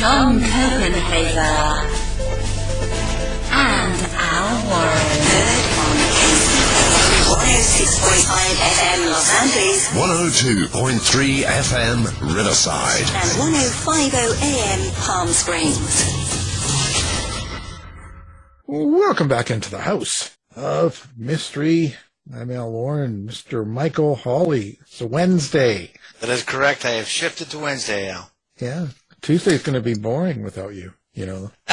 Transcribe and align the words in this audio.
John 0.00 0.40
Copenhaver, 0.40 1.84
and 3.52 4.00
Al 4.16 4.48
Warren. 4.64 5.08
Heard 5.28 5.66
on 5.76 5.96
106.5 7.36 8.56
FM 8.64 9.00
Los 9.10 9.28
Angeles 9.42 9.88
102.3 9.92 11.44
FM 11.44 11.98
Riverside. 12.34 13.08
and 13.14 13.30
1050 13.38 14.16
AM 14.46 14.80
Palm 15.02 15.28
Springs. 15.28 15.76
Welcome 18.66 19.28
back 19.28 19.50
into 19.50 19.70
the 19.70 19.80
house 19.80 20.34
of 20.56 21.12
mystery. 21.14 21.94
I'm 22.34 22.50
Al 22.50 22.70
Warren, 22.70 23.26
Mr. 23.28 23.66
Michael 23.66 24.16
Hawley. 24.16 24.78
It's 24.80 25.02
a 25.02 25.06
Wednesday. 25.06 25.92
That 26.20 26.30
is 26.30 26.42
correct. 26.42 26.86
I 26.86 26.92
have 26.92 27.06
shifted 27.06 27.50
to 27.50 27.58
Wednesday, 27.58 28.08
Al. 28.10 28.30
Yeah, 28.58 28.88
Tuesday's 29.22 29.62
going 29.62 29.74
to 29.74 29.80
be 29.80 29.94
boring 29.94 30.42
without 30.42 30.74
you. 30.74 30.94
You 31.12 31.26
know, 31.26 31.50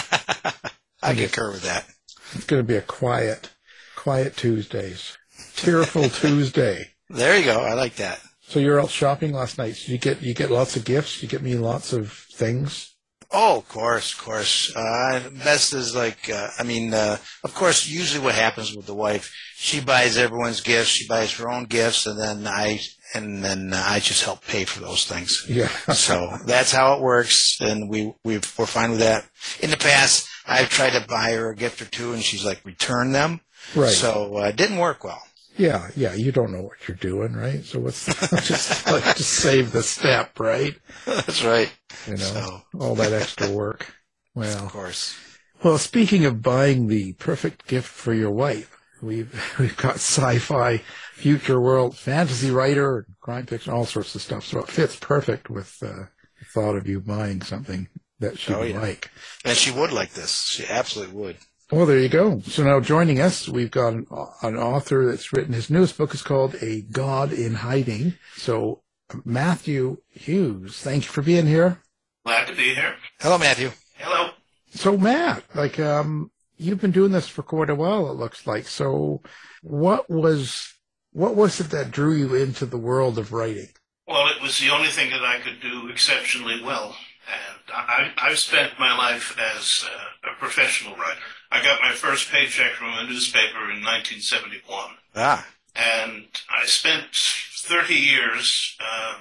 I 1.02 1.14
concur 1.14 1.52
with 1.52 1.64
that. 1.64 1.86
it's 2.34 2.46
going 2.46 2.62
to 2.62 2.68
be 2.68 2.76
a 2.76 2.82
quiet, 2.82 3.52
quiet 3.96 4.36
Tuesdays, 4.36 5.18
tearful 5.56 6.10
Tuesday. 6.10 6.92
There 7.10 7.38
you 7.38 7.46
go. 7.46 7.60
I 7.62 7.74
like 7.74 7.96
that. 7.98 8.20
So 8.42 8.60
you're 8.60 8.80
out 8.80 8.90
shopping 8.90 9.34
last 9.34 9.58
night. 9.58 9.76
Did 9.76 9.88
you 9.90 9.98
get 9.98 10.22
you 10.22 10.34
get 10.34 10.52
lots 10.52 10.76
of 10.76 10.86
gifts? 10.86 11.22
You 11.22 11.30
get 11.30 11.42
me 11.42 11.56
lots 11.56 11.94
of 11.94 12.12
things. 12.12 12.96
Oh, 13.30 13.58
of 13.58 13.68
course, 13.68 14.14
of 14.14 14.20
course. 14.20 14.74
Uh, 14.76 15.30
best 15.44 15.74
is 15.74 15.94
like, 15.94 16.30
uh, 16.30 16.50
I 16.58 16.64
mean, 16.64 16.94
uh, 16.94 17.18
of 17.44 17.54
course, 17.54 17.88
usually 17.88 18.24
what 18.24 18.36
happens 18.36 18.74
with 18.76 18.86
the 18.86 18.94
wife, 18.96 19.34
she 19.56 19.82
buys 19.82 20.18
everyone's 20.18 20.62
gifts, 20.62 20.90
she 20.90 21.08
buys 21.08 21.34
her 21.34 21.50
own 21.50 21.66
gifts, 21.66 22.06
and 22.06 22.18
then 22.18 22.48
I, 22.48 22.80
and 23.14 23.44
then 23.44 23.74
uh, 23.74 23.84
I 23.86 24.00
just 24.00 24.24
help 24.24 24.46
pay 24.46 24.64
for 24.64 24.80
those 24.80 25.06
things. 25.06 25.46
Yeah. 25.50 25.70
So 25.94 26.38
that's 26.46 26.72
how 26.72 26.94
it 26.96 27.02
works, 27.02 27.58
and 27.60 27.90
we, 27.90 28.14
we 28.24 28.36
we're 28.36 28.66
fine 28.66 28.92
with 28.92 29.00
that. 29.00 29.26
In 29.60 29.72
the 29.72 29.78
past, 29.78 30.28
I've 30.46 30.70
tried 30.70 30.92
to 30.98 31.06
buy 31.06 31.34
her 31.34 31.52
a 31.52 31.56
gift 31.56 31.82
or 31.82 31.86
two, 31.86 32.14
and 32.14 32.24
she's 32.24 32.46
like, 32.46 32.64
return 32.64 33.12
them. 33.12 33.42
Right. 33.76 33.92
So 33.92 34.38
uh, 34.38 34.48
it 34.48 34.56
didn't 34.56 34.78
work 34.78 35.04
well. 35.04 35.22
Yeah, 35.58 35.90
yeah. 35.96 36.14
You 36.14 36.32
don't 36.32 36.52
know 36.52 36.62
what 36.62 36.88
you're 36.88 36.98
doing, 36.98 37.34
right? 37.34 37.64
So 37.66 37.80
what's 37.80 38.06
just 38.48 38.86
like, 38.88 39.04
just 39.16 39.30
save 39.34 39.72
the 39.72 39.84
step, 39.84 40.40
right? 40.40 40.76
That's 41.06 41.44
right. 41.44 41.72
You 42.06 42.14
know, 42.14 42.18
So- 42.18 42.62
all 42.80 42.96
that 42.96 43.14
extra 43.14 43.50
work. 43.50 43.94
Well, 44.36 44.66
of 44.66 44.72
course. 44.72 45.18
well. 45.64 45.80
Speaking 45.80 46.24
of 46.26 46.44
buying 46.44 46.86
the 46.90 47.14
perfect 47.14 47.66
gift 47.66 47.88
for 47.88 48.14
your 48.14 48.30
wife, 48.30 48.78
we've 49.02 49.34
we've 49.60 49.76
got 49.78 49.96
sci-fi, 49.96 50.84
future 51.16 51.60
world, 51.60 51.98
fantasy 51.98 52.52
writer, 52.52 53.08
crime 53.20 53.48
fiction, 53.48 53.74
all 53.74 53.86
sorts 53.88 54.14
of 54.14 54.22
stuff. 54.22 54.46
So 54.46 54.60
it 54.60 54.68
fits 54.68 54.96
perfect 54.96 55.50
with 55.50 55.76
uh, 55.82 55.88
the 55.88 56.46
thought 56.54 56.76
of 56.76 56.88
you 56.88 57.00
buying 57.02 57.42
something 57.42 57.88
that 58.20 58.38
she 58.38 58.54
Oh, 58.54 58.60
would 58.60 58.70
yeah. 58.70 58.80
like. 58.80 59.10
And 59.44 59.58
she 59.58 59.72
would 59.72 59.92
like 59.92 60.14
this. 60.14 60.44
She 60.44 60.68
absolutely 60.68 61.16
would. 61.16 61.38
Well, 61.70 61.86
there 61.86 62.00
you 62.00 62.08
go. 62.08 62.40
So 62.42 62.64
now 62.64 62.80
joining 62.80 63.20
us, 63.20 63.50
we've 63.50 63.72
got 63.72 63.94
an, 63.94 64.08
an 64.42 64.56
author 64.56 65.06
that's 65.10 65.34
written 65.34 65.54
his 65.54 65.70
newest 65.70 65.98
book 65.98 66.14
is 66.14 66.22
called 66.22 66.56
A 66.62 66.82
God 66.82 67.34
in 67.34 67.56
Hiding. 67.56 68.14
So 68.38 68.84
Matthew 69.26 69.98
Hughes, 70.10 70.80
thank 70.80 71.04
you 71.04 71.10
for 71.10 71.22
being 71.22 71.46
here. 71.46 71.82
Glad 72.26 72.48
to 72.48 72.56
be 72.56 72.74
here. 72.74 72.96
Hello, 73.20 73.38
Matthew. 73.38 73.72
Hello. 73.96 74.30
So 74.70 74.98
Matt, 74.98 75.44
like, 75.56 75.78
um, 75.78 76.32
you've 76.56 76.80
been 76.80 76.92
doing 76.92 77.12
this 77.12 77.28
for 77.28 77.44
quite 77.44 77.70
a 77.70 77.76
while, 77.76 78.10
it 78.10 78.16
looks 78.16 78.48
like. 78.48 78.68
So 78.68 79.22
what 79.62 80.10
was, 80.10 80.74
what 81.12 81.36
was 81.36 81.60
it 81.60 81.70
that 81.72 81.92
drew 81.92 82.14
you 82.14 82.34
into 82.34 82.66
the 82.66 82.78
world 82.78 83.18
of 83.18 83.34
writing? 83.34 83.70
Well, 84.08 84.28
it 84.30 84.42
was 84.42 84.58
the 84.60 84.70
only 84.70 84.88
thing 84.88 85.10
that 85.10 85.26
I 85.26 85.40
could 85.40 85.60
do 85.60 85.90
exceptionally 85.90 86.64
well. 86.64 86.96
And 87.28 87.76
I, 87.76 88.12
I've 88.18 88.40
spent 88.40 88.80
my 88.80 88.98
life 88.98 89.38
as 89.38 89.86
uh, 89.86 90.32
a 90.32 90.40
professional 90.40 90.96
writer. 90.96 91.20
I 91.52 91.64
got 91.64 91.82
my 91.82 91.94
first 91.94 92.30
paycheck 92.32 92.74
from 92.74 92.90
a 92.94 93.04
newspaper 93.08 93.72
in 93.72 93.84
1971. 93.84 94.92
Ah, 95.16 95.46
And 95.76 96.26
I 96.50 96.66
spent 96.66 97.06
30 97.14 97.94
years 97.94 98.76
uh, 98.80 99.16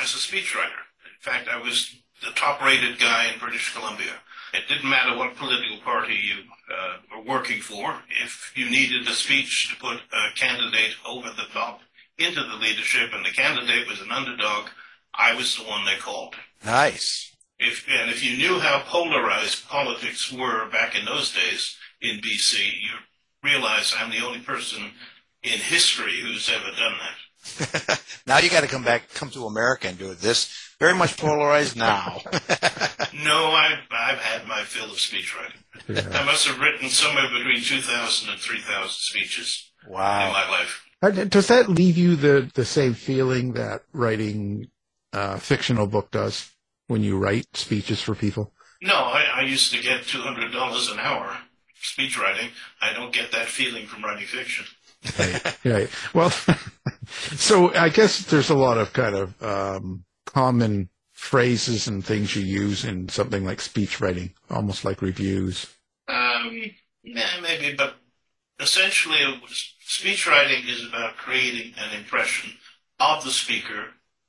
as 0.00 0.14
a 0.14 0.18
speechwriter. 0.18 0.82
In 1.04 1.20
fact, 1.20 1.48
I 1.48 1.60
was 1.60 1.94
the 2.22 2.30
top 2.34 2.62
rated 2.62 2.98
guy 2.98 3.30
in 3.32 3.38
British 3.38 3.72
Columbia. 3.74 4.12
It 4.54 4.68
didn't 4.68 4.88
matter 4.90 5.16
what 5.16 5.34
political 5.36 5.78
party 5.78 6.14
you 6.14 6.34
uh, 6.72 6.96
were 7.16 7.24
working 7.24 7.60
for. 7.60 7.96
If 8.22 8.52
you 8.54 8.68
needed 8.70 9.08
a 9.08 9.12
speech 9.12 9.70
to 9.70 9.80
put 9.80 9.96
a 10.12 10.34
candidate 10.36 10.94
over 11.06 11.28
the 11.30 11.46
top 11.52 11.80
into 12.18 12.42
the 12.42 12.56
leadership 12.56 13.10
and 13.14 13.24
the 13.24 13.30
candidate 13.30 13.88
was 13.88 14.00
an 14.02 14.12
underdog, 14.12 14.66
I 15.14 15.34
was 15.34 15.56
the 15.56 15.64
one 15.64 15.84
they 15.84 15.96
called. 15.96 16.34
nice. 16.64 17.31
If, 17.64 17.86
and 17.88 18.10
if 18.10 18.24
you 18.24 18.36
knew 18.36 18.58
how 18.58 18.82
polarized 18.86 19.68
politics 19.68 20.32
were 20.32 20.68
back 20.70 20.98
in 20.98 21.04
those 21.04 21.32
days 21.32 21.76
in 22.00 22.18
BC, 22.18 22.58
you 22.58 22.90
realize 23.42 23.94
I'm 23.96 24.10
the 24.10 24.24
only 24.24 24.40
person 24.40 24.90
in 25.42 25.58
history 25.58 26.20
who's 26.20 26.50
ever 26.50 26.70
done 26.76 26.94
that. 27.00 28.02
now 28.26 28.38
you 28.38 28.50
got 28.50 28.62
to 28.62 28.68
come 28.68 28.84
back, 28.84 29.12
come 29.14 29.30
to 29.30 29.46
America 29.46 29.88
and 29.88 29.98
do 29.98 30.10
it. 30.10 30.20
This 30.20 30.52
very 30.78 30.94
much 30.94 31.16
polarized 31.16 31.76
now. 31.76 32.20
No, 33.24 33.50
I've, 33.50 33.78
I've 33.90 34.18
had 34.18 34.48
my 34.48 34.62
fill 34.62 34.90
of 34.90 34.98
speech 34.98 35.36
writing. 35.36 36.12
I 36.14 36.24
must 36.24 36.46
have 36.46 36.58
written 36.58 36.88
somewhere 36.88 37.28
between 37.28 37.62
2,000 37.62 38.30
and 38.30 38.40
3,000 38.40 38.88
speeches 38.88 39.70
in 39.86 39.92
my 39.92 40.48
life. 40.50 40.82
Uh, 41.02 41.10
Does 41.10 41.48
that 41.48 41.68
leave 41.68 41.98
you 41.98 42.16
the, 42.16 42.50
the 42.54 42.64
same 42.64 42.94
feeling 42.94 43.52
that 43.52 43.82
writing 43.92 44.68
a 45.12 45.38
fictional 45.38 45.86
book 45.86 46.10
does 46.10 46.50
when 46.92 47.02
you 47.02 47.18
write 47.18 47.56
speeches 47.56 48.00
for 48.02 48.14
people? 48.14 48.52
No, 48.82 48.94
I, 48.94 49.24
I 49.36 49.42
used 49.42 49.72
to 49.72 49.82
get 49.82 50.02
$200 50.02 50.92
an 50.92 50.98
hour 51.00 51.38
speech 51.80 52.18
writing. 52.18 52.50
I 52.80 52.92
don't 52.92 53.12
get 53.12 53.32
that 53.32 53.46
feeling 53.46 53.86
from 53.86 54.04
writing 54.04 54.26
fiction. 54.26 54.66
Right. 55.18 55.64
right. 55.64 55.90
Well, 56.14 56.30
so 57.08 57.74
I 57.74 57.88
guess 57.88 58.26
there's 58.26 58.50
a 58.50 58.54
lot 58.54 58.78
of 58.78 58.92
kind 58.92 59.16
of 59.16 59.42
um, 59.42 60.04
common 60.26 60.90
phrases 61.12 61.88
and 61.88 62.04
things 62.04 62.36
you 62.36 62.42
use 62.42 62.84
in 62.84 63.08
something 63.08 63.44
like 63.44 63.60
speech 63.60 64.00
writing, 64.00 64.34
almost 64.50 64.84
like 64.84 65.02
reviews. 65.02 65.66
Um, 66.08 66.62
yeah, 67.02 67.40
maybe, 67.40 67.74
but 67.74 67.94
essentially, 68.60 69.18
speech 69.80 70.26
writing 70.26 70.64
is 70.68 70.86
about 70.86 71.16
creating 71.16 71.74
an 71.78 71.98
impression 71.98 72.52
of 73.00 73.24
the 73.24 73.30
speaker 73.30 73.86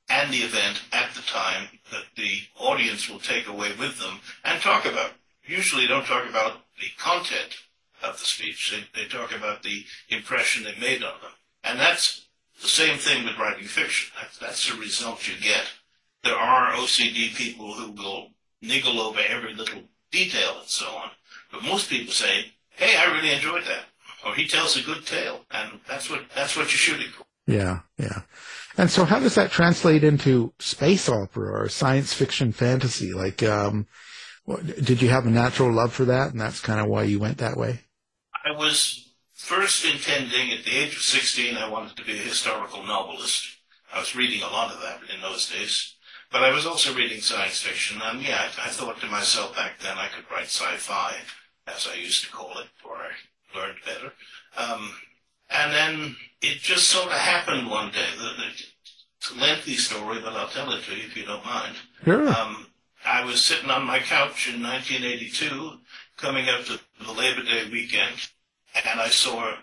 and 0.08 0.32
the 0.32 0.38
event 0.38 0.82
at 0.92 1.14
the 1.14 1.22
time 1.22 1.68
that 1.90 2.04
the 2.16 2.40
audience 2.58 3.08
will 3.08 3.18
take 3.18 3.48
away 3.48 3.70
with 3.78 3.98
them 3.98 4.18
and 4.44 4.60
talk 4.60 4.84
about. 4.84 5.12
Usually, 5.46 5.86
don't 5.86 6.06
talk 6.06 6.28
about 6.28 6.60
the 6.80 6.86
content 6.98 7.56
of 8.02 8.18
the 8.18 8.24
speech. 8.24 8.72
They, 8.72 9.02
they 9.02 9.08
talk 9.08 9.36
about 9.36 9.62
the 9.62 9.84
impression 10.08 10.64
they 10.64 10.78
made 10.80 11.02
on 11.02 11.20
them, 11.20 11.32
and 11.62 11.78
that's 11.78 12.26
the 12.60 12.68
same 12.68 12.98
thing 12.98 13.24
with 13.24 13.38
writing 13.38 13.66
fiction. 13.66 14.12
That's, 14.20 14.38
that's 14.38 14.70
the 14.70 14.78
result 14.78 15.28
you 15.28 15.34
get. 15.40 15.64
There 16.22 16.36
are 16.36 16.72
OCD 16.72 17.34
people 17.34 17.74
who 17.74 17.92
will 17.92 18.28
niggle 18.62 19.00
over 19.00 19.20
every 19.28 19.54
little 19.54 19.82
detail 20.10 20.58
and 20.60 20.68
so 20.68 20.86
on. 20.86 21.10
But 21.52 21.62
most 21.64 21.90
people 21.90 22.12
say, 22.12 22.52
"Hey, 22.70 22.96
I 22.96 23.12
really 23.12 23.32
enjoyed 23.32 23.64
that," 23.64 23.84
or 24.24 24.34
"He 24.34 24.46
tells 24.46 24.76
a 24.76 24.82
good 24.82 25.06
tale," 25.06 25.44
and 25.50 25.80
that's 25.86 26.08
what 26.08 26.22
that's 26.34 26.56
what 26.56 26.64
you're 26.64 26.78
shooting 26.78 27.10
for. 27.10 27.24
Yeah, 27.46 27.80
yeah. 27.98 28.22
And 28.76 28.90
so 28.90 29.04
how 29.04 29.20
does 29.20 29.36
that 29.36 29.50
translate 29.50 30.02
into 30.02 30.52
space 30.58 31.08
opera 31.08 31.62
or 31.62 31.68
science 31.68 32.12
fiction 32.12 32.52
fantasy? 32.52 33.12
Like, 33.12 33.42
um, 33.42 33.86
did 34.82 35.00
you 35.00 35.08
have 35.10 35.26
a 35.26 35.30
natural 35.30 35.72
love 35.72 35.92
for 35.92 36.04
that 36.06 36.32
and 36.32 36.40
that's 36.40 36.60
kind 36.60 36.80
of 36.80 36.86
why 36.86 37.04
you 37.04 37.18
went 37.18 37.38
that 37.38 37.56
way? 37.56 37.80
I 38.44 38.50
was 38.50 39.12
first 39.32 39.84
intending 39.84 40.52
at 40.52 40.64
the 40.64 40.76
age 40.76 40.96
of 40.96 41.02
16, 41.02 41.56
I 41.56 41.68
wanted 41.68 41.96
to 41.96 42.04
be 42.04 42.12
a 42.12 42.16
historical 42.16 42.84
novelist. 42.84 43.44
I 43.92 44.00
was 44.00 44.16
reading 44.16 44.42
a 44.42 44.48
lot 44.50 44.74
of 44.74 44.80
that 44.80 45.00
in 45.14 45.20
those 45.20 45.48
days. 45.50 45.94
But 46.32 46.42
I 46.42 46.52
was 46.52 46.66
also 46.66 46.92
reading 46.92 47.20
science 47.20 47.60
fiction, 47.60 48.00
and 48.02 48.20
yeah, 48.20 48.48
I, 48.60 48.68
thought 48.68 49.00
to 49.00 49.06
myself 49.06 49.54
back 49.54 49.78
then 49.80 49.96
I 49.96 50.08
could 50.08 50.24
write 50.32 50.46
sci-fi, 50.46 51.14
as 51.68 51.86
I 51.86 51.94
used 51.94 52.24
to 52.24 52.32
call 52.32 52.58
it, 52.58 52.66
before 52.76 52.96
I 52.96 53.56
learned 53.56 53.78
better. 53.86 54.12
Um, 54.56 54.90
and 55.54 55.72
then 55.72 56.16
it 56.42 56.58
just 56.58 56.88
sort 56.88 57.06
of 57.06 57.12
happened 57.12 57.70
one 57.70 57.90
day. 57.90 58.06
It's 59.18 59.30
a 59.30 59.40
lengthy 59.40 59.74
story, 59.74 60.20
but 60.22 60.34
I'll 60.34 60.48
tell 60.48 60.70
it 60.72 60.82
to 60.84 60.94
you 60.94 61.04
if 61.04 61.16
you 61.16 61.24
don't 61.24 61.44
mind. 61.44 61.76
Sure. 62.04 62.28
Um, 62.28 62.66
I 63.06 63.24
was 63.24 63.44
sitting 63.44 63.70
on 63.70 63.86
my 63.86 63.98
couch 63.98 64.48
in 64.52 64.62
1982, 64.62 65.78
coming 66.16 66.48
up 66.48 66.64
to 66.66 66.78
the 67.04 67.12
Labor 67.12 67.42
Day 67.42 67.68
weekend, 67.70 68.28
and 68.86 69.00
I 69.00 69.08
saw 69.08 69.54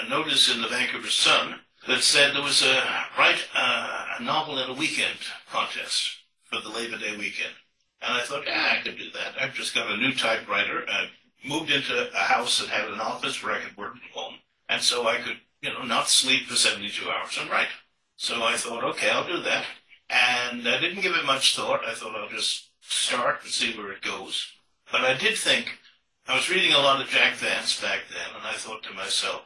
a 0.00 0.08
notice 0.08 0.52
in 0.52 0.62
the 0.62 0.68
Vancouver 0.68 1.08
Sun 1.08 1.56
that 1.86 2.02
said 2.02 2.34
there 2.34 2.42
was 2.42 2.62
a 2.62 2.82
write 3.18 3.44
uh, 3.54 4.06
a 4.18 4.22
novel 4.22 4.58
in 4.58 4.70
a 4.70 4.74
weekend 4.74 5.18
contest 5.50 6.16
for 6.44 6.60
the 6.60 6.70
Labor 6.70 6.98
Day 6.98 7.16
weekend. 7.16 7.52
And 8.00 8.14
I 8.14 8.22
thought, 8.22 8.46
yeah, 8.46 8.76
I 8.78 8.82
could 8.82 8.98
do 8.98 9.10
that. 9.12 9.40
I've 9.40 9.54
just 9.54 9.74
got 9.74 9.90
a 9.90 9.96
new 9.96 10.14
typewriter. 10.14 10.84
I 10.88 11.08
moved 11.46 11.70
into 11.70 12.10
a 12.12 12.18
house 12.18 12.60
that 12.60 12.68
had 12.68 12.88
an 12.90 13.00
office 13.00 13.42
where 13.42 13.54
I 13.54 13.60
could 13.60 13.76
work 13.76 13.92
from 13.92 14.00
home. 14.12 14.34
And 14.74 14.82
so 14.82 15.06
I 15.06 15.18
could, 15.18 15.36
you 15.62 15.72
know, 15.72 15.84
not 15.84 16.08
sleep 16.08 16.48
for 16.48 16.56
72 16.56 17.08
hours 17.08 17.38
and 17.40 17.48
write. 17.48 17.68
So 18.16 18.42
I 18.42 18.56
thought, 18.56 18.82
okay, 18.82 19.08
I'll 19.08 19.24
do 19.24 19.40
that. 19.42 19.64
And 20.10 20.66
I 20.68 20.80
didn't 20.80 21.00
give 21.00 21.14
it 21.14 21.24
much 21.24 21.54
thought. 21.54 21.86
I 21.86 21.94
thought 21.94 22.16
I'll 22.16 22.28
just 22.28 22.70
start 22.80 23.44
and 23.44 23.52
see 23.52 23.78
where 23.78 23.92
it 23.92 24.02
goes. 24.02 24.48
But 24.90 25.02
I 25.02 25.14
did 25.16 25.38
think, 25.38 25.78
I 26.26 26.34
was 26.34 26.50
reading 26.50 26.72
a 26.72 26.80
lot 26.80 27.00
of 27.00 27.06
Jack 27.06 27.34
Vance 27.34 27.80
back 27.80 28.00
then, 28.10 28.34
and 28.36 28.44
I 28.44 28.54
thought 28.54 28.82
to 28.82 28.94
myself, 28.94 29.42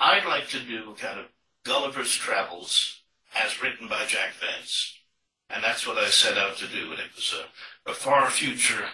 I'd 0.00 0.24
like 0.24 0.48
to 0.48 0.60
do 0.60 0.94
kind 0.98 1.20
of 1.20 1.26
Gulliver's 1.66 2.14
Travels 2.14 3.02
as 3.38 3.62
written 3.62 3.86
by 3.86 4.06
Jack 4.06 4.32
Vance. 4.40 4.98
And 5.50 5.62
that's 5.62 5.86
what 5.86 5.98
I 5.98 6.06
set 6.06 6.38
out 6.38 6.56
to 6.56 6.66
do. 6.68 6.90
And 6.90 7.00
it 7.00 7.14
was 7.14 7.34
a, 7.86 7.90
a 7.90 7.92
far 7.92 8.30
future 8.30 8.86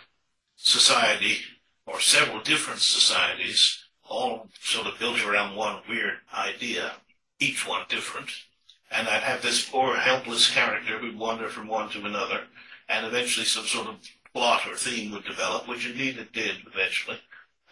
society, 0.56 1.42
or 1.86 2.00
several 2.00 2.42
different 2.42 2.80
societies, 2.80 3.85
all 4.08 4.48
sort 4.60 4.86
of 4.86 4.98
built 4.98 5.24
around 5.24 5.56
one 5.56 5.80
weird 5.88 6.14
idea, 6.34 6.92
each 7.38 7.66
one 7.66 7.82
different. 7.88 8.30
And 8.90 9.08
I'd 9.08 9.22
have 9.22 9.42
this 9.42 9.68
poor 9.68 9.96
helpless 9.96 10.50
character 10.50 10.98
who'd 10.98 11.18
wander 11.18 11.48
from 11.48 11.66
one 11.66 11.90
to 11.90 12.04
another, 12.04 12.42
and 12.88 13.06
eventually 13.06 13.46
some 13.46 13.64
sort 13.66 13.88
of 13.88 13.96
plot 14.32 14.62
or 14.68 14.76
theme 14.76 15.12
would 15.12 15.24
develop, 15.24 15.66
which 15.68 15.86
indeed 15.86 16.18
it 16.18 16.32
did 16.32 16.56
eventually. 16.72 17.18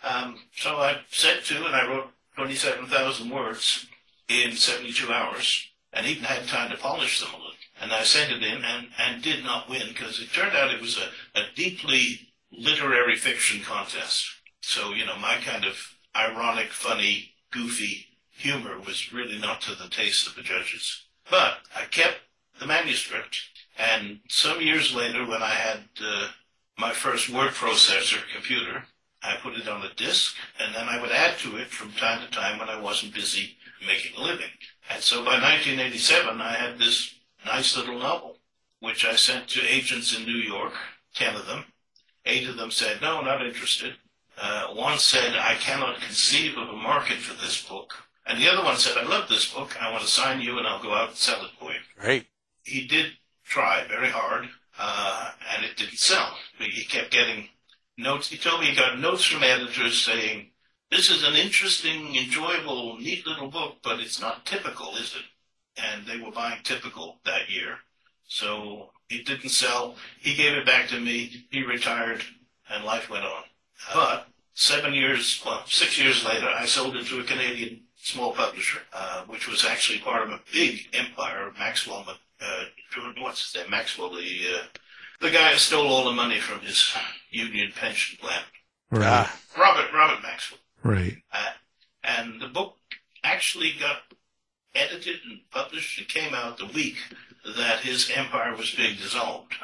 Um, 0.02 0.40
so 0.56 0.76
I 0.76 0.98
set 1.10 1.44
to 1.44 1.64
and 1.64 1.74
I 1.74 1.86
wrote 1.86 2.10
27,000 2.36 3.30
words 3.30 3.86
in 4.28 4.52
72 4.52 5.12
hours, 5.12 5.68
and 5.92 6.06
even 6.06 6.24
had 6.24 6.48
time 6.48 6.70
to 6.70 6.76
polish 6.76 7.20
some 7.20 7.34
of 7.34 7.40
it. 7.52 7.58
And 7.80 7.92
I 7.92 8.02
sent 8.02 8.32
it 8.32 8.42
in 8.42 8.64
and, 8.64 8.88
and 8.98 9.22
did 9.22 9.44
not 9.44 9.68
win 9.68 9.88
because 9.88 10.20
it 10.20 10.32
turned 10.32 10.56
out 10.56 10.72
it 10.72 10.80
was 10.80 10.98
a, 10.98 11.38
a 11.38 11.44
deeply 11.54 12.28
literary 12.50 13.16
fiction 13.16 13.62
contest. 13.62 14.26
So, 14.62 14.94
you 14.94 15.04
know, 15.04 15.16
my 15.16 15.36
kind 15.44 15.64
of 15.64 15.93
ironic, 16.16 16.72
funny, 16.72 17.32
goofy 17.50 18.06
humor 18.30 18.78
was 18.78 19.12
really 19.12 19.38
not 19.38 19.60
to 19.62 19.74
the 19.74 19.88
taste 19.88 20.26
of 20.26 20.34
the 20.34 20.42
judges. 20.42 21.04
But 21.30 21.58
I 21.74 21.84
kept 21.86 22.18
the 22.58 22.66
manuscript, 22.66 23.40
and 23.78 24.20
some 24.28 24.60
years 24.60 24.94
later, 24.94 25.26
when 25.26 25.42
I 25.42 25.50
had 25.50 25.80
uh, 26.04 26.28
my 26.78 26.92
first 26.92 27.30
word 27.30 27.50
processor 27.52 28.20
computer, 28.32 28.84
I 29.22 29.36
put 29.36 29.54
it 29.54 29.68
on 29.68 29.84
a 29.84 29.94
disk, 29.94 30.36
and 30.60 30.74
then 30.74 30.88
I 30.88 31.00
would 31.00 31.10
add 31.10 31.38
to 31.38 31.56
it 31.56 31.68
from 31.68 31.92
time 31.92 32.20
to 32.20 32.30
time 32.30 32.58
when 32.58 32.68
I 32.68 32.80
wasn't 32.80 33.14
busy 33.14 33.56
making 33.86 34.16
a 34.16 34.22
living. 34.22 34.50
And 34.90 35.02
so 35.02 35.24
by 35.24 35.40
1987, 35.40 36.40
I 36.40 36.52
had 36.52 36.78
this 36.78 37.14
nice 37.46 37.76
little 37.76 37.98
novel, 37.98 38.36
which 38.80 39.04
I 39.04 39.16
sent 39.16 39.48
to 39.48 39.66
agents 39.66 40.16
in 40.16 40.24
New 40.24 40.32
York, 40.36 40.74
10 41.14 41.36
of 41.36 41.46
them. 41.46 41.64
Eight 42.26 42.48
of 42.48 42.56
them 42.56 42.70
said, 42.70 43.00
no, 43.00 43.20
not 43.20 43.44
interested. 43.44 43.94
Uh, 44.40 44.68
one 44.74 44.98
said, 44.98 45.36
I 45.36 45.54
cannot 45.54 46.00
conceive 46.00 46.56
of 46.56 46.68
a 46.68 46.76
market 46.76 47.18
for 47.18 47.34
this 47.40 47.62
book. 47.66 47.94
And 48.26 48.40
the 48.40 48.48
other 48.50 48.64
one 48.64 48.76
said, 48.76 48.96
I 48.96 49.06
love 49.08 49.28
this 49.28 49.52
book. 49.52 49.80
I 49.80 49.90
want 49.92 50.02
to 50.02 50.10
sign 50.10 50.40
you 50.40 50.58
and 50.58 50.66
I'll 50.66 50.82
go 50.82 50.94
out 50.94 51.10
and 51.10 51.16
sell 51.16 51.44
it 51.44 51.50
for 51.58 51.72
you. 51.72 51.78
Great. 51.98 52.26
He 52.62 52.86
did 52.86 53.12
try 53.44 53.84
very 53.88 54.08
hard, 54.08 54.48
uh, 54.78 55.30
and 55.54 55.64
it 55.64 55.76
didn't 55.76 55.98
sell. 55.98 56.34
He 56.58 56.84
kept 56.84 57.10
getting 57.10 57.48
notes. 57.98 58.28
He 58.28 58.38
told 58.38 58.60
me 58.60 58.66
he 58.66 58.76
got 58.76 58.98
notes 58.98 59.24
from 59.24 59.42
editors 59.42 60.02
saying, 60.02 60.50
this 60.90 61.10
is 61.10 61.24
an 61.24 61.34
interesting, 61.34 62.16
enjoyable, 62.16 62.96
neat 62.98 63.26
little 63.26 63.50
book, 63.50 63.76
but 63.82 64.00
it's 64.00 64.20
not 64.20 64.46
typical, 64.46 64.96
is 64.96 65.14
it? 65.14 65.82
And 65.82 66.06
they 66.06 66.24
were 66.24 66.32
buying 66.32 66.62
typical 66.62 67.18
that 67.24 67.50
year. 67.50 67.78
So 68.26 68.90
it 69.10 69.26
didn't 69.26 69.50
sell. 69.50 69.96
He 70.20 70.34
gave 70.34 70.56
it 70.56 70.66
back 70.66 70.88
to 70.88 71.00
me. 71.00 71.46
He 71.50 71.62
retired, 71.62 72.22
and 72.70 72.84
life 72.84 73.10
went 73.10 73.24
on. 73.24 73.42
But 73.92 74.28
seven 74.54 74.94
years, 74.94 75.42
well, 75.44 75.62
six 75.66 75.98
years 75.98 76.24
later, 76.24 76.48
I 76.48 76.66
sold 76.66 76.96
it 76.96 77.06
to 77.06 77.20
a 77.20 77.24
Canadian 77.24 77.82
small 77.96 78.32
publisher, 78.32 78.80
uh, 78.92 79.24
which 79.24 79.48
was 79.48 79.64
actually 79.64 79.98
part 80.00 80.22
of 80.22 80.30
a 80.30 80.40
big 80.52 80.88
empire. 80.92 81.50
Maxwell, 81.58 82.04
uh, 82.40 82.64
what's 83.18 83.52
his 83.52 83.62
name? 83.62 83.70
Maxwell, 83.70 84.10
the 84.10 84.40
uh, 84.54 84.64
the 85.20 85.30
guy 85.30 85.52
who 85.52 85.58
stole 85.58 85.88
all 85.88 86.04
the 86.04 86.12
money 86.12 86.38
from 86.38 86.60
his 86.60 86.94
union 87.30 87.72
pension 87.74 88.18
plan. 88.20 88.42
Right. 88.90 89.06
Ah, 89.06 89.40
Robert 89.58 89.92
Robert 89.92 90.22
Maxwell. 90.22 90.60
Right. 90.82 91.16
Uh, 91.32 91.52
and 92.02 92.40
the 92.40 92.48
book 92.48 92.76
actually 93.22 93.72
got 93.78 94.02
edited 94.74 95.20
and 95.28 95.40
published. 95.50 96.00
It 96.00 96.08
came 96.08 96.34
out 96.34 96.58
the 96.58 96.66
week 96.66 96.96
that 97.56 97.80
his 97.80 98.10
empire 98.14 98.54
was 98.56 98.74
being 98.74 98.96
dissolved. 98.96 99.54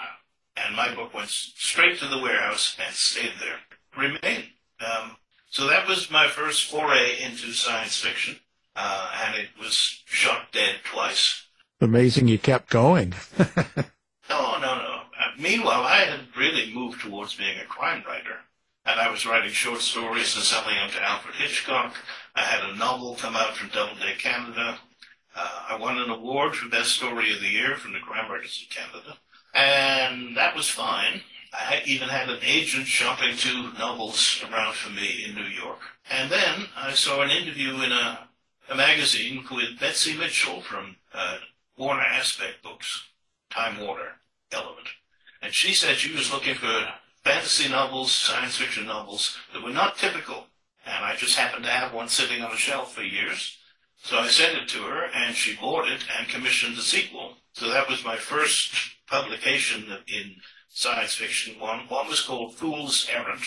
And 0.57 0.77
my 0.77 0.95
book 0.95 1.15
went 1.15 1.29
straight 1.31 1.99
to 2.01 2.09
the 2.09 2.19
warehouse 2.19 2.77
and 2.85 2.95
stayed 2.95 3.33
there. 3.41 3.61
Remained. 3.97 4.45
Um, 4.81 5.17
so 5.49 5.67
that 5.69 5.87
was 5.89 6.11
my 6.11 6.29
first 6.29 6.71
foray 6.71 7.21
into 7.23 7.53
science 7.53 7.97
fiction. 7.97 8.37
Uh, 8.77 9.11
and 9.27 9.37
it 9.37 9.49
was 9.59 10.03
shot 10.07 10.53
dead 10.53 10.77
twice. 10.85 11.47
Amazing 11.81 12.29
you 12.29 12.39
kept 12.39 12.71
going. 12.71 13.15
No, 13.39 13.45
no, 14.31 14.61
no. 14.61 15.01
Uh, 15.19 15.31
meanwhile, 15.39 15.83
I 15.83 16.05
had 16.05 16.21
really 16.37 16.73
moved 16.73 17.01
towards 17.01 17.35
being 17.35 17.59
a 17.59 17.65
crime 17.65 18.03
writer. 18.07 18.37
And 18.87 18.99
I 19.01 19.11
was 19.11 19.27
writing 19.27 19.51
short 19.51 19.81
stories 19.81 20.35
and 20.37 20.45
selling 20.45 20.77
them 20.77 20.91
to 20.91 21.03
Alfred 21.03 21.35
Hitchcock. 21.35 21.95
I 22.35 22.43
had 22.43 22.71
a 22.71 22.77
novel 22.77 23.17
come 23.17 23.37
out 23.37 23.57
from 23.57 23.69
Doubleday 23.71 24.15
Canada. 24.19 24.79
Uh, 25.37 25.63
I 25.71 25.77
won 25.77 25.99
an 25.99 26.11
award 26.11 26.57
for 26.57 26.69
Best 26.69 26.93
Story 26.93 27.33
of 27.33 27.41
the 27.41 27.49
Year 27.49 27.77
from 27.77 27.93
the 27.93 27.99
Crime 27.99 28.31
Writers 28.31 28.65
of 28.67 28.75
Canada. 28.75 29.19
And 29.55 30.37
that 30.37 30.57
was 30.57 30.69
fine. 30.69 31.21
I 31.53 31.83
even 31.85 32.09
had 32.09 32.29
an 32.29 32.39
agent 32.43 32.87
shopping 32.87 33.37
two 33.37 33.73
novels 33.79 34.43
around 34.51 34.75
for 34.75 34.91
me 34.91 35.25
in 35.27 35.35
New 35.35 35.49
York. 35.49 35.79
And 36.11 36.31
then 36.31 36.67
I 36.77 36.93
saw 36.93 37.23
an 37.23 37.31
interview 37.31 37.83
in 37.83 37.93
a, 37.93 38.29
a 38.69 38.75
magazine 38.75 39.45
with 39.51 39.81
Betsy 39.81 40.17
Mitchell 40.17 40.61
from 40.61 40.97
uh, 41.13 41.39
Warner 41.77 42.03
Aspect 42.03 42.63
Books, 42.63 43.09
Time 43.51 43.81
Warner 43.81 44.21
Element. 44.53 44.89
And 45.43 45.53
she 45.53 45.75
said 45.75 45.97
she 45.97 46.15
was 46.15 46.33
looking 46.33 46.55
for 46.55 46.87
fantasy 47.25 47.69
novels, 47.69 48.13
science 48.13 48.57
fiction 48.57 48.87
novels 48.87 49.37
that 49.53 49.63
were 49.63 49.71
not 49.71 49.97
typical. 49.97 50.45
And 50.87 51.05
I 51.05 51.17
just 51.17 51.37
happened 51.37 51.65
to 51.65 51.71
have 51.71 51.93
one 51.93 52.09
sitting 52.09 52.43
on 52.43 52.53
a 52.53 52.57
shelf 52.57 52.95
for 52.95 53.03
years. 53.03 53.59
So 54.03 54.19
I 54.19 54.29
sent 54.29 54.57
it 54.57 54.69
to 54.71 54.83
her 54.83 55.11
and 55.15 55.35
she 55.35 55.57
bought 55.57 55.89
it 55.89 56.05
and 56.19 56.29
commissioned 56.29 56.77
the 56.77 56.83
sequel. 56.83 57.37
So 57.53 57.69
that 57.69 57.89
was 57.89 58.05
my 58.05 58.17
first 58.17 58.75
publication 59.07 59.85
in 60.07 60.37
science 60.71 61.15
fiction. 61.15 61.59
One, 61.61 61.81
one 61.89 62.09
was 62.09 62.23
called 62.23 62.55
Fool's 62.55 63.09
Errand 63.13 63.43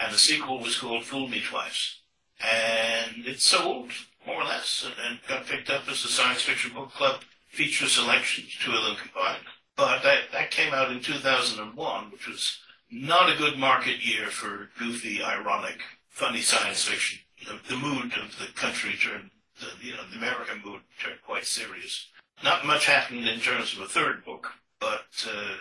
and 0.00 0.12
the 0.12 0.18
sequel 0.18 0.60
was 0.60 0.78
called 0.78 1.04
Fool 1.04 1.28
Me 1.28 1.40
Twice. 1.40 2.00
And 2.40 3.26
it 3.26 3.40
sold, 3.40 3.90
more 4.26 4.42
or 4.42 4.44
less, 4.44 4.86
and, 4.86 4.94
and 5.04 5.18
got 5.26 5.46
picked 5.46 5.70
up 5.70 5.88
as 5.88 6.02
the 6.02 6.08
Science 6.08 6.42
Fiction 6.42 6.72
Book 6.72 6.92
Club 6.92 7.20
feature 7.48 7.86
selection, 7.86 8.44
two 8.60 8.72
of 8.72 8.84
them 8.84 8.96
combined. 8.96 9.42
But 9.76 10.02
that, 10.02 10.30
that 10.32 10.50
came 10.50 10.72
out 10.72 10.92
in 10.92 11.00
2001, 11.00 12.10
which 12.10 12.28
was 12.28 12.58
not 12.90 13.30
a 13.32 13.36
good 13.36 13.58
market 13.58 14.04
year 14.04 14.26
for 14.26 14.70
goofy, 14.78 15.22
ironic, 15.22 15.80
funny 16.08 16.40
science 16.40 16.84
fiction. 16.84 17.18
The, 17.46 17.58
the 17.68 17.80
mood 17.80 18.12
of 18.22 18.38
the 18.38 18.52
country 18.54 18.94
turned, 19.00 19.30
the, 19.60 19.66
you 19.84 19.92
know, 19.92 20.02
the 20.10 20.18
American 20.18 20.62
mood 20.64 20.80
turned 21.02 21.22
quite 21.24 21.44
serious. 21.44 22.06
Not 22.42 22.66
much 22.66 22.86
happened 22.86 23.26
in 23.26 23.40
terms 23.40 23.72
of 23.72 23.80
a 23.80 23.88
third 23.88 24.24
book, 24.24 24.52
but 24.80 25.26
uh, 25.28 25.54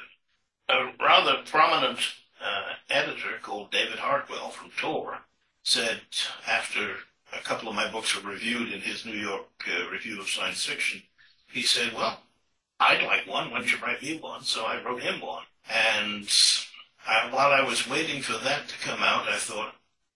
a 0.69 0.91
rather 1.00 1.38
prominent 1.45 2.00
uh, 2.43 2.74
editor 2.89 3.38
called 3.41 3.71
David 3.71 4.00
Hartwell 4.00 4.50
from 4.50 4.71
Tor 4.77 5.19
said 5.63 6.01
after 6.47 6.95
a 7.33 7.43
couple 7.43 7.69
of 7.69 7.75
my 7.75 7.89
books 7.91 8.15
were 8.15 8.29
reviewed 8.29 8.71
in 8.71 8.81
his 8.81 9.05
New 9.05 9.17
York 9.17 9.47
uh, 9.67 9.89
Review 9.89 10.19
of 10.19 10.29
Science 10.29 10.65
Fiction, 10.65 11.01
he 11.47 11.62
said, 11.62 11.93
well, 11.93 12.21
I'd 12.79 13.03
like 13.03 13.27
one. 13.27 13.51
Why 13.51 13.59
don't 13.59 13.71
you 13.71 13.77
write 13.79 14.01
me 14.01 14.19
one? 14.19 14.43
So 14.43 14.65
I 14.65 14.83
wrote 14.83 15.01
him 15.01 15.19
one. 15.19 15.43
And 15.69 16.29
I, 17.07 17.29
while 17.31 17.51
I 17.51 17.62
was 17.62 17.89
waiting 17.89 18.21
for 18.21 18.38
that 18.43 18.67
to 18.67 18.79
come 18.79 19.01
out, 19.01 19.27
I 19.27 19.38
thought, 19.38 19.74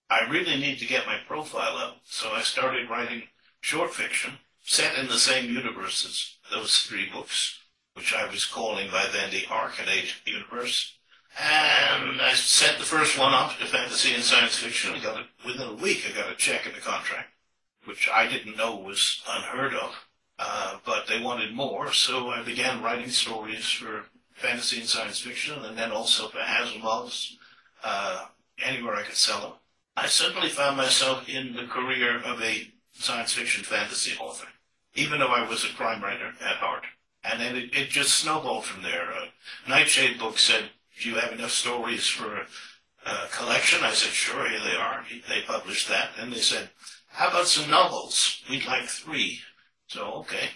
I 0.08 0.28
really 0.28 0.56
need 0.56 0.78
to 0.78 0.86
get 0.86 1.06
my 1.06 1.16
profile 1.26 1.76
up. 1.76 1.98
So 2.04 2.30
I 2.30 2.42
started 2.42 2.90
writing 2.90 3.24
short 3.60 3.92
fiction 3.94 4.34
set 4.62 4.96
in 4.98 5.08
the 5.08 5.18
same 5.18 5.52
universe 5.52 6.04
as 6.04 6.36
those 6.50 6.78
three 6.78 7.08
books, 7.10 7.58
which 7.94 8.14
I 8.14 8.28
was 8.30 8.44
calling 8.44 8.90
by 8.90 9.06
then 9.12 9.30
the 9.30 9.42
Archonate 9.42 10.26
universe. 10.26 10.96
And 11.38 12.20
I 12.20 12.34
sent 12.34 12.78
the 12.78 12.84
first 12.84 13.18
one 13.18 13.32
off 13.32 13.58
to 13.58 13.66
fantasy 13.66 14.14
and 14.14 14.22
science 14.22 14.56
fiction. 14.56 14.94
I 14.94 15.00
got 15.02 15.20
it 15.20 15.26
within 15.44 15.68
a 15.68 15.74
week. 15.74 16.04
I 16.06 16.14
got 16.14 16.30
a 16.30 16.36
check 16.36 16.66
in 16.66 16.72
the 16.72 16.80
contract, 16.80 17.30
which 17.84 18.08
I 18.12 18.28
didn't 18.28 18.56
know 18.56 18.76
was 18.76 19.22
unheard 19.28 19.74
of. 19.74 19.94
Uh, 20.38 20.78
but 20.84 21.06
they 21.06 21.22
wanted 21.22 21.54
more, 21.54 21.92
so 21.92 22.30
I 22.30 22.42
began 22.42 22.82
writing 22.82 23.10
stories 23.10 23.70
for 23.70 24.06
fantasy 24.32 24.80
and 24.80 24.88
science 24.88 25.20
fiction, 25.20 25.64
and 25.64 25.78
then 25.78 25.92
also 25.92 26.28
for 26.28 26.38
Asimov's, 26.38 27.38
uh, 27.84 28.26
anywhere 28.64 28.96
I 28.96 29.02
could 29.02 29.14
sell 29.14 29.40
them. 29.40 29.52
I 29.96 30.06
suddenly 30.06 30.48
found 30.48 30.76
myself 30.76 31.28
in 31.28 31.54
the 31.54 31.66
career 31.66 32.20
of 32.22 32.42
a 32.42 32.72
science 32.92 33.34
fiction 33.34 33.62
fantasy 33.62 34.16
author, 34.18 34.48
even 34.94 35.20
though 35.20 35.28
I 35.28 35.48
was 35.48 35.64
a 35.64 35.74
crime 35.74 36.02
writer 36.02 36.32
at 36.40 36.56
heart. 36.56 36.84
And 37.24 37.40
then 37.40 37.56
it, 37.56 37.74
it 37.74 37.88
just 37.88 38.14
snowballed 38.14 38.64
from 38.64 38.82
there. 38.82 39.12
Uh, 39.12 39.26
Night 39.68 39.88
Shade 39.88 40.18
Book 40.18 40.38
said, 40.38 40.70
do 41.00 41.08
you 41.08 41.16
have 41.16 41.32
enough 41.32 41.50
stories 41.50 42.06
for 42.06 42.36
a, 42.36 42.46
collection? 43.32 43.82
I 43.82 43.92
said, 43.92 44.12
sure, 44.12 44.48
here 44.48 44.60
they 44.60 44.76
are. 44.76 45.04
They 45.28 45.42
published 45.42 45.88
that. 45.88 46.10
And 46.20 46.32
they 46.32 46.38
said, 46.38 46.70
how 47.08 47.28
about 47.28 47.46
some 47.46 47.70
novels? 47.70 48.42
We'd 48.48 48.66
like 48.66 48.84
three. 48.84 49.40
So, 49.88 50.04
okay, 50.20 50.48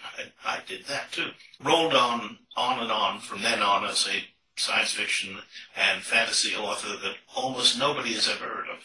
I, 0.45 0.55
I 0.55 0.59
did 0.67 0.85
that 0.85 1.11
too. 1.11 1.29
Rolled 1.63 1.93
on, 1.93 2.37
on 2.55 2.79
and 2.79 2.91
on 2.91 3.19
from 3.19 3.41
then 3.41 3.61
on 3.61 3.85
as 3.85 4.07
a 4.07 4.23
science 4.59 4.91
fiction 4.91 5.37
and 5.75 6.01
fantasy 6.01 6.55
author 6.55 6.97
that 7.03 7.15
almost 7.35 7.77
nobody 7.77 8.13
has 8.13 8.27
ever 8.27 8.45
heard 8.45 8.69
of. 8.73 8.79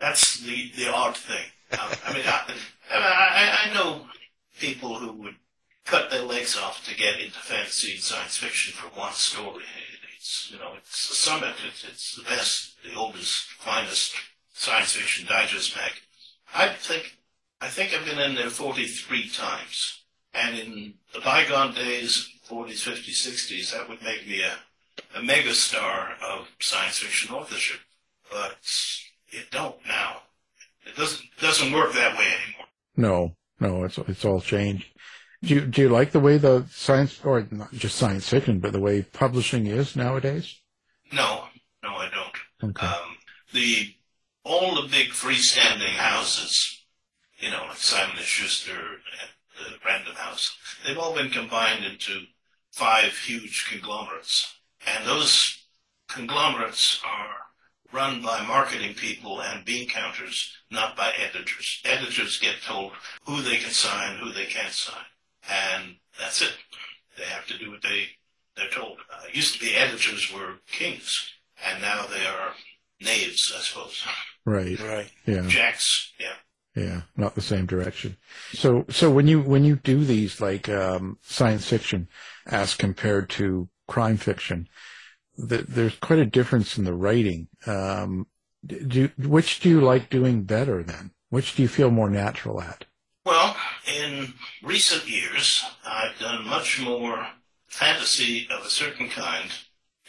That's 0.00 0.40
the, 0.40 0.72
the 0.76 0.92
odd 0.92 1.16
thing. 1.16 1.44
Um, 1.72 1.90
I 2.06 2.12
mean, 2.14 2.24
I, 2.26 2.54
I, 2.90 3.58
I 3.70 3.74
know 3.74 4.06
people 4.58 4.94
who 4.94 5.12
would 5.22 5.34
cut 5.86 6.10
their 6.10 6.22
legs 6.22 6.58
off 6.58 6.84
to 6.84 6.94
get 6.94 7.20
into 7.20 7.38
fantasy 7.38 7.92
and 7.92 8.02
science 8.02 8.36
fiction 8.36 8.74
for 8.74 8.88
one 8.98 9.12
story. 9.12 9.64
It's, 10.16 10.50
you 10.52 10.58
know, 10.58 10.72
it's 10.76 11.08
the 11.08 11.14
summit. 11.14 11.54
It's, 11.66 11.84
it's 11.84 12.16
the 12.16 12.24
best, 12.24 12.76
the 12.82 12.98
oldest, 12.98 13.48
finest 13.52 14.14
science 14.52 14.92
fiction 14.92 15.26
digest 15.26 15.76
mag. 15.76 15.92
I 16.54 16.68
think, 16.74 17.16
I 17.60 17.68
think 17.68 17.94
I've 17.94 18.04
been 18.04 18.18
in 18.18 18.34
there 18.34 18.50
43 18.50 19.28
times. 19.30 20.02
And 20.34 20.58
in 20.58 20.94
the 21.14 21.20
bygone 21.20 21.74
days, 21.74 22.28
40s, 22.50 22.86
50s, 22.86 23.26
60s, 23.26 23.72
that 23.72 23.88
would 23.88 24.02
make 24.02 24.26
me 24.26 24.42
a, 24.42 25.18
a 25.18 25.22
megastar 25.22 26.20
of 26.20 26.48
science 26.60 26.98
fiction 26.98 27.34
authorship. 27.34 27.80
But 28.30 28.58
it 29.28 29.50
don't 29.50 29.76
now. 29.86 30.22
It 30.84 30.96
doesn't, 30.96 31.22
doesn't 31.40 31.72
work 31.72 31.92
that 31.94 32.18
way 32.18 32.26
anymore. 32.26 32.66
No, 32.96 33.36
no, 33.60 33.84
it's, 33.84 33.98
it's 33.98 34.24
all 34.24 34.40
changed. 34.40 34.86
Do 35.46 35.54
you, 35.54 35.60
do 35.60 35.82
you 35.82 35.88
like 35.88 36.10
the 36.10 36.18
way 36.18 36.38
the 36.38 36.66
science, 36.72 37.20
or 37.24 37.46
not 37.52 37.72
just 37.72 37.94
science 37.94 38.28
fiction, 38.28 38.58
but 38.58 38.72
the 38.72 38.80
way 38.80 39.02
publishing 39.02 39.68
is 39.68 39.94
nowadays? 39.94 40.58
No, 41.12 41.44
no, 41.84 41.90
I 41.90 42.08
don't. 42.10 42.70
Okay. 42.70 42.84
Um, 42.84 43.16
the 43.52 43.94
all 44.42 44.74
the 44.74 44.88
big 44.88 45.10
freestanding 45.10 45.94
houses, 45.94 46.84
you 47.38 47.50
know, 47.50 47.64
like 47.68 47.76
Simon 47.76 48.16
and 48.16 48.24
Schuster 48.24 48.72
and 48.72 49.30
the 49.56 49.76
Random 49.86 50.16
House, 50.16 50.56
they've 50.84 50.98
all 50.98 51.14
been 51.14 51.30
combined 51.30 51.84
into 51.84 52.22
five 52.72 53.16
huge 53.16 53.68
conglomerates, 53.70 54.52
and 54.84 55.06
those 55.06 55.64
conglomerates 56.08 57.00
are 57.06 57.36
run 57.92 58.20
by 58.20 58.44
marketing 58.44 58.94
people 58.94 59.40
and 59.40 59.64
bean 59.64 59.88
counters, 59.88 60.56
not 60.72 60.96
by 60.96 61.12
editors. 61.16 61.80
Editors 61.84 62.40
get 62.40 62.56
told 62.66 62.94
who 63.26 63.42
they 63.42 63.58
can 63.58 63.70
sign, 63.70 64.18
who 64.18 64.32
they 64.32 64.46
can't 64.46 64.72
sign 64.72 65.04
and 65.48 65.96
that's 66.18 66.42
it. 66.42 66.54
They 67.16 67.24
have 67.24 67.46
to 67.46 67.58
do 67.58 67.70
what 67.70 67.82
they 67.82 68.08
they're 68.56 68.70
told. 68.70 68.98
Uh, 69.12 69.26
used 69.32 69.54
to 69.54 69.60
be 69.60 69.74
editors 69.74 70.32
were 70.32 70.54
kings, 70.66 71.30
and 71.64 71.82
now 71.82 72.06
they 72.06 72.26
are 72.26 72.52
knaves, 73.00 73.52
I 73.56 73.60
suppose. 73.60 74.02
Right. 74.44 74.80
Right. 74.80 75.10
Yeah. 75.26 75.46
Jacks, 75.46 76.12
yeah. 76.18 76.34
Yeah. 76.74 77.02
Not 77.16 77.34
the 77.34 77.42
same 77.42 77.66
direction. 77.66 78.16
So, 78.52 78.84
so 78.88 79.10
when 79.10 79.26
you, 79.26 79.40
when 79.40 79.64
you 79.64 79.76
do 79.76 80.04
these 80.04 80.40
like, 80.40 80.68
um, 80.68 81.18
science 81.22 81.68
fiction 81.68 82.08
as 82.46 82.74
compared 82.74 83.28
to 83.30 83.68
crime 83.88 84.16
fiction, 84.16 84.68
th 85.36 85.66
there's 85.68 85.96
quite 85.96 86.18
a 86.18 86.26
difference 86.26 86.78
in 86.78 86.84
the 86.84 86.94
writing. 86.94 87.48
Um, 87.66 88.26
do, 88.64 89.10
which 89.18 89.60
do 89.60 89.68
you 89.68 89.80
like 89.80 90.10
doing 90.10 90.44
better 90.44 90.82
then? 90.82 91.12
Which 91.28 91.54
do 91.54 91.62
you 91.62 91.68
feel 91.68 91.90
more 91.90 92.10
natural 92.10 92.60
at? 92.62 92.84
Well, 93.26 93.56
in 93.92 94.34
recent 94.62 95.08
years, 95.08 95.64
I've 95.84 96.16
done 96.20 96.46
much 96.46 96.80
more 96.80 97.26
fantasy 97.66 98.46
of 98.48 98.64
a 98.64 98.70
certain 98.70 99.08
kind. 99.08 99.50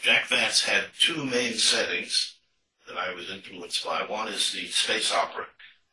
Jack 0.00 0.28
Vance 0.28 0.62
had 0.62 0.84
two 1.00 1.24
main 1.24 1.54
settings 1.54 2.36
that 2.86 2.96
I 2.96 3.12
was 3.12 3.28
influenced 3.28 3.84
by. 3.84 4.04
One 4.04 4.28
is 4.28 4.52
the 4.52 4.68
space 4.68 5.12
opera, 5.12 5.46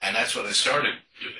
and 0.03 0.15
that's 0.15 0.35
what 0.35 0.45
I 0.45 0.51
started 0.51 0.93
doing. 1.19 1.33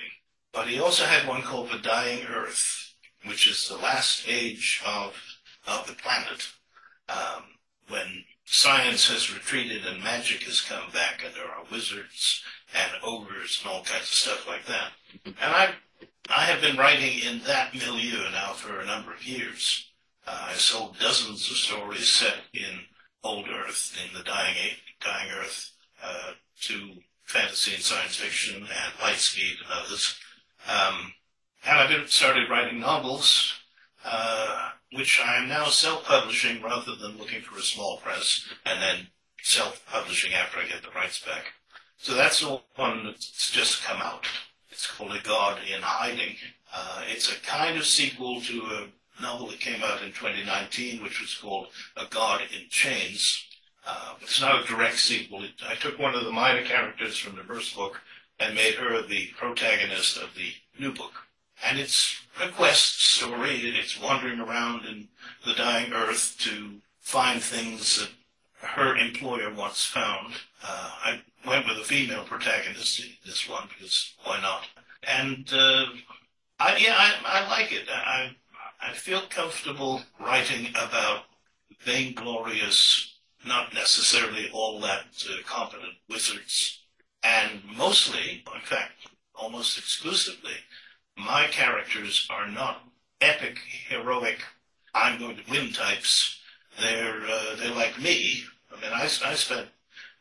But 0.52 0.70
he 0.70 0.80
also 0.80 1.06
had 1.06 1.28
one 1.28 1.44
called 1.44 1.70
The 1.70 1.78
Dying 1.78 2.26
Earth, 2.26 2.96
which 3.24 3.48
is 3.48 3.68
the 3.68 3.78
last 3.78 4.28
age 4.28 4.82
of, 4.88 5.14
of 5.68 5.86
the 5.86 5.94
planet, 5.94 6.48
um, 7.10 7.44
when 7.90 8.26
science 8.44 9.08
has 9.08 9.32
retreated 9.32 9.86
and 9.86 10.04
magic 10.04 10.42
has 10.46 10.62
come 10.62 10.90
back 10.92 11.22
and 11.24 11.36
there 11.36 11.46
are 11.46 11.64
wizards 11.72 12.42
and 12.74 12.92
ogres 13.04 13.62
and 13.62 13.72
all 13.72 13.84
kinds 13.84 14.02
of 14.02 14.08
stuff 14.08 14.48
like 14.48 14.66
that. 14.66 14.92
And 15.26 15.36
I, 15.40 15.70
I 16.30 16.44
have 16.46 16.62
been 16.62 16.78
writing 16.78 17.20
in 17.20 17.42
that 17.46 17.74
milieu 17.74 18.30
now 18.32 18.54
for 18.54 18.80
a 18.80 18.86
number 18.86 19.14
of 19.14 19.26
years. 19.26 19.92
Uh, 20.28 20.48
I 20.50 20.54
sold 20.54 20.98
dozens 21.00 21.50
of 21.50 21.58
stories 21.58 22.08
set 22.08 22.38
in 22.54 22.80
old 23.24 23.48
Earth, 23.48 23.98
in 24.04 24.18
the 24.18 24.24
dying, 24.24 24.56
dying 25.00 25.30
Earth, 25.40 25.72
uh, 26.04 26.32
to 26.62 26.92
fantasy 27.24 27.74
and 27.76 27.84
science 27.84 28.16
fiction 28.16 28.58
and 28.58 28.94
Lightspeed 29.00 29.62
and 29.64 29.72
others. 29.72 30.20
Um, 30.68 31.14
and 31.68 31.80
I've 31.80 32.12
started 32.12 32.50
writing 32.50 32.80
novels, 32.80 33.54
uh, 34.04 34.70
which 34.94 35.20
I 35.24 35.38
am 35.38 35.50
now 35.50 35.66
self-publishing 35.66 36.62
rather 36.62 36.96
than 36.96 37.18
looking 37.18 37.42
for 37.42 37.58
a 37.58 37.64
small 37.64 37.98
press 37.98 38.48
and 38.66 38.82
then 38.82 39.08
self-publishing 39.42 40.34
after 40.34 40.60
I 40.60 40.68
get 40.68 40.84
the 40.84 40.92
rights 40.96 41.24
back. 41.24 41.46
So 41.98 42.14
that's 42.14 42.42
the 42.42 42.62
one 42.76 43.06
that's 43.06 43.52
just 43.52 43.84
come 43.84 44.02
out. 44.02 44.28
It's 44.76 44.88
called 44.88 45.16
A 45.16 45.22
God 45.22 45.60
in 45.74 45.82
Hiding. 45.82 46.36
Uh, 46.74 47.04
it's 47.08 47.32
a 47.32 47.40
kind 47.40 47.78
of 47.78 47.86
sequel 47.86 48.42
to 48.42 48.62
a 48.64 49.22
novel 49.22 49.48
that 49.48 49.62
came 49.62 49.82
out 49.82 50.02
in 50.02 50.10
2019, 50.10 51.02
which 51.02 51.22
was 51.22 51.34
called 51.34 51.68
A 51.96 52.06
God 52.10 52.42
in 52.42 52.68
Chains. 52.70 53.48
Uh, 53.88 54.16
it's 54.20 54.42
not 54.42 54.62
a 54.62 54.68
direct 54.68 55.00
sequel. 55.00 55.46
It, 55.46 55.52
I 55.66 55.76
took 55.76 55.98
one 55.98 56.14
of 56.14 56.26
the 56.26 56.32
minor 56.32 56.62
characters 56.62 57.18
from 57.18 57.38
the 57.38 57.44
first 57.44 57.74
book 57.74 58.02
and 58.38 58.54
made 58.54 58.76
her 58.76 59.02
the 59.02 59.28
protagonist 59.38 60.18
of 60.18 60.36
the 60.36 60.52
new 60.78 60.94
book. 60.94 61.14
And 61.66 61.80
it's 61.80 62.20
a 62.44 62.50
quest 62.50 63.02
story. 63.02 63.56
It's 63.62 63.98
wandering 63.98 64.42
around 64.42 64.86
in 64.86 65.08
the 65.46 65.54
dying 65.54 65.94
earth 65.94 66.36
to 66.40 66.82
find 67.00 67.42
things 67.42 68.00
that 68.00 68.10
her 68.66 68.96
employer 68.98 69.54
once 69.54 69.86
found. 69.86 70.34
Uh, 70.64 70.92
I 71.04 71.22
went 71.48 71.68
with 71.68 71.78
a 71.78 71.84
female 71.84 72.24
protagonist 72.24 73.00
in 73.00 73.12
this 73.26 73.48
one 73.50 73.68
because 73.70 74.14
why 74.24 74.42
not? 74.42 74.64
And 75.04 75.48
uh, 75.54 75.86
I, 76.60 76.78
yeah, 76.78 76.96
I, 76.98 77.14
I 77.26 77.50
like 77.50 77.72
it. 77.72 77.88
I, 77.90 78.36
I 78.82 78.94
feel 78.94 79.22
comfortable 79.30 80.02
writing 80.20 80.70
about 80.70 81.24
vainglorious, 81.84 83.16
not 83.46 83.74
necessarily 83.74 84.50
all 84.54 84.80
that 84.82 85.06
uh, 85.30 85.36
competent 85.46 85.94
wizards, 86.10 86.82
and 87.24 87.62
mostly, 87.78 88.44
in 88.54 88.62
fact, 88.62 89.08
almost 89.36 89.78
exclusively, 89.78 90.58
my 91.18 91.48
characters 91.48 92.28
are 92.30 92.48
not 92.48 92.84
epic, 93.22 93.60
heroic, 93.90 94.40
I'm 94.94 95.20
going 95.20 95.38
to 95.38 95.52
win 95.52 95.74
types. 95.74 96.40
They're 96.80 97.22
uh, 97.22 97.56
they're 97.58 97.76
like 97.76 98.00
me. 98.00 98.44
I 98.72 98.82
mean, 98.82 98.92
I, 98.94 99.04
I 99.04 99.36
spent 99.36 99.68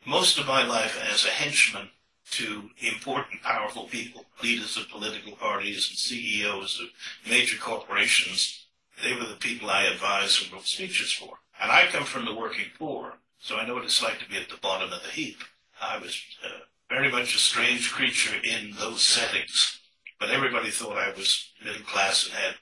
most 0.06 0.38
of 0.38 0.46
my 0.46 0.66
life 0.66 1.00
as 1.12 1.24
a 1.24 1.30
henchman 1.30 1.88
to 2.32 2.70
important, 2.78 3.42
powerful 3.42 3.84
people, 3.84 4.24
leaders 4.42 4.76
of 4.76 4.88
political 4.88 5.32
parties 5.36 5.88
and 5.88 5.98
CEOs 5.98 6.80
of 6.80 7.30
major 7.30 7.58
corporations. 7.58 8.66
They 9.02 9.14
were 9.14 9.26
the 9.26 9.36
people 9.36 9.70
I 9.70 9.84
advised 9.84 10.42
and 10.42 10.52
wrote 10.52 10.66
speeches 10.66 11.12
for. 11.12 11.38
And 11.60 11.70
I 11.70 11.86
come 11.86 12.04
from 12.04 12.24
the 12.24 12.34
working 12.34 12.66
poor, 12.78 13.14
so 13.38 13.56
I 13.56 13.66
know 13.66 13.74
what 13.74 13.84
it's 13.84 14.02
like 14.02 14.18
to 14.20 14.28
be 14.28 14.36
at 14.36 14.48
the 14.48 14.56
bottom 14.56 14.92
of 14.92 15.02
the 15.02 15.10
heap. 15.10 15.38
I 15.80 15.98
was 15.98 16.20
uh, 16.44 16.48
very 16.88 17.10
much 17.10 17.34
a 17.34 17.38
strange 17.38 17.92
creature 17.92 18.36
in 18.42 18.72
those 18.78 19.02
settings, 19.02 19.80
but 20.18 20.30
everybody 20.30 20.70
thought 20.70 20.96
I 20.96 21.12
was 21.16 21.52
middle 21.64 21.82
class 21.82 22.26
and 22.26 22.34
had 22.34 22.54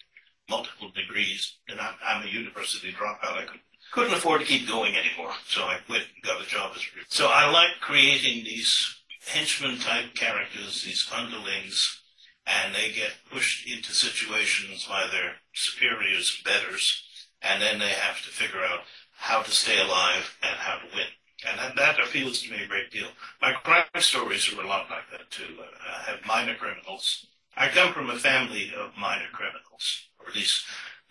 multiple 0.48 0.90
degrees, 0.90 1.56
and 1.68 1.80
I'm, 1.80 1.94
I'm 2.04 2.26
a 2.26 2.30
university 2.30 2.92
dropout. 2.92 3.38
I 3.38 3.44
could 3.44 3.60
couldn't 3.92 4.14
afford 4.14 4.40
to 4.40 4.46
keep 4.46 4.66
going 4.66 4.94
anymore, 4.96 5.32
so 5.46 5.62
I 5.62 5.76
quit 5.86 6.02
and 6.14 6.24
got 6.24 6.42
a 6.42 6.48
job 6.48 6.72
as 6.74 6.80
a 6.80 7.14
So 7.14 7.28
I 7.28 7.50
like 7.50 7.80
creating 7.80 8.42
these 8.44 8.96
henchman 9.26 9.78
type 9.78 10.14
characters, 10.14 10.82
these 10.82 11.08
underlings, 11.14 12.00
and 12.46 12.74
they 12.74 12.90
get 12.92 13.12
pushed 13.30 13.70
into 13.70 13.92
situations 13.92 14.86
by 14.88 15.06
their 15.12 15.34
superiors 15.52 16.36
and 16.36 16.44
betters, 16.44 17.04
and 17.42 17.62
then 17.62 17.78
they 17.78 17.90
have 17.90 18.16
to 18.22 18.30
figure 18.30 18.64
out 18.64 18.80
how 19.12 19.42
to 19.42 19.50
stay 19.50 19.78
alive 19.78 20.36
and 20.42 20.56
how 20.56 20.76
to 20.76 20.96
win. 20.96 21.06
And 21.46 21.76
that, 21.76 21.98
appeals 22.00 22.42
to 22.42 22.50
me 22.50 22.62
a 22.64 22.68
great 22.68 22.90
deal. 22.90 23.08
My 23.40 23.52
crime 23.52 23.84
stories 23.98 24.50
are 24.52 24.62
a 24.62 24.66
lot 24.66 24.88
like 24.90 25.10
that 25.10 25.30
too. 25.30 25.58
I 25.60 26.10
have 26.10 26.26
minor 26.26 26.54
criminals. 26.54 27.26
I 27.56 27.68
come 27.68 27.92
from 27.92 28.10
a 28.10 28.18
family 28.18 28.72
of 28.74 28.96
minor 28.98 29.28
criminals, 29.32 30.08
or 30.18 30.28
at 30.28 30.34
least, 30.34 30.64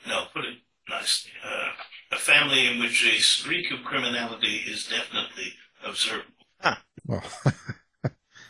no, 0.08 0.26
put 0.34 0.46
it 0.46 0.58
a 0.90 2.18
family 2.18 2.68
in 2.68 2.80
which 2.80 3.06
a 3.06 3.20
streak 3.22 3.72
of 3.72 3.84
criminality 3.84 4.62
is 4.68 4.88
definitely 4.88 5.54
observable. 5.86 6.32
Well, 7.06 7.24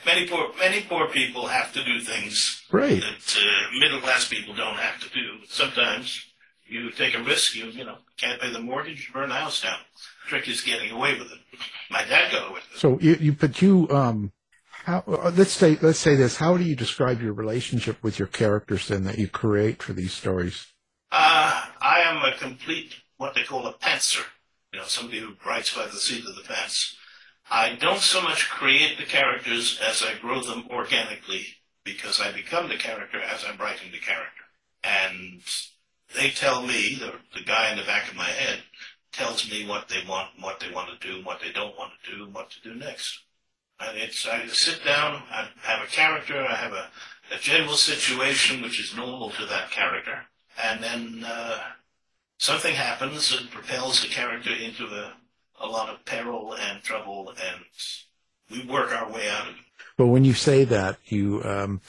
Many 0.06 0.28
poor, 0.28 0.50
many 0.60 0.82
poor 0.82 1.08
people 1.08 1.48
have 1.48 1.72
to 1.74 1.84
do 1.84 2.00
things 2.00 2.64
right. 2.72 3.00
that 3.02 3.38
uh, 3.38 3.80
middle 3.80 4.02
class 4.02 4.28
people 4.28 4.56
don't 4.56 4.78
have 4.78 5.00
to 5.02 5.10
do. 5.10 5.46
Sometimes 5.48 6.26
you 6.66 6.92
take 6.92 7.16
a 7.16 7.22
risk, 7.22 7.56
you 7.56 7.66
you 7.66 7.86
know 7.86 7.98
can't 8.18 8.42
pay 8.42 8.52
the 8.52 8.60
mortgage, 8.60 9.08
you 9.08 9.14
burn 9.14 9.30
the 9.30 9.36
house 9.36 9.62
down. 9.62 9.78
The 10.24 10.30
trick 10.30 10.48
is 10.48 10.62
getting 10.62 10.92
away 10.92 11.14
with 11.20 11.32
it. 11.32 11.40
My 11.92 12.04
dad 12.04 12.32
got 12.32 12.46
away 12.46 12.56
with 12.56 12.64
it. 12.74 12.80
So 12.80 12.98
you, 13.00 13.16
you 13.20 13.34
but 13.34 13.62
you, 13.62 13.88
um, 13.92 14.32
how, 14.86 15.04
uh, 15.08 15.32
let's 15.36 15.52
say, 15.52 15.78
let's 15.82 16.00
say 16.00 16.16
this. 16.16 16.38
How 16.38 16.58
do 16.58 16.64
you 16.64 16.76
describe 16.76 17.22
your 17.22 17.34
relationship 17.34 18.02
with 18.02 18.18
your 18.18 18.28
characters 18.28 18.88
then 18.88 19.04
that 19.04 19.20
you 19.20 19.28
create 19.28 19.84
for 19.84 19.94
these 19.94 20.14
stories? 20.14 20.66
Uh, 21.12 21.64
I 22.02 22.10
am 22.10 22.34
a 22.34 22.36
complete 22.36 22.96
what 23.18 23.36
they 23.36 23.44
call 23.44 23.68
a 23.68 23.74
pantser. 23.74 24.24
You 24.74 24.80
know, 24.80 24.86
somebody 24.86 25.20
who 25.20 25.36
writes 25.46 25.76
by 25.76 25.86
the 25.86 25.98
seat 25.98 26.26
of 26.26 26.36
the 26.36 26.42
pants. 26.42 26.96
I 27.52 27.76
don't 27.76 28.00
so 28.00 28.22
much 28.22 28.50
create 28.50 28.98
the 28.98 29.04
characters 29.04 29.80
as 29.86 30.02
I 30.02 30.18
grow 30.20 30.42
them 30.42 30.66
organically 30.72 31.46
because 31.84 32.20
I 32.20 32.32
become 32.32 32.70
the 32.70 32.78
character 32.78 33.22
as 33.22 33.46
I'm 33.46 33.58
writing 33.58 33.92
the 33.92 34.00
character. 34.00 34.44
And 34.84 35.42
they 36.16 36.30
tell 36.32 36.64
me, 36.64 36.96
the, 36.96 37.14
the 37.38 37.44
guy 37.46 37.72
in 37.72 37.78
the 37.78 37.84
back 37.84 38.10
of 38.10 38.18
my 38.18 38.30
head 38.30 38.62
tells 39.12 39.52
me 39.52 39.68
what 39.68 39.90
they 39.90 40.04
want, 40.08 40.30
what 40.40 40.60
they 40.60 40.72
want 40.72 40.90
to 41.00 41.08
do, 41.08 41.24
what 41.24 41.40
they 41.40 41.52
don't 41.52 41.78
want 41.78 41.92
to 42.04 42.16
do, 42.16 42.28
what 42.32 42.50
to 42.52 42.62
do 42.62 42.74
next. 42.74 43.20
And 43.80 43.98
it's, 43.98 44.28
I 44.28 44.48
sit 44.48 44.84
down, 44.84 45.22
I 45.30 45.50
have 45.62 45.84
a 45.84 45.92
character, 45.92 46.46
I 46.46 46.56
have 46.56 46.74
a, 46.74 46.90
a 47.36 47.38
general 47.40 47.76
situation 47.76 48.64
which 48.64 48.80
is 48.80 48.96
normal 48.96 49.30
to 49.32 49.46
that 49.46 49.70
character, 49.72 50.20
and 50.64 50.84
then 50.84 51.26
uh, 51.26 51.60
something 52.42 52.74
happens 52.74 53.30
that 53.30 53.52
propels 53.52 54.02
the 54.02 54.08
character 54.08 54.50
into 54.52 54.88
a, 54.88 55.14
a 55.60 55.68
lot 55.68 55.90
of 55.90 56.04
peril 56.06 56.56
and 56.60 56.82
trouble, 56.82 57.30
and 57.30 57.62
we 58.50 58.66
work 58.66 58.92
our 58.92 59.12
way 59.12 59.30
out 59.30 59.48
of 59.48 59.54
it. 59.54 59.62
But 59.96 60.08
when 60.08 60.26
you 60.26 60.34
say 60.34 60.64
that, 60.64 60.98
you, 61.06 61.44
um, 61.44 61.82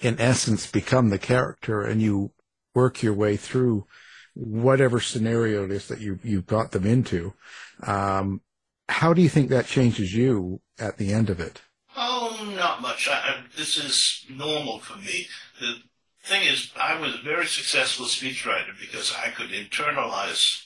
in 0.00 0.20
essence, 0.20 0.70
become 0.70 1.08
the 1.08 1.18
character 1.18 1.82
and 1.82 2.00
you 2.00 2.30
work 2.72 3.02
your 3.02 3.14
way 3.14 3.36
through 3.36 3.86
whatever 4.34 5.00
scenario 5.00 5.64
it 5.64 5.72
is 5.72 5.88
that 5.88 6.00
you, 6.00 6.20
you 6.22 6.40
got 6.40 6.70
them 6.70 6.86
into. 6.86 7.34
Um, 7.82 8.42
how 8.88 9.12
do 9.12 9.20
you 9.20 9.28
think 9.28 9.50
that 9.50 9.66
changes 9.66 10.14
you 10.14 10.60
at 10.78 10.98
the 10.98 11.12
end 11.12 11.30
of 11.30 11.40
it? 11.40 11.62
Oh, 11.96 12.52
not 12.54 12.80
much. 12.80 13.08
I, 13.08 13.14
I, 13.14 13.36
this 13.56 13.76
is 13.76 14.24
normal 14.30 14.78
for 14.78 14.98
me. 14.98 15.26
The 15.58 15.78
thing 16.26 16.42
is, 16.42 16.72
I 16.78 16.98
was 17.00 17.14
a 17.14 17.22
very 17.22 17.46
successful 17.46 18.06
speechwriter 18.06 18.78
because 18.80 19.14
I 19.14 19.30
could 19.30 19.50
internalize 19.50 20.64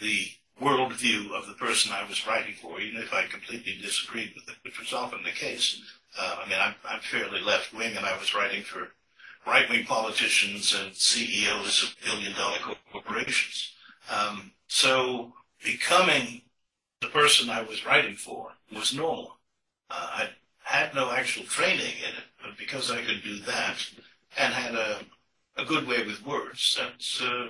the 0.00 0.28
worldview 0.60 1.32
of 1.32 1.46
the 1.46 1.54
person 1.54 1.92
I 1.92 2.08
was 2.08 2.26
writing 2.26 2.54
for, 2.60 2.80
even 2.80 3.02
if 3.02 3.12
I 3.12 3.24
completely 3.24 3.76
disagreed 3.80 4.32
with 4.34 4.48
it, 4.48 4.56
which 4.62 4.78
was 4.78 4.92
often 4.92 5.24
the 5.24 5.30
case. 5.30 5.82
Uh, 6.18 6.36
I 6.44 6.48
mean, 6.48 6.58
I'm, 6.60 6.74
I'm 6.88 7.00
fairly 7.00 7.40
left 7.40 7.74
wing, 7.74 7.96
and 7.96 8.06
I 8.06 8.16
was 8.18 8.34
writing 8.34 8.62
for 8.62 8.88
right 9.46 9.68
wing 9.68 9.84
politicians 9.84 10.74
and 10.78 10.94
CEOs 10.94 11.82
of 11.82 11.96
billion 12.04 12.32
dollar 12.34 12.58
corporations. 12.92 13.72
Um, 14.10 14.52
so 14.68 15.32
becoming 15.64 16.42
the 17.00 17.08
person 17.08 17.50
I 17.50 17.62
was 17.62 17.84
writing 17.84 18.14
for 18.14 18.52
was 18.72 18.94
normal. 18.94 19.38
Uh, 19.90 20.06
I 20.12 20.28
had 20.62 20.94
no 20.94 21.10
actual 21.10 21.44
training 21.44 21.80
in 21.80 22.14
it, 22.16 22.24
but 22.40 22.56
because 22.56 22.90
I 22.90 23.02
could 23.02 23.22
do 23.24 23.40
that 23.40 23.84
and 24.36 24.52
had 24.54 24.74
a, 24.74 25.00
a 25.56 25.64
good 25.64 25.86
way 25.86 26.04
with 26.04 26.24
words, 26.26 26.78
that's, 26.80 27.22
uh, 27.22 27.48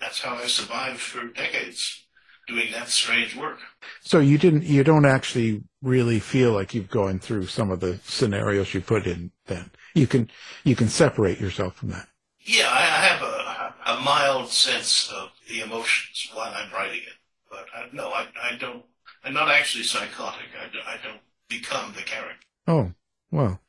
that's 0.00 0.20
how 0.20 0.34
I 0.34 0.46
survived 0.46 1.00
for 1.00 1.28
decades 1.28 2.04
doing 2.46 2.72
that 2.72 2.88
strange 2.88 3.34
work. 3.36 3.58
So 4.02 4.18
you 4.18 4.36
didn't, 4.36 4.64
you 4.64 4.84
don't 4.84 5.06
actually 5.06 5.62
really 5.82 6.20
feel 6.20 6.52
like 6.52 6.74
you've 6.74 6.90
gone 6.90 7.18
through 7.18 7.46
some 7.46 7.70
of 7.70 7.80
the 7.80 7.98
scenarios 8.04 8.74
you 8.74 8.80
put 8.80 9.06
in 9.06 9.30
then. 9.46 9.70
You 9.94 10.06
can, 10.06 10.30
you 10.64 10.76
can 10.76 10.88
separate 10.88 11.40
yourself 11.40 11.76
from 11.76 11.90
that. 11.90 12.08
Yeah, 12.40 12.68
I 12.68 12.82
I 12.82 13.06
have 13.06 13.22
a, 13.22 13.74
a 13.86 14.00
mild 14.04 14.50
sense 14.50 15.10
of 15.10 15.30
the 15.48 15.60
emotions 15.60 16.30
while 16.34 16.52
I'm 16.54 16.70
writing 16.72 17.00
it, 17.00 17.18
but 17.50 17.66
I, 17.74 17.86
no, 17.92 18.08
I, 18.10 18.26
I 18.42 18.56
don't. 18.56 18.84
I'm 19.24 19.32
not 19.32 19.48
actually 19.48 19.84
psychotic. 19.84 20.48
I, 20.60 20.94
I 20.94 20.96
don't 21.02 21.22
become 21.48 21.94
the 21.94 22.02
character. 22.02 22.46
Oh, 22.66 22.92
well, 23.30 23.60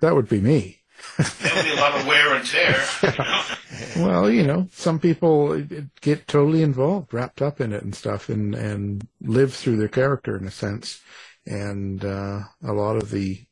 that 0.00 0.16
would 0.16 0.28
be 0.28 0.40
me. 0.40 0.80
There'll 1.40 1.64
be 1.64 1.72
a 1.72 1.76
lot 1.76 1.98
of 1.98 2.06
wear 2.06 2.34
and 2.34 2.44
tear. 2.44 2.84
You 3.02 3.08
know? 3.18 3.42
Well, 3.96 4.30
you 4.30 4.42
know, 4.46 4.68
some 4.72 4.98
people 4.98 5.60
get 6.00 6.26
totally 6.28 6.62
involved, 6.62 7.12
wrapped 7.14 7.40
up 7.42 7.60
in 7.60 7.72
it 7.72 7.82
and 7.82 7.94
stuff, 7.94 8.28
and 8.28 8.54
and 8.54 9.06
live 9.20 9.54
through 9.54 9.76
their 9.76 9.88
character 9.88 10.36
in 10.36 10.46
a 10.46 10.50
sense. 10.50 11.00
And 11.46 12.04
uh, 12.04 12.40
a 12.64 12.72
lot 12.72 12.96
of 12.96 13.10
the 13.10 13.46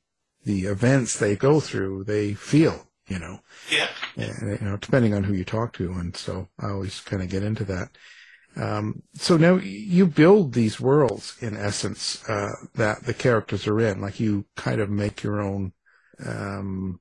the 0.44 0.64
events 0.64 1.18
they 1.18 1.36
go 1.36 1.58
through, 1.60 2.04
they 2.04 2.34
feel, 2.34 2.86
you 3.08 3.18
know, 3.18 3.40
Yeah. 3.70 3.88
and, 4.16 4.60
you 4.60 4.66
know, 4.66 4.76
depending 4.76 5.14
on 5.14 5.24
who 5.24 5.32
you 5.32 5.44
talk 5.44 5.72
to. 5.74 5.90
And 5.92 6.14
so 6.14 6.48
I 6.60 6.68
always 6.68 7.00
kind 7.00 7.22
of 7.22 7.30
get 7.30 7.42
into 7.42 7.64
that. 7.64 7.88
Um, 8.56 9.02
so 9.14 9.36
now 9.38 9.56
you 9.56 10.06
build 10.06 10.52
these 10.52 10.78
worlds 10.78 11.36
in 11.40 11.56
essence 11.56 12.22
uh, 12.28 12.52
that 12.74 13.04
the 13.04 13.14
characters 13.14 13.66
are 13.66 13.80
in, 13.80 14.00
like 14.02 14.20
you 14.20 14.44
kind 14.54 14.80
of 14.80 14.90
make 14.90 15.22
your 15.22 15.40
own, 15.40 15.72
um, 16.24 17.00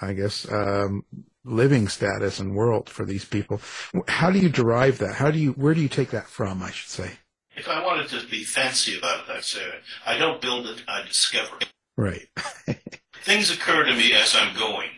I 0.00 0.12
guess, 0.12 0.50
um, 0.50 1.04
living 1.44 1.88
status 1.88 2.38
and 2.38 2.54
world 2.54 2.88
for 2.88 3.04
these 3.04 3.24
people. 3.24 3.60
How 4.08 4.30
do 4.30 4.38
you 4.38 4.48
derive 4.48 4.98
that? 4.98 5.14
How 5.14 5.30
do 5.30 5.38
you, 5.38 5.52
where 5.52 5.74
do 5.74 5.80
you 5.80 5.88
take 5.88 6.10
that 6.10 6.28
from? 6.28 6.62
I 6.62 6.70
should 6.70 6.90
say. 6.90 7.12
If 7.56 7.68
I 7.68 7.84
wanted 7.84 8.08
to 8.08 8.26
be 8.28 8.44
fancy 8.44 8.98
about 8.98 9.28
it, 9.28 9.36
I'd 9.36 9.44
say 9.44 9.62
I 10.06 10.16
don't 10.16 10.40
build 10.40 10.66
it, 10.66 10.82
I 10.88 11.02
discover 11.02 11.56
it. 11.60 11.68
Right. 11.96 12.28
Things 13.24 13.50
occur 13.50 13.84
to 13.84 13.92
me 13.94 14.14
as 14.14 14.34
I'm 14.34 14.56
going, 14.56 14.88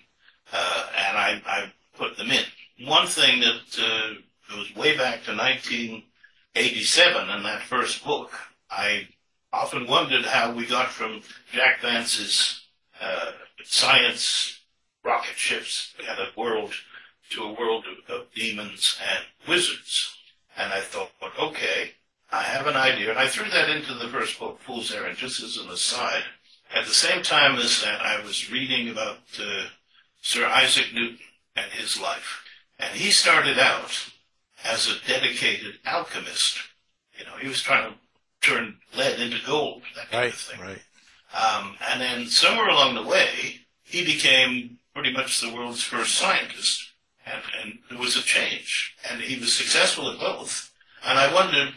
uh, 0.53 0.87
and 0.97 1.19
I, 1.19 1.43
I 1.47 1.73
put 1.97 2.17
them 2.17 2.31
in. 2.31 2.45
One 2.87 3.07
thing 3.07 3.41
that 3.41 3.79
uh, 3.79 4.15
goes 4.55 4.75
way 4.77 4.97
back 4.97 5.25
to 5.25 5.37
1987 5.37 7.31
in 7.31 7.43
that 7.43 7.63
first 7.63 8.05
book, 8.05 8.31
I 8.71 9.09
often 9.53 9.87
wondered 9.87 10.25
how 10.25 10.53
we 10.53 10.67
got 10.67 10.89
from 10.89 11.23
Jack 11.53 11.81
Vance's 11.81 12.67
uh, 13.01 13.33
science 13.65 14.54
rocket 15.05 15.37
ships 15.37 15.95
and 16.09 16.19
a 16.19 16.39
world 16.39 16.73
to 17.31 17.43
a 17.43 17.53
world 17.53 17.85
of, 17.87 18.15
of 18.15 18.35
demons 18.35 18.99
and 19.03 19.25
wizards. 19.49 20.17
And 20.57 20.73
I 20.73 20.81
thought, 20.81 21.11
okay, 21.39 21.93
I 22.33 22.43
have 22.43 22.67
an 22.67 22.77
idea. 22.77 23.11
And 23.11 23.19
I 23.19 23.29
threw 23.29 23.49
that 23.51 23.69
into 23.69 23.95
the 23.95 24.09
first 24.09 24.39
book, 24.39 24.61
Fool's 24.61 24.93
Errand, 24.93 25.17
just 25.17 25.43
as 25.43 25.57
an 25.57 25.69
aside. 25.69 26.25
At 26.75 26.87
the 26.87 26.95
same 26.95 27.23
time 27.23 27.57
as 27.57 27.83
that, 27.83 28.01
I 28.01 28.23
was 28.25 28.51
reading 28.51 28.89
about 28.89 29.19
uh, 29.41 29.65
Sir 30.23 30.47
Isaac 30.47 30.87
Newton 30.93 31.19
and 31.55 31.71
his 31.71 32.01
life. 32.01 32.43
And 32.79 32.97
he 32.97 33.11
started 33.11 33.59
out 33.59 34.11
as 34.65 34.89
a 34.89 35.07
dedicated 35.07 35.75
alchemist. 35.87 36.59
You 37.19 37.25
know, 37.25 37.37
he 37.41 37.49
was 37.49 37.63
trying 37.63 37.93
to 37.93 37.99
turn 38.41 38.77
lead 38.97 39.21
into 39.21 39.39
gold, 39.47 39.83
that 39.97 40.11
kind 40.11 40.27
of 40.27 40.35
thing. 40.35 40.61
right. 40.61 40.83
Um, 41.35 41.77
and 41.91 42.01
then 42.01 42.27
somewhere 42.27 42.69
along 42.69 42.95
the 42.95 43.03
way, 43.03 43.61
he 43.83 44.05
became 44.05 44.79
pretty 44.95 45.13
much 45.13 45.41
the 45.41 45.53
world's 45.53 45.83
first 45.83 46.15
scientist. 46.15 46.91
And, 47.27 47.43
and 47.63 47.79
there 47.91 47.99
was 47.99 48.17
a 48.17 48.23
change. 48.23 48.95
And 49.11 49.21
he 49.21 49.39
was 49.39 49.53
successful 49.53 50.11
at 50.11 50.21
both. 50.21 50.71
And 51.05 51.19
I 51.19 51.33
wondered, 51.33 51.75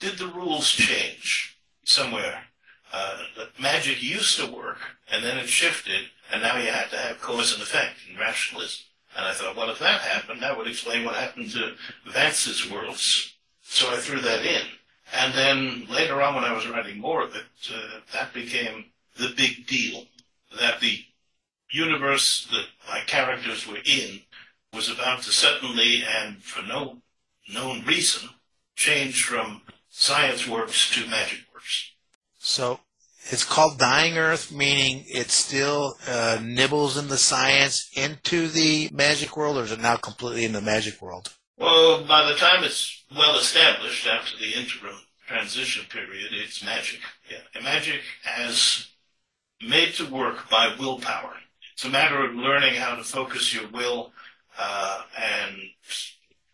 did 0.00 0.18
the 0.18 0.26
rules 0.26 0.68
change 0.70 1.56
somewhere? 1.84 2.44
Uh, 2.92 3.18
magic 3.58 4.02
used 4.02 4.38
to 4.38 4.50
work, 4.50 4.78
and 5.10 5.24
then 5.24 5.38
it 5.38 5.48
shifted, 5.48 6.06
and 6.32 6.40
now 6.42 6.56
you 6.56 6.70
had 6.70 6.88
to 6.90 6.96
have 6.96 7.20
cause 7.20 7.52
and 7.52 7.62
effect 7.62 7.96
in 8.10 8.18
rationalism. 8.18 8.84
And 9.16 9.26
I 9.26 9.32
thought, 9.32 9.56
well, 9.56 9.70
if 9.70 9.78
that 9.80 10.00
happened, 10.02 10.42
that 10.42 10.56
would 10.56 10.66
explain 10.66 11.04
what 11.04 11.14
happened 11.14 11.50
to 11.52 11.74
Vance's 12.10 12.70
worlds. 12.70 13.34
So 13.62 13.90
I 13.92 13.96
threw 13.96 14.20
that 14.20 14.44
in. 14.44 14.62
And 15.14 15.34
then 15.34 15.86
later 15.88 16.20
on, 16.22 16.34
when 16.34 16.44
I 16.44 16.52
was 16.52 16.68
writing 16.68 16.98
more 16.98 17.22
of 17.22 17.34
it, 17.34 17.44
uh, 17.72 18.00
that 18.12 18.34
became 18.34 18.86
the 19.16 19.32
big 19.36 19.66
deal. 19.66 20.04
That 20.58 20.80
the 20.80 21.00
universe 21.70 22.48
that 22.50 22.66
my 22.88 23.00
characters 23.00 23.66
were 23.66 23.78
in 23.84 24.20
was 24.72 24.90
about 24.90 25.22
to 25.22 25.30
suddenly, 25.32 26.04
and 26.04 26.42
for 26.42 26.62
no 26.62 27.02
known 27.52 27.84
reason, 27.84 28.28
change 28.74 29.24
from 29.24 29.62
science 29.88 30.46
works 30.46 30.90
to 30.90 31.08
magic 31.08 31.40
works. 31.52 31.92
So 32.38 32.80
it's 33.30 33.44
called 33.44 33.78
Dying 33.78 34.18
Earth, 34.18 34.52
meaning 34.52 35.04
it 35.08 35.30
still 35.30 35.96
uh, 36.08 36.38
nibbles 36.42 36.96
in 36.96 37.08
the 37.08 37.16
science 37.16 37.90
into 37.94 38.48
the 38.48 38.90
magic 38.92 39.36
world, 39.36 39.56
or 39.56 39.62
is 39.62 39.72
it 39.72 39.80
now 39.80 39.96
completely 39.96 40.44
in 40.44 40.52
the 40.52 40.60
magic 40.60 41.00
world? 41.00 41.32
Well, 41.58 42.04
by 42.04 42.30
the 42.30 42.36
time 42.36 42.62
it's 42.62 43.04
well 43.16 43.36
established 43.36 44.06
after 44.06 44.36
the 44.38 44.52
interim 44.52 44.96
transition 45.26 45.86
period, 45.88 46.28
it's 46.32 46.62
magic. 46.64 47.00
Yeah, 47.30 47.62
magic 47.62 48.00
as 48.38 48.88
made 49.66 49.94
to 49.94 50.06
work 50.06 50.48
by 50.50 50.74
willpower. 50.78 51.34
It's 51.76 51.84
a 51.84 51.90
matter 51.90 52.24
of 52.24 52.34
learning 52.34 52.76
how 52.76 52.94
to 52.94 53.04
focus 53.04 53.52
your 53.52 53.68
will 53.68 54.10
uh, 54.58 55.02
and 55.14 55.56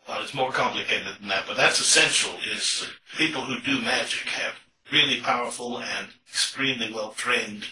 well, 0.09 0.21
it's 0.21 0.35
more 0.35 0.51
complicated 0.51 1.07
than 1.21 1.29
that, 1.29 1.45
but 1.47 1.57
that's 1.57 1.79
essential. 1.79 2.33
Is 2.53 2.89
people 3.17 3.43
who 3.43 3.61
do 3.61 3.81
magic 3.81 4.29
have 4.31 4.55
really 4.91 5.21
powerful 5.21 5.79
and 5.79 6.09
extremely 6.29 6.93
well 6.93 7.11
trained 7.11 7.67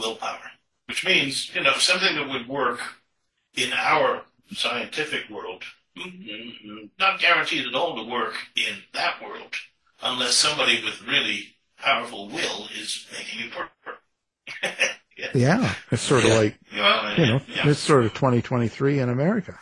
willpower, 0.00 0.52
which 0.86 1.04
means 1.04 1.54
you 1.54 1.62
know 1.62 1.74
something 1.74 2.14
that 2.14 2.26
would 2.26 2.48
work 2.48 2.80
in 3.54 3.74
our 3.74 4.22
scientific 4.54 5.28
world, 5.28 5.62
not 6.98 7.20
guaranteed 7.20 7.66
at 7.66 7.74
all 7.74 8.02
to 8.02 8.10
work 8.10 8.32
in 8.56 8.76
that 8.94 9.22
world 9.22 9.54
unless 10.02 10.36
somebody 10.36 10.82
with 10.82 11.06
really 11.06 11.54
powerful 11.76 12.30
will 12.30 12.66
is 12.74 13.06
making 13.12 13.46
it 13.46 13.54
work. 13.54 14.00
yeah. 15.16 15.28
Yeah, 15.34 15.74
it's 15.90 16.02
sort 16.02 16.24
of 16.24 16.30
like 16.30 16.58
Well, 16.74 17.18
you 17.18 17.26
know, 17.26 17.40
yeah. 17.48 17.68
it's 17.68 17.80
sort 17.80 18.04
of 18.04 18.12
2023 18.14 18.98
in 19.00 19.08
America. 19.08 19.58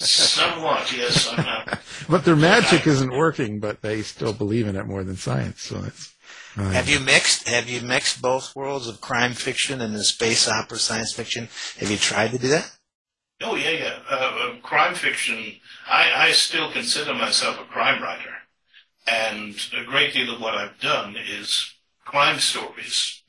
somewhat, 0.00 0.92
yes. 0.96 1.28
I'm 1.32 1.44
not. 1.44 1.78
But 2.08 2.24
their 2.24 2.36
magic 2.36 2.86
isn't 2.86 3.10
working, 3.10 3.60
but 3.60 3.82
they 3.82 4.02
still 4.02 4.32
believe 4.32 4.66
in 4.66 4.76
it 4.76 4.86
more 4.86 5.04
than 5.04 5.16
science. 5.16 5.60
So 5.62 5.82
it's 5.84 6.14
uh, 6.56 6.70
Have 6.70 6.88
you 6.88 7.00
mixed? 7.00 7.48
Have 7.48 7.68
you 7.68 7.80
mixed 7.82 8.22
both 8.22 8.54
worlds 8.56 8.88
of 8.88 9.00
crime 9.00 9.34
fiction 9.34 9.80
and 9.80 9.94
the 9.94 10.04
space 10.04 10.48
opera 10.48 10.78
science 10.78 11.12
fiction? 11.12 11.48
Have 11.78 11.90
you 11.90 11.98
tried 11.98 12.30
to 12.30 12.38
do 12.38 12.48
that? 12.48 12.70
Oh 13.42 13.56
yeah, 13.56 13.70
yeah. 13.70 13.98
Uh, 14.10 14.14
uh, 14.14 14.60
crime 14.62 14.94
fiction. 14.94 15.54
I, 15.88 16.28
I 16.28 16.32
still 16.32 16.70
consider 16.72 17.14
myself 17.14 17.60
a 17.60 17.64
crime 17.64 18.02
writer, 18.02 18.34
and 19.06 19.54
a 19.76 19.84
great 19.84 20.12
deal 20.14 20.34
of 20.34 20.40
what 20.40 20.54
I've 20.54 20.80
done 20.80 21.16
is 21.16 21.74
crime 22.04 22.38
stories. 22.38 23.22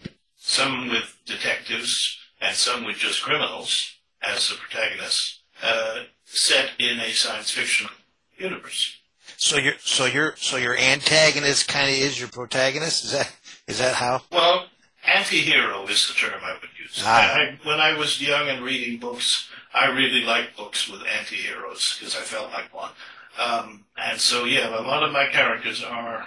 Some 0.50 0.90
with 0.90 1.16
detectives, 1.28 2.18
and 2.42 2.56
some 2.56 2.84
with 2.84 2.96
just 2.96 3.22
criminals 3.22 3.94
as 4.20 4.50
the 4.50 4.56
protagonists, 4.56 5.42
uh, 5.62 6.06
set 6.26 6.72
in 6.80 7.00
a 7.00 7.12
science 7.12 7.52
fiction 7.52 7.88
universe. 8.36 8.98
So 9.38 9.58
your 9.58 9.74
so 9.78 10.06
your 10.06 10.36
so 10.38 10.58
your 10.58 10.76
antagonist 10.76 11.68
kind 11.68 11.88
of 11.92 11.96
is 11.96 12.20
your 12.20 12.30
protagonist. 12.30 13.06
Is 13.06 13.12
that 13.12 13.32
is 13.68 13.78
that 13.78 13.94
how? 13.94 14.24
Well, 14.32 14.66
anti-hero 15.06 15.86
is 15.86 16.08
the 16.08 16.16
term 16.16 16.42
I 16.44 16.54
would 16.54 16.72
use. 16.82 17.04
Ah. 17.06 17.36
I, 17.36 17.60
when 17.64 17.80
I 17.80 17.96
was 17.96 18.20
young 18.20 18.50
and 18.50 18.66
reading 18.66 19.00
books, 19.00 19.50
I 19.72 19.92
really 19.92 20.24
liked 20.24 20.58
books 20.58 20.90
with 20.90 21.02
anti-heroes 21.06 21.98
because 22.00 22.16
I 22.16 22.22
felt 22.22 22.52
like 22.52 22.74
one. 22.74 22.92
Um, 23.38 23.86
and 23.98 24.20
so, 24.20 24.46
yeah, 24.46 24.70
a 24.70 24.82
lot 24.82 25.04
of 25.04 25.12
my 25.12 25.28
characters 25.28 25.84
are. 25.84 26.26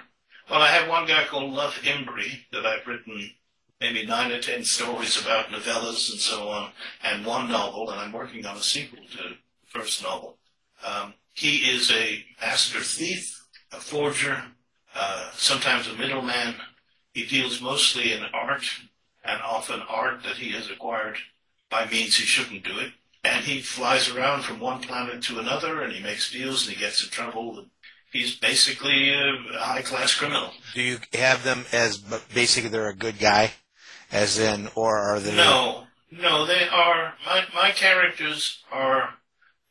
Well, 0.49 0.63
I 0.63 0.69
have 0.69 0.89
one 0.89 1.09
guy 1.09 1.25
called 1.25 1.53
Luff 1.53 1.83
Imbry 1.83 2.45
that 2.53 2.65
I've 2.65 2.87
written 2.87 3.33
maybe 3.83 4.07
nine 4.07 4.31
or 4.31 4.41
ten 4.41 4.65
stories 4.65 5.21
about 5.21 5.49
novellas 5.49 6.11
and 6.13 6.21
so 6.21 6.49
on, 6.49 6.71
and 7.03 7.27
one 7.27 7.51
novel, 7.51 7.91
and 7.91 8.01
I'm 8.01 8.13
working 8.13 8.47
on 8.47 8.57
a 8.57 8.63
sequel 8.63 9.05
to 9.11 9.17
the 9.17 9.37
first 9.67 10.03
novel. 10.03 10.39
Um, 10.87 11.15
he 11.33 11.57
is 11.69 11.91
a 11.91 12.25
master 12.41 12.81
thief, 12.81 13.45
a 13.73 13.81
forger, 13.81 14.41
uh, 14.95 15.31
sometimes 15.35 15.89
a 15.89 15.95
middleman. 15.95 16.55
He 17.13 17.27
deals 17.27 17.61
mostly 17.61 18.13
in 18.13 18.23
art, 18.33 18.65
and 19.25 19.43
often 19.43 19.81
art 19.89 20.23
that 20.23 20.37
he 20.37 20.53
has 20.53 20.71
acquired 20.71 21.17
by 21.69 21.87
means 21.87 22.17
he 22.17 22.25
shouldn't 22.25 22.65
do 22.65 22.79
it. 22.79 22.93
And 23.25 23.45
he 23.45 23.63
flies 23.63 24.09
around 24.09 24.43
from 24.43 24.61
one 24.61 24.81
planet 24.81 25.23
to 25.25 25.39
another, 25.41 25.83
and 25.83 25.93
he 25.93 26.03
makes 26.03 26.33
deals, 26.33 26.67
and 26.67 26.77
he 26.77 26.81
gets 26.81 27.03
in 27.03 27.11
trouble. 27.11 27.67
He's 28.13 28.37
basically 28.37 29.11
a 29.11 29.59
high 29.59 29.83
class 29.83 30.15
criminal. 30.15 30.53
Do 30.75 30.83
you 30.83 30.99
have 31.15 31.45
them 31.45 31.65
as 31.73 31.99
basically 31.99 32.69
they're 32.69 32.89
a 32.89 32.95
good 32.95 33.19
guy, 33.19 33.53
as 34.13 34.39
in, 34.39 34.69
or 34.75 34.99
are 34.99 35.19
they? 35.19 35.35
No, 35.35 35.85
no, 36.11 36.47
they 36.47 36.69
are. 36.69 37.15
My 37.25 37.45
my 37.55 37.71
characters 37.71 38.63
are 38.71 39.15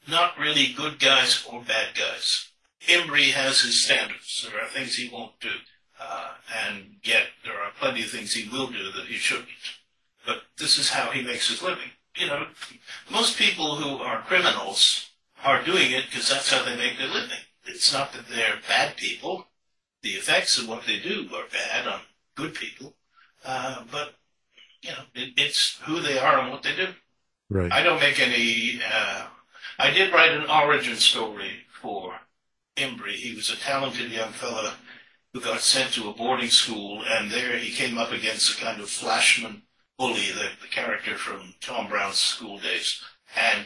not 0.08 0.38
really 0.38 0.74
good 0.74 1.00
guys 1.00 1.46
or 1.50 1.62
bad 1.62 1.96
guys. 1.96 2.48
Imbry 2.88 3.32
has 3.32 3.62
his 3.62 3.84
standards. 3.84 4.48
There 4.50 4.60
are 4.60 4.68
things 4.68 4.96
he 4.96 5.10
won't 5.10 5.40
do, 5.40 5.52
uh, 6.00 6.32
and 6.66 6.96
yet 7.04 7.28
there 7.46 7.62
are 7.62 7.72
plenty 7.80 8.04
of 8.04 8.10
things 8.10 8.34
he 8.34 8.50
will 8.50 8.68
do 8.68 8.92
that 8.92 9.06
he 9.06 9.16
shouldn't. 9.16 9.48
But 10.26 10.44
this 10.58 10.78
is 10.78 10.90
how 10.90 11.12
he 11.12 11.22
makes 11.22 11.50
his 11.50 11.62
living. 11.62 11.92
You 12.16 12.28
know, 12.28 12.48
most 13.10 13.38
people 13.38 13.76
who 13.76 14.04
are 14.04 14.24
criminals 14.24 15.10
are 15.44 15.64
doing 15.64 15.92
it 15.92 16.06
because 16.10 16.30
that's 16.30 16.52
how 16.52 16.64
they 16.64 16.76
make 16.76 16.98
their 16.98 17.08
living. 17.08 17.38
It's 17.66 17.94
not 17.94 18.12
that 18.14 18.28
they're 18.28 18.60
bad 18.68 18.98
people. 18.98 19.48
The 20.02 20.12
effects 20.12 20.58
of 20.58 20.68
what 20.68 20.86
they 20.86 21.00
do 21.00 21.30
are 21.36 21.46
bad 21.52 21.88
on 21.88 22.02
good 22.36 22.56
people, 22.56 22.96
uh, 23.46 23.84
but 23.92 24.16
you 24.82 24.92
know, 24.92 25.04
it, 25.14 25.34
it's 25.38 25.80
who 25.84 26.02
they 26.02 26.18
are 26.18 26.40
and 26.40 26.52
what 26.52 26.64
they 26.64 26.76
do. 26.76 26.88
right. 27.50 27.72
I 27.72 27.84
don't 27.84 28.00
make 28.00 28.20
any. 28.20 28.82
Uh, 28.82 29.28
I 29.80 29.92
did 29.92 30.14
write 30.14 30.32
an 30.32 30.50
origin 30.50 30.96
story 30.96 31.66
for 31.82 32.20
Imbry. 32.78 33.14
He 33.14 33.36
was 33.36 33.50
a 33.50 33.58
talented 33.58 34.12
young 34.12 34.32
fella 34.32 34.76
who 35.34 35.42
got 35.42 35.62
sent 35.62 35.94
to 35.94 36.10
a 36.10 36.14
boarding 36.14 36.50
school, 36.50 37.04
and 37.08 37.32
there 37.32 37.58
he 37.58 37.72
came 37.72 37.98
up 37.98 38.12
against 38.12 38.58
a 38.58 38.62
kind 38.64 38.82
of 38.82 38.90
flashman 38.90 39.64
bully, 39.98 40.32
the, 40.32 40.50
the 40.62 40.68
character 40.70 41.16
from 41.16 41.54
Tom 41.62 41.88
Brown's 41.88 42.18
school 42.18 42.58
days, 42.58 43.02
and 43.36 43.66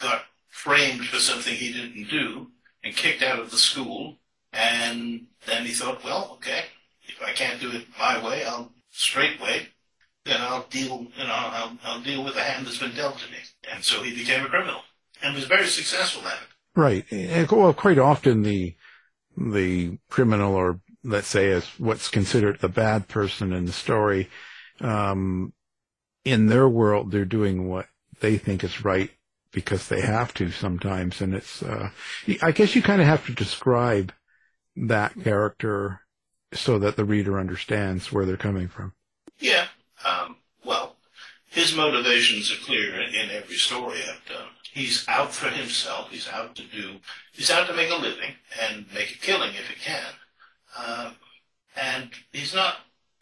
got 0.00 0.22
framed 0.48 1.06
for 1.06 1.18
something 1.18 1.54
he 1.54 1.72
didn't 1.72 2.08
do 2.08 2.50
and 2.82 2.96
kicked 2.96 3.22
out 3.22 3.38
of 3.38 3.50
the 3.50 3.58
school. 3.58 4.16
And 4.52 5.26
then 5.46 5.66
he 5.66 5.72
thought, 5.72 6.02
well, 6.02 6.30
okay, 6.34 6.64
if 7.02 7.22
I 7.22 7.32
can't 7.32 7.60
do 7.60 7.70
it 7.72 7.86
my 7.98 8.22
way, 8.24 8.44
I'll 8.44 8.72
straight 8.90 9.40
way 9.40 9.68
then 10.26 10.40
I'll 10.40 10.66
deal, 10.68 11.06
you 11.16 11.24
know, 11.24 11.32
I'll, 11.32 11.78
I'll 11.84 12.00
deal 12.00 12.24
with 12.24 12.34
the 12.34 12.42
hand 12.42 12.66
that's 12.66 12.78
been 12.78 12.94
dealt 12.94 13.18
to 13.20 13.30
me. 13.30 13.38
And 13.72 13.82
so 13.82 14.02
he 14.02 14.14
became 14.14 14.44
a 14.44 14.48
criminal 14.48 14.80
and 15.22 15.34
was 15.34 15.44
very 15.44 15.66
successful 15.66 16.26
at 16.26 16.34
it. 16.34 16.48
Right. 16.78 17.04
And, 17.10 17.50
Well, 17.50 17.72
quite 17.72 17.98
often 17.98 18.42
the 18.42 18.74
the 19.38 19.98
criminal, 20.08 20.54
or 20.54 20.80
let's 21.04 21.28
say, 21.28 21.50
as 21.50 21.66
what's 21.78 22.08
considered 22.08 22.60
the 22.60 22.68
bad 22.68 23.06
person 23.06 23.52
in 23.52 23.66
the 23.66 23.72
story, 23.72 24.30
um, 24.80 25.52
in 26.24 26.46
their 26.46 26.68
world, 26.68 27.10
they're 27.10 27.24
doing 27.24 27.68
what 27.68 27.86
they 28.20 28.38
think 28.38 28.64
is 28.64 28.84
right 28.84 29.10
because 29.52 29.88
they 29.88 30.00
have 30.00 30.34
to 30.34 30.50
sometimes, 30.50 31.20
and 31.20 31.34
it's. 31.34 31.62
Uh, 31.62 31.90
I 32.42 32.50
guess 32.52 32.74
you 32.74 32.82
kind 32.82 33.00
of 33.00 33.06
have 33.06 33.24
to 33.26 33.32
describe 33.32 34.12
that 34.76 35.14
character 35.22 36.00
so 36.52 36.78
that 36.78 36.96
the 36.96 37.04
reader 37.04 37.38
understands 37.38 38.12
where 38.12 38.24
they're 38.26 38.36
coming 38.36 38.68
from. 38.68 38.92
Yeah. 39.38 39.66
Um, 40.06 40.36
well, 40.64 40.96
his 41.46 41.74
motivations 41.74 42.52
are 42.52 42.64
clear 42.64 43.00
in, 43.00 43.30
every 43.30 43.56
story 43.56 43.98
I've 44.00 44.28
done. 44.28 44.48
He's 44.72 45.06
out 45.08 45.32
for 45.32 45.48
himself. 45.48 46.10
He's 46.10 46.28
out 46.28 46.54
to 46.56 46.62
do. 46.64 46.96
He's 47.32 47.50
out 47.50 47.66
to 47.68 47.74
make 47.74 47.90
a 47.90 47.94
living 47.94 48.34
and 48.62 48.86
make 48.94 49.10
a 49.12 49.18
killing 49.18 49.50
if 49.50 49.68
he 49.68 49.80
can. 49.80 50.12
Um, 50.76 51.12
and 51.76 52.10
he's 52.32 52.54
not 52.54 52.76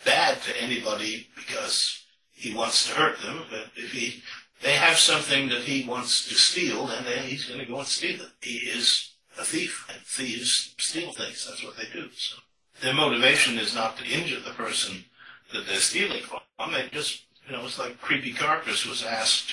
bad 0.04 0.42
to 0.42 0.62
anybody 0.62 1.28
because 1.36 2.04
he 2.32 2.54
wants 2.54 2.86
to 2.88 2.94
hurt 2.94 3.20
them. 3.20 3.42
But 3.50 3.70
if 3.76 3.92
he 3.92 4.22
they 4.62 4.72
have 4.72 4.96
something 4.96 5.48
that 5.50 5.62
he 5.62 5.86
wants 5.86 6.26
to 6.28 6.34
steal, 6.34 6.86
then 6.86 7.04
he's 7.24 7.46
going 7.46 7.60
to 7.60 7.66
go 7.66 7.78
and 7.78 7.86
steal 7.86 8.20
it. 8.20 8.30
He 8.40 8.56
is 8.56 9.12
a 9.38 9.44
thief, 9.44 9.86
and 9.92 10.00
thieves 10.02 10.74
steal 10.78 11.12
things. 11.12 11.46
That's 11.46 11.62
what 11.62 11.76
they 11.76 11.86
do. 11.92 12.08
So 12.16 12.36
their 12.80 12.94
motivation 12.94 13.58
is 13.58 13.74
not 13.74 13.98
to 13.98 14.04
injure 14.04 14.40
the 14.40 14.50
person 14.50 15.04
that 15.52 15.66
they're 15.66 15.76
stealing 15.76 16.22
from. 16.22 16.40
They 16.58 16.88
just, 16.90 17.26
you 17.46 17.52
know, 17.52 17.64
it's 17.64 17.78
like 17.78 18.00
Creepy 18.00 18.32
Karpis 18.32 18.88
was 18.88 19.04
asked, 19.04 19.52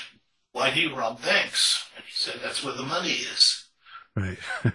why 0.52 0.74
do 0.74 0.82
you 0.82 0.96
rob 0.96 1.22
banks? 1.22 1.86
And 1.96 2.06
he 2.06 2.12
said, 2.14 2.40
that's 2.44 2.64
where 2.64 2.74
the 2.74 2.84
money 2.84 3.12
is. 3.12 3.70
Right. 4.16 4.38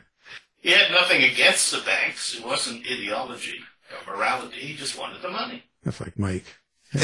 He 0.59 0.73
had 0.73 0.91
nothing 0.91 1.23
against 1.23 1.71
the 1.71 1.81
banks. 1.83 2.35
It 2.37 2.45
wasn't 2.45 2.85
ideology 2.91 3.61
or 3.93 4.17
morality. 4.17 4.57
He 4.57 4.75
just 4.75 4.99
wanted 4.99 5.23
the 5.23 5.29
money. 5.29 5.63
That's 5.85 6.01
like 6.01 6.19
Mike. 6.19 6.45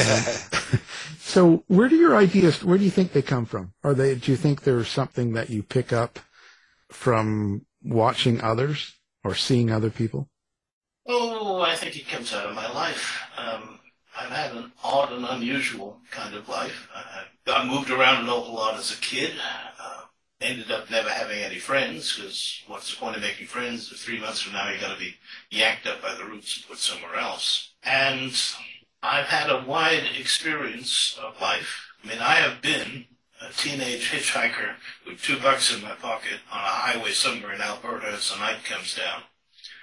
So 1.33 1.65
where 1.67 1.89
do 1.89 1.97
your 1.97 2.15
ideas, 2.15 2.63
where 2.63 2.77
do 2.77 2.85
you 2.85 2.91
think 2.91 3.13
they 3.13 3.23
come 3.23 3.47
from? 3.47 3.73
Are 3.83 3.95
they, 3.95 4.15
do 4.15 4.31
you 4.31 4.37
think 4.37 4.63
there's 4.63 4.89
something 4.89 5.33
that 5.33 5.49
you 5.49 5.63
pick 5.63 5.91
up 5.91 6.19
from 6.91 7.65
watching 7.83 8.43
others 8.43 8.95
or 9.25 9.35
seeing 9.35 9.71
other 9.71 9.89
people? 9.89 10.29
Oh, 11.07 11.63
I 11.63 11.75
think 11.75 11.97
it 11.97 12.07
comes 12.07 12.35
out 12.35 12.47
of 12.47 12.55
my 12.55 12.71
life. 12.71 13.23
Um, 13.39 13.81
I've 14.19 14.31
had 14.31 14.53
an 14.53 14.73
odd 14.83 15.13
and 15.13 15.25
unusual 15.25 15.99
kind 16.11 16.35
of 16.35 16.49
life. 16.49 16.89
I, 16.95 17.25
I 17.51 17.65
moved 17.67 17.91
around 17.91 18.25
an 18.25 18.29
awful 18.29 18.55
lot 18.55 18.75
as 18.75 18.93
a 18.93 19.01
kid. 19.01 19.33
Uh, 19.81 20.03
ended 20.43 20.71
up 20.71 20.91
never 20.91 21.09
having 21.09 21.39
any 21.39 21.59
friends 21.59 22.17
because 22.17 22.63
what's 22.67 22.91
the 22.91 22.97
point 22.99 23.17
of 23.17 23.23
making 23.23 23.47
friends 23.47 23.91
if 23.93 23.99
three 23.99 24.21
months 24.21 24.41
from 24.43 24.53
now 24.53 24.69
you're 24.69 24.81
going 24.81 24.93
to 24.93 24.99
be 24.99 25.15
yanked 25.51 25.87
up 25.87 26.03
by 26.03 26.15
the 26.15 26.25
roots 26.25 26.57
and 26.57 26.69
put 26.69 26.79
somewhere 26.79 27.17
else? 27.17 27.73
And 27.83 28.33
I've 29.03 29.27
had 29.27 29.51
a 29.51 29.65
wide 29.65 30.05
experience 30.19 31.19
of 31.23 31.41
life. 31.41 31.87
I 32.03 32.09
mean, 32.09 32.19
I 32.19 32.35
have 32.35 32.61
been 32.61 33.07
a 33.41 33.53
teenage 33.53 34.11
hitchhiker 34.11 34.75
with 35.07 35.23
two 35.23 35.39
bucks 35.39 35.75
in 35.75 35.83
my 35.83 35.93
pocket 35.93 36.41
on 36.53 36.61
a 36.61 36.69
highway 36.69 37.13
somewhere 37.13 37.53
in 37.53 37.61
Alberta 37.61 38.09
as 38.09 38.31
the 38.31 38.39
night 38.39 38.65
comes 38.65 38.95
down. 38.95 39.23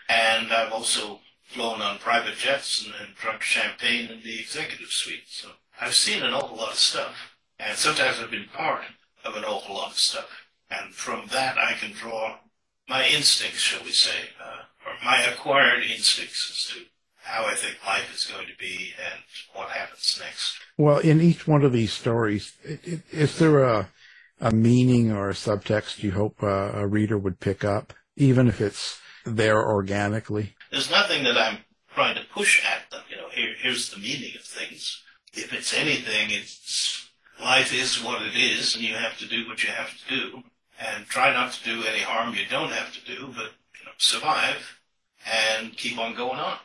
And 0.08 0.52
I've 0.52 0.72
also 0.72 1.20
flown 1.50 1.82
on 1.82 1.98
private 2.00 2.38
jets 2.38 2.86
and, 2.86 2.94
and 3.02 3.16
drunk 3.16 3.42
champagne 3.42 4.10
in 4.10 4.22
the 4.24 4.40
executive 4.40 4.90
suite. 4.90 5.24
So 5.28 5.50
I've 5.82 5.96
seen 5.96 6.24
an 6.24 6.34
awful 6.34 6.58
lot 6.58 6.72
of 6.72 6.78
stuff. 6.78 7.36
And 7.60 7.78
sometimes 7.78 8.20
I've 8.20 8.32
been 8.32 8.48
part 8.54 8.84
of 9.26 9.36
an 9.36 9.44
awful 9.44 9.76
lot 9.76 9.92
of 9.92 9.98
stuff. 9.98 10.30
and 10.72 10.94
from 10.94 11.28
that 11.32 11.58
I 11.58 11.74
can 11.74 11.92
draw 11.92 12.38
my 12.88 13.08
instincts, 13.08 13.60
shall 13.60 13.84
we 13.84 13.92
say, 13.92 14.30
uh, 14.44 14.62
or 14.86 14.94
my 15.04 15.22
acquired 15.24 15.84
instincts 15.84 16.50
as 16.52 16.74
to 16.76 16.86
how 17.24 17.46
I 17.46 17.56
think 17.56 17.78
life 17.86 18.14
is 18.16 18.26
going 18.26 18.48
to 18.48 18.58
be 18.60 18.94
and 18.98 19.22
what 19.54 19.70
happens 19.70 20.20
next. 20.24 20.58
Well, 20.78 21.00
in 21.00 21.22
each 21.22 21.48
one 21.48 21.64
of 21.64 21.72
these 21.74 21.94
stories, 21.94 22.54
i- 22.68 22.80
i- 22.88 23.02
is 23.12 23.38
there 23.40 23.64
a 23.64 23.90
a 24.42 24.52
meaning 24.54 25.12
or 25.12 25.30
a 25.30 25.34
subtext 25.34 26.02
you 26.02 26.12
hope 26.12 26.42
uh, 26.42 26.72
a 26.74 26.88
reader 26.88 27.18
would 27.18 27.42
pick 27.42 27.66
up, 27.66 27.94
even 28.16 28.48
if 28.48 28.62
it's 28.62 28.98
there 29.26 29.60
organically? 29.62 30.56
There's 30.72 30.90
nothing 30.90 31.24
that 31.24 31.38
I'm 31.38 31.60
trying 31.94 32.16
to 32.16 32.22
push 32.34 32.64
at 32.66 32.90
them. 32.92 33.02
You 33.10 33.18
know, 33.18 33.30
here, 33.30 33.54
here's 33.60 33.90
the 33.90 34.00
meaning 34.00 34.32
of 34.36 34.44
things. 34.44 35.02
If 35.34 35.54
it's 35.54 35.74
anything, 35.74 36.30
it's 36.30 37.10
life 37.42 37.74
is 37.74 38.04
what 38.04 38.22
it 38.22 38.36
is, 38.36 38.76
and 38.76 38.84
you 38.84 38.96
have 38.96 39.18
to 39.20 39.28
do 39.28 39.48
what 39.48 39.64
you 39.64 39.70
have 39.70 39.92
to 39.98 40.16
do, 40.16 40.44
and 40.80 41.06
try 41.06 41.32
not 41.34 41.54
to 41.54 41.64
do 41.64 41.84
any 41.86 42.00
harm 42.00 42.34
you 42.34 42.46
don't 42.50 42.72
have 42.72 42.94
to 42.94 43.06
do, 43.06 43.28
but 43.28 43.52
you 43.80 43.86
know, 43.86 43.92
survive 43.98 44.80
and 45.32 45.76
keep 45.76 45.98
on 45.98 46.16
going 46.16 46.40
on. 46.40 46.58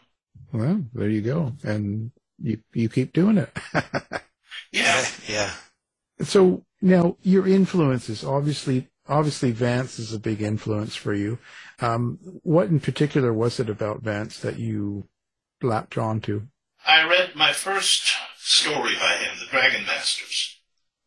Well, 0.53 0.85
there 0.95 1.09
you 1.09 1.21
go, 1.23 1.53
and 1.63 2.11
you 2.43 2.59
you 2.73 2.89
keep 2.89 3.13
doing 3.13 3.39
it. 3.39 3.51
Yeah, 4.73 5.05
Yeah. 5.29 5.51
so 6.23 6.65
now 6.83 7.17
your 7.23 7.47
influences, 7.47 8.25
obviously, 8.25 8.89
obviously 9.09 9.51
Vance 9.51 9.99
is 9.99 10.13
a 10.13 10.19
big 10.19 10.43
influence 10.43 10.97
for 10.97 11.15
you. 11.15 11.39
Um, 11.81 12.19
what 12.43 12.69
in 12.69 12.81
particular 12.81 13.33
was 13.33 13.61
it 13.61 13.69
about 13.69 14.03
Vance 14.03 14.39
that 14.41 14.59
you 14.59 15.09
latched 15.63 15.99
onto? 15.99 16.47
I 16.87 17.09
read 17.09 17.35
my 17.35 17.53
first 17.53 18.13
story 18.39 18.95
by 19.01 19.17
him, 19.17 19.39
The 19.39 19.47
Dragon 19.47 19.85
Masters, 19.87 20.61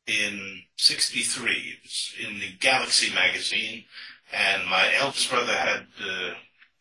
in 0.08 0.64
63. 0.78 1.52
It 1.52 1.84
was 1.84 2.14
in 2.20 2.40
the 2.40 2.52
Galaxy 2.60 3.14
magazine, 3.14 3.86
and 4.34 4.66
my 4.68 4.92
eldest 4.96 5.30
brother 5.30 5.54
had 5.54 5.88
uh, 6.04 6.34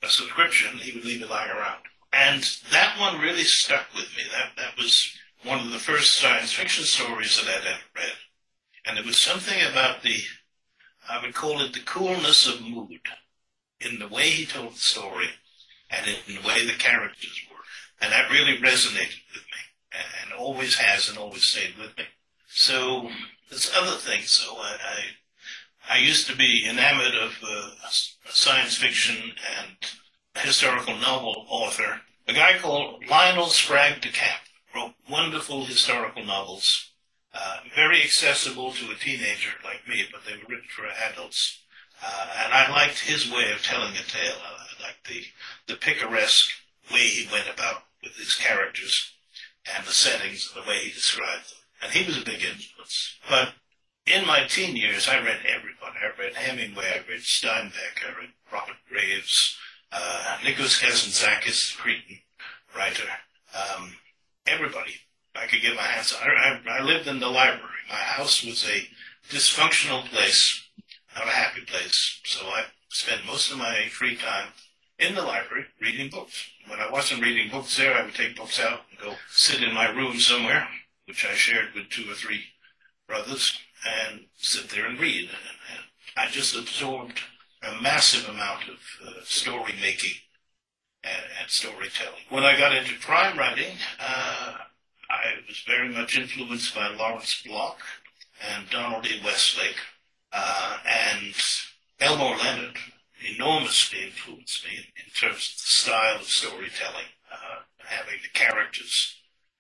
a 0.03 0.09
subscription. 0.09 0.79
He 0.79 0.93
would 0.93 1.05
leave 1.05 1.23
it 1.23 1.31
lying 1.31 1.51
around. 1.51 1.83
And 2.13 2.43
that 2.71 2.99
one 2.99 3.21
really 3.21 3.45
stuck 3.45 3.87
with 3.95 4.09
me. 4.17 4.23
That, 4.33 4.51
that 4.57 4.77
was 4.77 5.13
one 5.45 5.61
of 5.61 5.71
the 5.71 5.79
first 5.79 6.15
science 6.15 6.53
fiction 6.53 6.85
stories 6.85 7.37
that 7.37 7.49
I'd 7.49 7.67
ever 7.67 7.79
read. 7.95 8.17
And 8.87 8.99
it 8.99 9.05
was 9.05 9.17
something 9.17 9.59
about 9.71 10.03
the, 10.03 10.17
I 11.09 11.23
would 11.23 11.35
call 11.35 11.61
it 11.61 11.73
the 11.73 11.81
coolness 11.81 12.47
of 12.47 12.63
mood 12.63 13.01
in 13.81 13.99
the 13.99 14.09
way 14.09 14.29
he 14.31 14.47
told 14.47 14.75
the 14.75 14.79
story 14.79 15.29
and 15.91 16.07
in 16.07 16.35
the 16.35 16.47
way 16.47 16.67
the 16.67 16.73
characters 16.73 17.41
were. 17.51 17.57
And 18.01 18.13
that 18.13 18.31
really 18.31 18.59
resonated 18.59 19.23
with 19.33 19.43
me 19.43 19.63
and 19.93 20.33
always 20.39 20.77
has 20.77 21.09
and 21.09 21.19
always 21.19 21.45
stayed 21.45 21.75
with 21.79 21.97
me. 21.97 22.05
So 22.49 23.11
there's 23.51 23.73
other 23.77 23.97
things 23.97 24.45
though. 24.45 24.57
I, 24.57 24.77
I, 25.89 25.95
I 25.95 25.99
used 25.99 26.27
to 26.29 26.37
be 26.37 26.67
enamored 26.69 27.15
of 27.15 27.33
uh, 27.43 27.71
a 27.87 28.33
science 28.33 28.77
fiction 28.77 29.33
and 29.59 29.77
historical 30.43 30.97
novel 30.97 31.47
author, 31.49 32.01
a 32.29 32.33
guy 32.33 32.59
called 32.59 33.05
Lionel 33.09 33.47
Sprague 33.47 34.01
de 34.01 34.09
Camp, 34.09 34.41
wrote 34.75 34.95
wonderful 35.09 35.65
historical 35.65 36.25
novels, 36.25 36.91
uh, 37.37 37.59
very 37.75 38.03
accessible 38.03 38.73
to 38.73 38.91
a 38.91 38.95
teenager 38.95 39.51
like 39.65 39.87
me, 39.89 40.05
but 40.11 40.23
they 40.25 40.33
were 40.33 40.49
written 40.49 40.69
for 40.75 40.87
adults. 41.11 41.61
Uh, 42.05 42.27
and 42.45 42.53
I 42.53 42.71
liked 42.71 43.01
his 43.01 43.31
way 43.31 43.53
of 43.53 43.63
telling 43.63 43.93
a 43.93 44.03
tale. 44.03 44.37
I 44.43 44.83
liked 44.83 45.07
the, 45.09 45.25
the 45.67 45.79
picaresque 45.79 46.51
way 46.93 47.01
he 47.01 47.33
went 47.33 47.49
about 47.53 47.85
with 48.03 48.17
his 48.17 48.35
characters 48.35 49.13
and 49.75 49.85
the 49.85 49.93
settings, 49.93 50.53
and 50.55 50.65
the 50.65 50.69
way 50.69 50.79
he 50.79 50.93
described 50.93 51.51
them. 51.51 51.59
And 51.83 51.93
he 51.93 52.07
was 52.07 52.17
a 52.21 52.25
big 52.25 52.43
influence. 52.43 53.17
But 53.29 53.55
in 54.07 54.27
my 54.27 54.45
teen 54.45 54.77
years, 54.77 55.09
I 55.09 55.19
read 55.19 55.41
everybody. 55.45 55.99
I 56.01 56.21
read 56.21 56.35
Hemingway, 56.35 56.85
I 56.85 57.11
read 57.11 57.21
Steinbeck, 57.21 58.05
I 58.07 58.19
read 58.19 58.31
Robert 58.53 58.77
Graves, 58.89 59.57
uh, 59.93 60.39
Nikos 60.43 60.81
Kazantzakis, 60.81 61.77
Cretan 61.77 62.21
writer. 62.77 63.09
Um, 63.55 63.97
everybody 64.47 64.95
I 65.37 65.47
could 65.47 65.63
get 65.63 65.77
my 65.77 65.83
hands 65.83 66.13
on. 66.15 66.29
I, 66.29 66.61
I, 66.79 66.83
lived 66.83 67.07
in 67.07 67.21
the 67.21 67.29
library. 67.29 67.83
My 67.89 67.97
house 67.97 68.45
was 68.45 68.69
a 68.69 68.89
dysfunctional 69.29 70.05
place, 70.07 70.63
not 71.15 71.27
a 71.27 71.31
happy 71.31 71.63
place. 71.63 72.21
So 72.25 72.47
I 72.47 72.65
spent 72.89 73.27
most 73.27 73.51
of 73.51 73.59
my 73.59 73.87
free 73.91 74.17
time 74.17 74.49
in 74.99 75.15
the 75.15 75.23
library 75.23 75.67
reading 75.81 76.11
books. 76.11 76.49
When 76.69 76.81
I 76.81 76.91
wasn't 76.91 77.23
reading 77.23 77.51
books 77.51 77.77
there, 77.77 77.95
I 77.95 78.05
would 78.05 78.15
take 78.15 78.37
books 78.37 78.61
out 78.61 78.81
and 78.91 78.99
go 78.99 79.15
sit 79.31 79.63
in 79.63 79.75
my 79.75 79.91
room 79.91 80.19
somewhere, 80.19 80.67
which 81.07 81.25
I 81.27 81.35
shared 81.35 81.75
with 81.75 81.91
two 81.91 82.11
or 82.11 82.15
three 82.15 82.45
brothers, 83.07 83.59
and 84.11 84.25
sit 84.37 84.71
there 84.71 84.87
and 84.87 84.99
read. 84.99 85.29
And, 85.29 85.31
and 85.73 85.85
I 86.17 86.31
just 86.31 86.57
absorbed 86.57 87.21
a 87.63 87.81
massive 87.81 88.29
amount 88.29 88.69
of 88.69 88.79
uh, 89.07 89.11
story 89.25 89.75
making 89.81 90.17
and, 91.05 91.23
and 91.41 91.51
storytelling. 91.51 92.23
When 92.31 92.45
I 92.45 92.59
got 92.59 92.75
into 92.75 92.99
crime 92.99 93.39
writing, 93.39 93.77
uh, 94.01 94.55
I 95.11 95.35
was 95.47 95.63
very 95.67 95.89
much 95.89 96.19
influenced 96.19 96.75
by 96.75 96.89
Lawrence 96.89 97.43
Block 97.47 97.79
and 98.55 98.69
Donald 98.71 99.07
E. 99.07 99.21
Westlake, 99.25 99.81
uh, 100.33 100.79
and 100.87 101.35
Elmore 102.01 102.37
Leonard 102.37 102.77
enormously 103.35 104.05
influenced 104.05 104.65
me 104.65 104.73
in, 104.77 104.85
in 105.05 105.11
terms 105.15 105.53
of 105.53 105.63
the 105.63 105.69
style 105.69 106.17
of 106.17 106.25
storytelling, 106.25 107.11
uh, 107.33 107.63
having 107.79 108.21
the 108.23 108.39
characters 108.39 109.17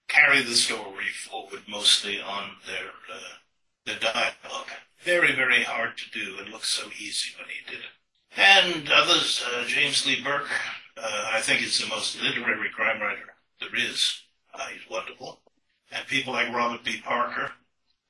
carry 0.09 0.43
the 0.43 0.55
story 0.55 1.09
forward 1.09 1.63
mostly 1.69 2.21
on 2.21 2.51
their 2.67 2.91
uh, 3.13 3.37
their 3.87 3.99
dialogue. 3.99 4.69
Very, 5.03 5.35
very 5.35 5.63
hard 5.63 5.97
to 5.97 6.11
do 6.11 6.39
and 6.39 6.49
looked 6.49 6.67
so 6.67 6.89
easy 6.99 7.31
when 7.39 7.49
he 7.49 7.71
did 7.71 7.81
it. 7.81 7.95
And 8.37 8.91
others, 8.91 9.45
uh, 9.47 9.65
James 9.67 10.05
Lee 10.05 10.23
Burke, 10.23 10.51
uh, 10.97 11.31
I 11.33 11.41
think 11.41 11.63
is 11.63 11.79
the 11.79 11.87
most 11.87 12.21
literary 12.21 12.71
crime 12.71 13.01
writer 13.01 13.35
there 13.61 13.75
is. 13.77 14.23
Uh, 14.57 14.67
he's 14.69 14.91
wonderful. 14.91 15.41
And 15.93 16.07
people 16.07 16.33
like 16.33 16.53
Robert 16.53 16.85
B. 16.85 17.01
Parker, 17.05 17.53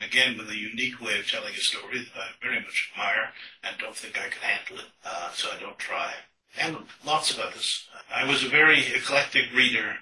again 0.00 0.38
with 0.38 0.48
a 0.50 0.56
unique 0.56 1.00
way 1.00 1.18
of 1.18 1.28
telling 1.30 1.54
a 1.54 1.58
story 1.58 1.98
that 1.98 2.20
I 2.20 2.28
very 2.42 2.60
much 2.60 2.90
admire 2.92 3.30
and 3.64 3.76
don't 3.78 3.96
think 3.96 4.18
I 4.18 4.28
could 4.28 4.42
handle 4.42 4.78
it, 4.78 4.90
uh, 5.04 5.30
so 5.32 5.48
I 5.54 5.60
don't 5.60 5.78
try. 5.78 6.12
And 6.58 6.76
lots 7.04 7.30
of 7.30 7.38
others. 7.40 7.88
I 8.14 8.24
was 8.24 8.44
a 8.44 8.48
very 8.48 8.80
eclectic 8.94 9.52
reader. 9.54 9.96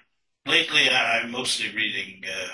Lately, 0.46 0.88
I'm 0.90 1.30
mostly 1.30 1.74
reading 1.74 2.22
uh, 2.28 2.48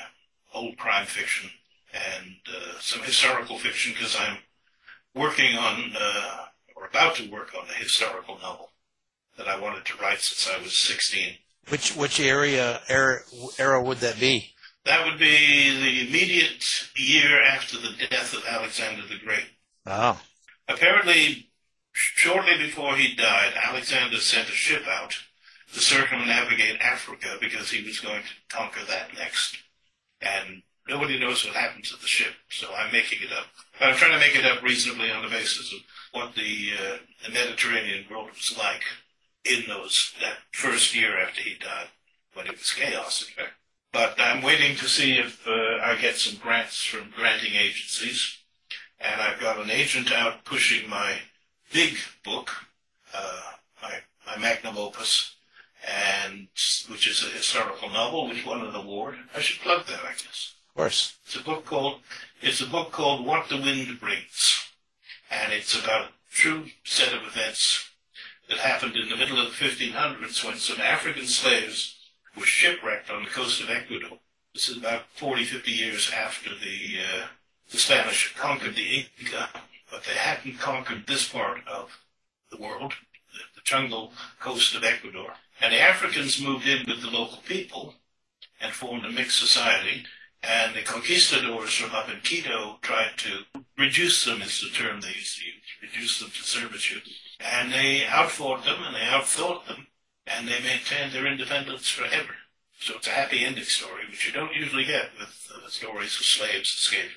old 0.55 0.79
crime 0.79 1.07
fiction 1.07 1.51
and 1.93 2.37
uh, 2.49 2.79
some 2.81 3.03
historical 3.03 3.59
fiction 3.59 3.93
because 3.93 4.17
I'm 4.19 4.39
working 5.15 5.57
on, 5.57 5.93
uh, 6.01 6.45
or 6.77 6.87
about 6.87 7.17
to 7.17 7.31
work 7.31 7.53
on 7.55 7.69
a 7.69 7.75
historical 7.75 8.39
novel 8.39 8.71
that 9.37 9.49
I 9.49 9.59
wanted 9.59 9.85
to 9.87 9.97
write 9.99 10.21
since 10.21 10.49
I 10.55 10.63
was 10.63 10.79
16. 10.79 11.35
Which 11.69 11.95
which 11.95 12.19
area 12.21 12.81
era, 12.89 13.21
era 13.59 13.83
would 13.83 13.99
that 13.99 14.19
be? 14.19 14.55
That 14.87 15.07
would 15.07 15.19
be 15.19 15.79
the 15.79 16.09
immediate 16.09 16.65
year 16.97 17.43
after 17.43 17.77
the 17.77 17.93
death 18.09 18.33
of 18.35 18.45
Alexander 18.49 19.03
the 19.07 19.19
Great. 19.25 19.45
Oh, 19.87 20.21
Apparently, 20.69 21.51
shortly 21.93 22.57
before 22.59 22.97
he 22.97 23.15
died, 23.15 23.53
Alexander 23.63 24.17
sent 24.19 24.49
a 24.49 24.53
ship 24.53 24.83
out 24.89 25.17
to 25.73 25.81
circumnavigate 25.81 26.81
Africa 26.81 27.37
because 27.41 27.71
he 27.71 27.85
was 27.85 28.01
going 28.01 28.23
to 28.23 28.57
conquer 28.57 28.85
that 28.89 29.13
next. 29.15 29.57
And 30.21 30.63
nobody 30.89 31.19
knows 31.19 31.45
what 31.45 31.55
happened 31.55 31.85
to 31.85 31.97
the 32.01 32.07
ship, 32.07 32.35
so 32.49 32.69
I'm 32.77 32.93
making 32.93 33.21
it 33.23 33.33
up. 33.33 33.47
I'm 33.81 33.97
trying 33.97 34.13
to 34.13 34.19
make 34.19 34.37
it 34.37 34.45
up 34.45 34.63
reasonably 34.63 35.11
on 35.11 35.23
the 35.23 35.29
basis 35.29 35.73
of 35.73 35.79
what 36.13 36.35
the, 36.35 36.71
uh, 36.79 36.97
the 37.25 37.33
Mediterranean 37.33 38.05
world 38.11 38.31
was 38.31 38.57
like 38.59 38.83
in 39.45 39.65
those 39.69 40.13
that 40.21 40.39
first 40.53 40.95
year 40.95 41.19
after 41.19 41.43
he 41.43 41.55
died, 41.55 41.89
when 42.35 42.47
it 42.47 42.59
was 42.59 42.73
chaos, 42.73 43.27
in 43.27 43.35
fact. 43.35 43.55
But 43.93 44.21
I'm 44.21 44.43
waiting 44.43 44.77
to 44.77 44.89
see 44.89 45.19
if 45.19 45.47
uh, 45.49 45.79
I 45.83 45.97
get 46.01 46.17
some 46.17 46.39
grants 46.39 46.85
from 46.85 47.13
granting 47.17 47.55
agencies 47.55 48.41
and 49.01 49.21
I've 49.21 49.41
got 49.41 49.59
an 49.59 49.71
agent 49.71 50.13
out 50.13 50.45
pushing 50.45 50.89
my 50.89 51.15
big 51.73 51.97
book, 52.25 52.51
uh, 53.15 53.41
my, 53.83 53.95
my 54.27 54.37
magnum 54.39 54.77
opus, 54.77 55.37
and 55.89 56.49
which 56.89 57.09
is 57.09 57.23
a 57.25 57.37
historical 57.37 57.89
novel 57.89 58.29
which 58.29 58.45
won 58.45 58.61
an 58.63 58.75
award. 58.75 59.17
I 59.35 59.41
should 59.41 59.61
plug 59.61 59.87
that, 59.87 60.01
I 60.05 60.13
guess. 60.13 60.55
of 60.69 60.75
course. 60.75 61.17
It's 61.25 61.37
a 61.37 61.43
book 61.43 61.65
called 61.65 62.01
it's 62.43 62.61
a 62.61 62.67
book 62.67 62.93
called 62.93 63.27
What 63.27 63.49
the 63.49 63.57
Wind 63.57 64.01
Brings, 64.01 64.65
and 65.31 65.53
it's 65.53 65.79
about 65.79 66.07
a 66.07 66.09
true 66.31 66.67
set 66.85 67.13
of 67.13 67.23
events 67.23 67.90
that 68.51 68.59
happened 68.59 68.97
in 68.97 69.09
the 69.09 69.17
middle 69.17 69.41
of 69.41 69.47
the 69.47 69.65
1500s 69.65 70.45
when 70.45 70.57
some 70.57 70.81
African 70.81 71.27
slaves 71.27 71.97
were 72.37 72.45
shipwrecked 72.45 73.09
on 73.09 73.23
the 73.23 73.31
coast 73.31 73.63
of 73.63 73.71
Ecuador. 73.71 74.19
This 74.53 74.69
is 74.69 74.77
about 74.77 75.05
40, 75.15 75.45
50 75.45 75.71
years 75.71 76.11
after 76.15 76.51
the 76.51 76.99
uh, 77.01 77.27
the 77.71 77.79
Spanish 77.79 78.35
conquered 78.37 78.75
the 78.75 79.07
Inca, 79.21 79.49
but 79.91 80.03
they 80.03 80.15
hadn't 80.15 80.59
conquered 80.59 81.07
this 81.07 81.29
part 81.29 81.61
of 81.69 82.01
the 82.51 82.57
world, 82.57 82.95
the, 83.33 83.39
the 83.55 83.61
jungle 83.63 84.13
coast 84.41 84.75
of 84.75 84.83
Ecuador. 84.83 85.35
And 85.61 85.73
the 85.73 85.81
Africans 85.81 86.43
moved 86.43 86.67
in 86.67 86.85
with 86.89 87.01
the 87.01 87.11
local 87.11 87.39
people 87.47 87.95
and 88.61 88.73
formed 88.73 89.05
a 89.05 89.11
mixed 89.11 89.39
society. 89.39 90.05
And 90.43 90.75
the 90.75 90.83
conquistadors 90.83 91.75
from 91.75 91.95
up 91.95 92.09
in 92.09 92.21
Quito 92.21 92.79
tried 92.83 93.19
to 93.19 93.45
reduce 93.77 94.25
them, 94.25 94.43
is 94.43 94.61
the 94.61 94.71
term 94.71 95.01
they 95.01 95.09
used 95.09 95.39
to 95.39 95.45
use, 95.45 95.63
reduce 95.83 96.21
them 96.21 96.31
to 96.31 96.43
servitude. 96.43 97.03
And 97.41 97.73
they 97.73 98.07
outfought 98.07 98.65
them 98.65 98.83
and 98.83 98.95
they 98.95 99.01
outthought 99.01 99.67
them, 99.67 99.87
and 100.27 100.49
they 100.49 100.61
maintained 100.61 101.13
their 101.13 101.27
independence 101.27 101.89
forever. 101.89 102.35
So 102.79 102.95
it's 102.97 103.07
a 103.07 103.11
happy 103.11 103.45
ending 103.45 103.65
story, 103.65 104.05
which 104.09 104.27
you 104.27 104.33
don't 104.33 104.55
usually 104.55 104.85
get 104.85 105.11
with 105.19 105.53
uh, 105.55 105.69
stories 105.69 106.19
of 106.19 106.25
slaves 106.25 106.69
escaping. 106.69 107.11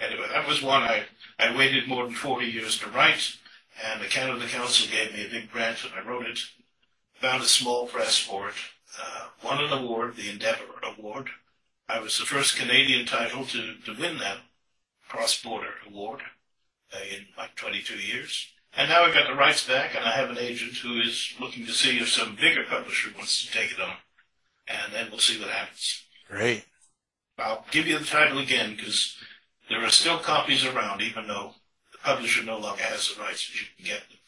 Anyway, 0.00 0.26
that 0.32 0.48
was 0.48 0.62
one 0.62 0.82
I, 0.82 1.04
I 1.38 1.54
waited 1.56 1.86
more 1.86 2.04
than 2.04 2.14
40 2.14 2.46
years 2.46 2.78
to 2.78 2.88
write, 2.88 3.36
and 3.84 4.00
the 4.00 4.06
Canada 4.06 4.46
Council 4.46 4.90
gave 4.90 5.12
me 5.12 5.26
a 5.26 5.30
big 5.30 5.50
grant, 5.50 5.84
and 5.84 5.92
I 5.94 6.08
wrote 6.08 6.26
it, 6.26 6.38
found 7.14 7.42
a 7.42 7.46
small 7.46 7.86
press 7.86 8.18
for 8.18 8.48
it, 8.48 8.54
uh, 9.00 9.26
won 9.44 9.62
an 9.62 9.72
award, 9.72 10.16
the 10.16 10.30
Endeavour 10.30 10.64
Award. 10.82 11.28
I 11.88 12.00
was 12.00 12.18
the 12.18 12.24
first 12.24 12.56
Canadian 12.56 13.06
title 13.06 13.44
to, 13.46 13.74
to 13.84 14.00
win 14.00 14.18
that 14.18 14.38
cross-border 15.08 15.74
award 15.86 16.20
uh, 16.92 16.98
in 17.10 17.26
like 17.36 17.54
22 17.54 17.94
years. 17.96 18.48
And 18.74 18.88
now 18.88 19.02
I've 19.04 19.12
got 19.12 19.28
the 19.28 19.34
rights 19.34 19.66
back, 19.66 19.94
and 19.94 20.04
I 20.04 20.12
have 20.12 20.30
an 20.30 20.38
agent 20.38 20.76
who 20.76 20.98
is 21.00 21.34
looking 21.38 21.66
to 21.66 21.72
see 21.72 21.98
if 21.98 22.08
some 22.08 22.36
bigger 22.40 22.64
publisher 22.64 23.10
wants 23.14 23.44
to 23.44 23.52
take 23.52 23.72
it 23.72 23.80
on. 23.80 23.96
And 24.66 24.94
then 24.94 25.08
we'll 25.10 25.18
see 25.18 25.38
what 25.38 25.50
happens. 25.50 26.02
Great. 26.30 26.64
I'll 27.38 27.66
give 27.70 27.86
you 27.86 27.98
the 27.98 28.04
title 28.04 28.38
again 28.38 28.74
because 28.74 29.16
there 29.68 29.84
are 29.84 29.90
still 29.90 30.18
copies 30.18 30.64
around, 30.64 31.02
even 31.02 31.26
though 31.26 31.54
the 31.92 31.98
publisher 31.98 32.42
no 32.44 32.58
longer 32.58 32.82
has 32.82 33.14
the 33.14 33.20
rights, 33.20 33.50
but 33.50 33.60
you 33.60 33.66
can 33.76 33.84
get 33.84 34.08
them. 34.08 34.18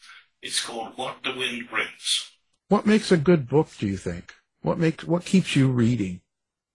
It's 0.41 0.63
called 0.63 0.93
What 0.95 1.23
the 1.23 1.33
Wind 1.33 1.69
Brings. 1.69 2.31
What 2.67 2.85
makes 2.85 3.11
a 3.11 3.17
good 3.17 3.47
book, 3.47 3.69
do 3.79 3.87
you 3.87 3.97
think? 3.97 4.33
What 4.61 4.77
makes 4.77 5.03
what 5.03 5.25
keeps 5.25 5.55
you 5.55 5.71
reading? 5.71 6.21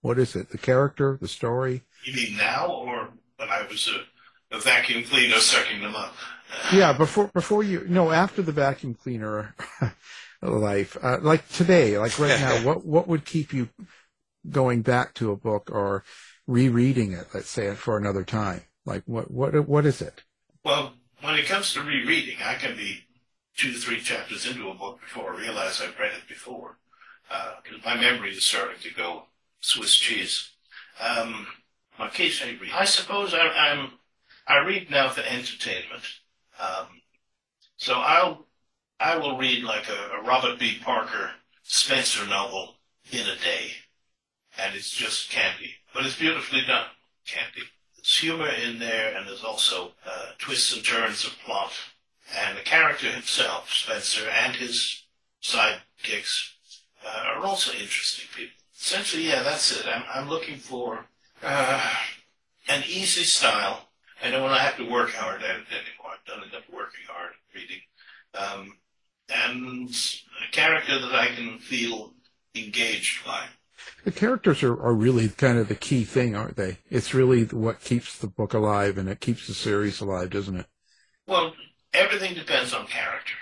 What 0.00 0.18
is 0.18 0.34
it? 0.34 0.50
The 0.50 0.58
character, 0.58 1.18
the 1.20 1.28
story? 1.28 1.82
You 2.04 2.14
mean 2.14 2.36
now, 2.36 2.66
or 2.68 3.10
when 3.36 3.48
I 3.48 3.66
was 3.66 3.88
a, 3.88 4.56
a 4.56 4.60
vacuum 4.60 5.04
cleaner 5.04 5.36
sucking 5.36 5.82
them 5.82 5.94
up? 5.94 6.14
Yeah, 6.72 6.92
before 6.92 7.28
before 7.28 7.62
you 7.62 7.86
no 7.88 8.10
after 8.10 8.42
the 8.42 8.52
vacuum 8.52 8.94
cleaner 8.94 9.54
life, 10.42 10.96
uh, 11.02 11.18
like 11.20 11.48
today, 11.48 11.98
like 11.98 12.18
right 12.18 12.40
now, 12.40 12.56
what 12.64 12.84
what 12.84 13.08
would 13.08 13.24
keep 13.24 13.52
you 13.52 13.68
going 14.48 14.82
back 14.82 15.14
to 15.14 15.30
a 15.30 15.36
book 15.36 15.70
or 15.70 16.04
rereading 16.46 17.12
it? 17.12 17.26
Let's 17.34 17.50
say 17.50 17.74
for 17.74 17.96
another 17.96 18.24
time. 18.24 18.62
Like 18.84 19.02
what 19.06 19.30
what 19.30 19.68
what 19.68 19.86
is 19.86 20.00
it? 20.00 20.22
Well, 20.64 20.94
when 21.20 21.36
it 21.36 21.46
comes 21.46 21.72
to 21.74 21.82
rereading, 21.82 22.38
I 22.42 22.54
can 22.54 22.76
be 22.76 23.06
two, 23.56 23.74
three 23.74 24.00
chapters 24.00 24.46
into 24.46 24.70
a 24.70 24.74
book 24.74 25.00
before 25.00 25.34
I 25.34 25.38
realize 25.38 25.80
I've 25.80 25.98
read 25.98 26.12
it 26.12 26.26
before, 26.26 26.78
because 27.62 27.84
my 27.84 27.94
memory 27.94 28.32
is 28.32 28.44
starting 28.44 28.80
to 28.80 28.94
go 28.94 29.24
Swiss 29.60 29.94
cheese. 29.94 30.50
Um, 31.00 31.46
I 31.98 32.84
suppose 32.84 33.34
I, 33.34 33.38
I'm 33.38 33.92
I 34.46 34.58
read 34.58 34.90
now 34.90 35.10
for 35.10 35.20
entertainment. 35.20 36.02
Um, 36.60 36.86
so 37.76 37.94
I'll 37.94 38.46
I 38.98 39.16
will 39.16 39.36
read 39.36 39.62
like 39.64 39.88
a, 39.88 40.18
a 40.18 40.22
Robert 40.22 40.58
B. 40.58 40.78
Parker 40.82 41.30
Spenser 41.62 42.26
novel 42.28 42.74
in 43.12 43.20
a 43.20 43.36
day, 43.36 43.72
and 44.58 44.74
it's 44.74 44.90
just 44.90 45.30
candy, 45.30 45.74
but 45.94 46.04
it's 46.04 46.18
beautifully 46.18 46.62
done, 46.66 46.86
candy. 47.26 47.62
There's 47.96 48.18
humor 48.18 48.48
in 48.48 48.78
there, 48.78 49.16
and 49.16 49.26
there's 49.26 49.44
also 49.44 49.92
uh, 50.06 50.32
twists 50.38 50.74
and 50.74 50.84
turns 50.84 51.24
of 51.24 51.38
plot, 51.44 51.72
and 52.38 52.58
the 52.58 52.62
character 52.62 53.10
himself, 53.10 53.70
Spenser, 53.70 54.28
and 54.28 54.56
his 54.56 55.04
sidekicks 55.42 56.50
uh, 57.06 57.36
are 57.36 57.44
also 57.44 57.72
interesting 57.72 58.26
people. 58.34 58.59
Essentially, 58.80 59.28
yeah, 59.28 59.42
that's 59.42 59.78
it. 59.78 59.86
I'm, 59.86 60.04
I'm 60.12 60.28
looking 60.28 60.56
for 60.56 61.04
uh, 61.42 61.90
an 62.68 62.82
easy 62.88 63.24
style. 63.24 63.88
I 64.24 64.30
don't 64.30 64.42
want 64.42 64.54
to 64.54 64.62
have 64.62 64.76
to 64.78 64.90
work 64.90 65.10
hard 65.10 65.42
at 65.42 65.50
it 65.50 65.66
anymore. 65.68 66.12
I've 66.14 66.24
done 66.26 66.48
enough 66.48 66.64
working 66.72 67.04
hard 67.08 67.32
reading. 67.54 67.80
Um, 68.34 68.78
and 69.28 69.90
a 69.90 70.52
character 70.52 70.98
that 70.98 71.14
I 71.14 71.28
can 71.28 71.58
feel 71.58 72.14
engaged 72.54 73.24
by. 73.24 73.44
The 74.04 74.12
characters 74.12 74.62
are, 74.62 74.72
are 74.72 74.94
really 74.94 75.28
kind 75.28 75.58
of 75.58 75.68
the 75.68 75.74
key 75.74 76.04
thing, 76.04 76.34
aren't 76.34 76.56
they? 76.56 76.78
It's 76.90 77.14
really 77.14 77.44
what 77.44 77.80
keeps 77.80 78.18
the 78.18 78.26
book 78.28 78.54
alive 78.54 78.98
and 78.98 79.08
it 79.08 79.20
keeps 79.20 79.46
the 79.46 79.54
series 79.54 80.00
alive, 80.00 80.30
doesn't 80.30 80.56
it? 80.56 80.66
Well, 81.26 81.54
everything 81.92 82.34
depends 82.34 82.72
on 82.72 82.86
character. 82.86 83.34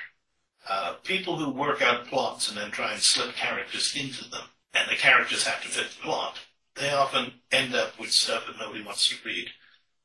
Uh, 0.68 0.94
people 1.04 1.36
who 1.36 1.50
work 1.50 1.80
out 1.80 2.06
plots 2.06 2.48
and 2.48 2.58
then 2.58 2.70
try 2.70 2.92
and 2.92 3.00
slip 3.00 3.34
characters 3.34 3.96
into 3.96 4.28
them, 4.28 4.44
and 4.78 4.90
the 4.90 4.94
characters 4.94 5.46
have 5.46 5.62
to 5.62 5.68
fit 5.68 5.90
the 5.90 6.02
plot, 6.02 6.38
they 6.76 6.92
often 6.92 7.32
end 7.50 7.74
up 7.74 7.98
with 7.98 8.12
stuff 8.12 8.46
that 8.46 8.58
nobody 8.58 8.84
wants 8.84 9.08
to 9.08 9.16
read, 9.24 9.48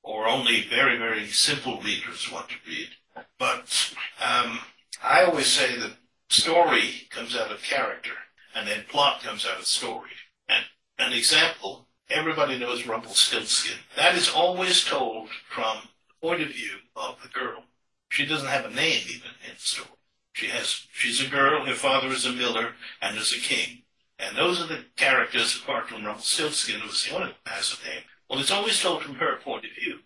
or 0.01 0.27
only 0.27 0.67
very, 0.67 0.97
very 0.97 1.27
simple 1.27 1.79
readers 1.81 2.31
want 2.31 2.49
to 2.49 2.55
read. 2.67 2.89
But 3.37 3.93
um, 4.19 4.59
I 5.03 5.23
always 5.23 5.47
say 5.47 5.77
that 5.77 5.97
story 6.29 7.07
comes 7.09 7.35
out 7.35 7.51
of 7.51 7.61
character, 7.61 8.13
and 8.55 8.67
then 8.67 8.85
plot 8.89 9.21
comes 9.21 9.45
out 9.45 9.59
of 9.59 9.65
story. 9.65 10.09
And 10.49 10.63
an 10.97 11.13
example, 11.13 11.87
everybody 12.09 12.57
knows 12.57 12.87
Rumpelstiltskin. 12.87 13.77
That 13.95 14.15
is 14.15 14.29
always 14.29 14.83
told 14.83 15.29
from 15.49 15.89
the 16.07 16.27
point 16.27 16.41
of 16.41 16.49
view 16.49 16.77
of 16.95 17.21
the 17.21 17.29
girl. 17.29 17.63
She 18.09 18.25
doesn't 18.25 18.49
have 18.49 18.65
a 18.65 18.69
name 18.69 19.01
even 19.07 19.31
in 19.47 19.55
the 19.55 19.59
story. 19.61 19.89
She 20.33 20.47
has, 20.47 20.87
she's 20.91 21.21
a 21.21 21.29
girl, 21.29 21.65
her 21.65 21.75
father 21.75 22.07
is 22.07 22.25
a 22.25 22.31
miller, 22.31 22.73
and 23.01 23.17
is 23.17 23.33
a 23.33 23.39
king. 23.39 23.82
And 24.25 24.37
those 24.37 24.61
are 24.61 24.67
the 24.67 24.85
characters 24.95 25.59
apart 25.61 25.89
from 25.89 26.05
Rumpelstiltskin, 26.05 26.79
who 26.79 26.87
was 26.87 27.03
the 27.03 27.13
only 27.13 27.27
one 27.27 27.35
who 27.45 27.51
has 27.51 27.77
a 27.77 27.87
name. 27.87 28.03
Well, 28.29 28.39
it's 28.39 28.51
always 28.51 28.79
told 28.79 29.03
from 29.03 29.15
her 29.15 29.37
point 29.37 29.65
of 29.65 29.71
view. 29.71 29.99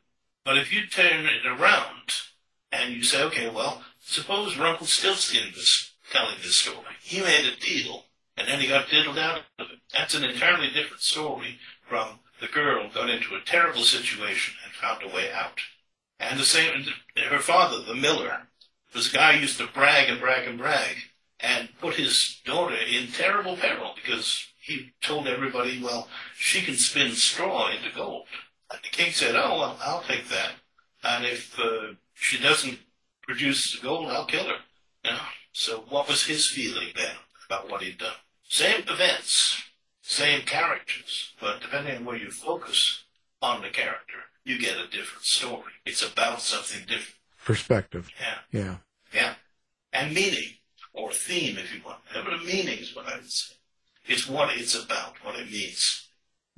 But 0.44 0.58
if 0.58 0.74
you 0.74 0.88
turn 0.88 1.26
it 1.26 1.46
around 1.46 2.14
and 2.72 2.94
you 2.94 3.04
say, 3.04 3.24
okay, 3.24 3.50
well, 3.50 3.84
suppose 4.00 4.58
Rumpelstiltskin 4.58 5.52
was 5.54 5.92
telling 6.12 6.36
this 6.42 6.56
story. 6.56 6.96
He 7.02 7.22
made 7.22 7.46
a 7.46 7.60
deal, 7.60 8.06
and 8.36 8.48
then 8.48 8.60
he 8.60 8.68
got 8.68 8.90
diddled 8.90 9.18
out 9.18 9.42
of 9.60 9.72
it. 9.72 9.80
That's 9.94 10.16
an 10.16 10.24
entirely 10.24 10.70
different 10.70 11.02
story 11.02 11.60
from 11.88 12.20
the 12.40 12.48
girl 12.48 12.90
got 12.94 13.10
into 13.10 13.36
a 13.36 13.42
terrible 13.42 13.82
situation 13.82 14.56
and 14.64 14.74
found 14.74 15.04
a 15.04 15.14
way 15.14 15.32
out. 15.32 15.60
And 16.20 16.40
the 16.40 16.46
same, 16.46 16.86
her 17.30 17.40
father, 17.40 17.84
the 17.84 17.96
miller, 17.96 18.48
was 18.94 19.14
a 19.14 19.16
guy 19.16 19.34
used 19.34 19.58
to 19.60 19.68
brag 19.68 20.10
and 20.10 20.20
brag 20.20 20.48
and 20.48 20.58
brag 20.58 20.96
and 21.40 21.70
put 21.80 21.96
his 21.96 22.42
daughter 22.46 22.76
in 22.76 23.08
terrible 23.08 23.56
peril 23.56 23.94
because 23.96 24.46
he 24.62 24.92
told 25.02 25.28
everybody, 25.28 25.82
well, 25.82 26.08
she 26.36 26.62
can 26.62 26.76
spin 26.76 27.12
straw 27.14 27.70
into 27.70 27.96
gold. 27.96 28.26
And 28.72 28.80
the 28.84 28.90
king 28.90 29.12
said, 29.12 29.36
oh, 29.36 29.60
well, 29.60 29.78
I'll 29.82 30.02
take 30.02 30.28
that. 30.30 30.52
And 31.04 31.26
if 31.26 31.58
uh, 31.60 31.94
she 32.14 32.42
doesn't 32.42 32.80
produce 33.24 33.76
the 33.76 33.82
gold, 33.82 34.08
I'll 34.08 34.26
kill 34.26 34.46
her. 34.46 34.58
You 35.06 35.12
know? 35.12 35.18
So 35.54 35.86
what 35.90 36.08
was 36.08 36.26
his 36.26 36.48
feeling 36.48 36.90
then 36.96 37.16
about 37.48 37.70
what 37.70 37.82
he'd 37.82 37.98
done? 37.98 38.12
Same 38.50 38.84
events, 38.88 39.62
same 40.02 40.42
characters, 40.42 41.34
but 41.40 41.62
depending 41.62 41.98
on 41.98 42.06
where 42.06 42.18
you 42.18 42.32
focus 42.32 43.04
on 43.42 43.62
the 43.62 43.70
character, 43.70 44.16
you 44.44 44.60
get 44.60 44.78
a 44.78 44.88
different 44.88 45.24
story. 45.24 45.74
It's 45.86 46.02
about 46.02 46.42
something 46.42 46.82
different. 46.82 47.16
Perspective. 47.46 48.10
Yeah. 48.20 48.62
Yeah. 48.62 48.76
Yeah. 49.14 49.34
And 49.94 50.14
meaning, 50.14 50.58
or 50.98 51.12
theme, 51.12 51.58
if 51.58 51.74
you 51.74 51.82
want. 51.86 52.00
But 52.14 52.34
a 52.34 52.38
meaning 52.38 52.80
is 52.80 52.96
what 52.96 53.08
I 53.08 53.18
would 53.18 53.32
say. 53.32 53.56
It's 54.06 54.28
what 54.28 54.50
it's 54.56 54.76
about, 54.76 55.16
what 55.24 55.36
it 55.36 55.52
means. 55.52 56.10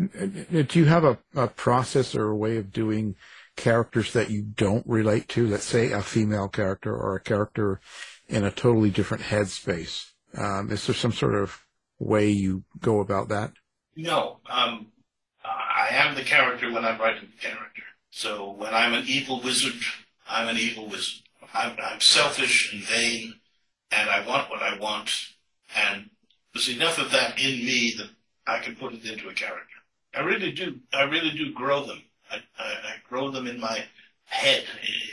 Uh, 0.02 0.62
Do 0.64 0.80
you 0.80 0.86
have 0.86 1.04
a, 1.04 1.20
a 1.36 1.48
process 1.48 2.16
or 2.16 2.30
a 2.30 2.38
way 2.38 2.58
of 2.58 2.72
doing 2.72 3.16
characters 3.56 4.14
that 4.14 4.30
you 4.30 4.42
don't 4.42 4.86
relate 4.88 5.28
to? 5.30 5.48
Let's 5.48 5.66
say 5.66 5.92
a 5.92 6.02
female 6.02 6.48
character 6.48 6.96
or 6.96 7.16
a 7.16 7.22
character 7.22 7.82
in 8.28 8.46
a 8.46 8.52
totally 8.52 8.90
different 8.92 9.24
headspace. 9.24 10.06
Um, 10.38 10.72
is 10.72 10.86
there 10.86 10.96
some 10.96 11.12
sort 11.12 11.36
of 11.36 11.66
way 11.98 12.30
you 12.30 12.64
go 12.80 13.02
about 13.02 13.30
that? 13.30 13.52
No, 13.96 14.40
um, 14.50 14.88
I 15.44 15.90
am 15.92 16.16
the 16.16 16.22
character 16.22 16.72
when 16.72 16.86
I'm 16.86 17.00
writing 17.00 17.30
the 17.36 17.42
character. 17.42 17.82
So 18.12 18.52
when 18.52 18.74
I'm 18.74 18.94
an 18.94 19.06
evil 19.08 19.42
wizard, 19.42 19.82
I'm 20.30 20.48
an 20.48 20.58
evil 20.58 20.88
wizard. 20.88 21.24
I'm, 21.54 21.76
I'm 21.84 22.00
selfish 22.00 22.74
and 22.74 22.84
vain, 22.84 23.39
and 23.92 24.10
I 24.10 24.26
want 24.28 24.50
what 24.50 24.62
I 24.62 24.78
want, 24.78 25.12
and 25.76 26.10
there's 26.54 26.70
enough 26.70 26.98
of 26.98 27.12
that 27.12 27.38
in 27.40 27.66
me 27.66 27.94
that 27.98 28.10
I 28.48 28.60
can 28.60 28.76
put 28.76 28.94
it 28.94 29.06
into 29.06 29.30
a 29.30 29.34
character. 29.34 29.66
I 30.16 30.22
really 30.22 30.52
do. 30.52 30.80
I 30.94 31.04
really 31.04 31.32
do 31.32 31.54
grow 31.54 31.86
them. 31.86 32.02
I, 32.32 32.38
I, 32.58 32.66
I 32.66 32.94
grow 33.08 33.30
them 33.32 33.48
in 33.48 33.60
my 33.60 33.84
head, 34.26 34.64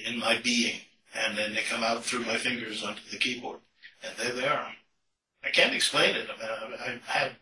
in 0.06 0.18
my 0.18 0.38
being, 0.42 0.80
and 1.14 1.36
then 1.36 1.54
they 1.54 1.62
come 1.62 1.82
out 1.82 2.04
through 2.04 2.24
my 2.24 2.36
fingers 2.36 2.84
onto 2.84 3.02
the 3.10 3.16
keyboard, 3.16 3.60
and 4.02 4.16
there 4.16 4.34
they 4.34 4.46
are. 4.46 4.68
I 5.44 5.50
can't 5.50 5.74
explain 5.74 6.14
it. 6.16 6.28
I 6.28 6.68
mean, 6.68 6.78
I, 6.80 6.84
I 6.84 6.98
had, 7.06 7.32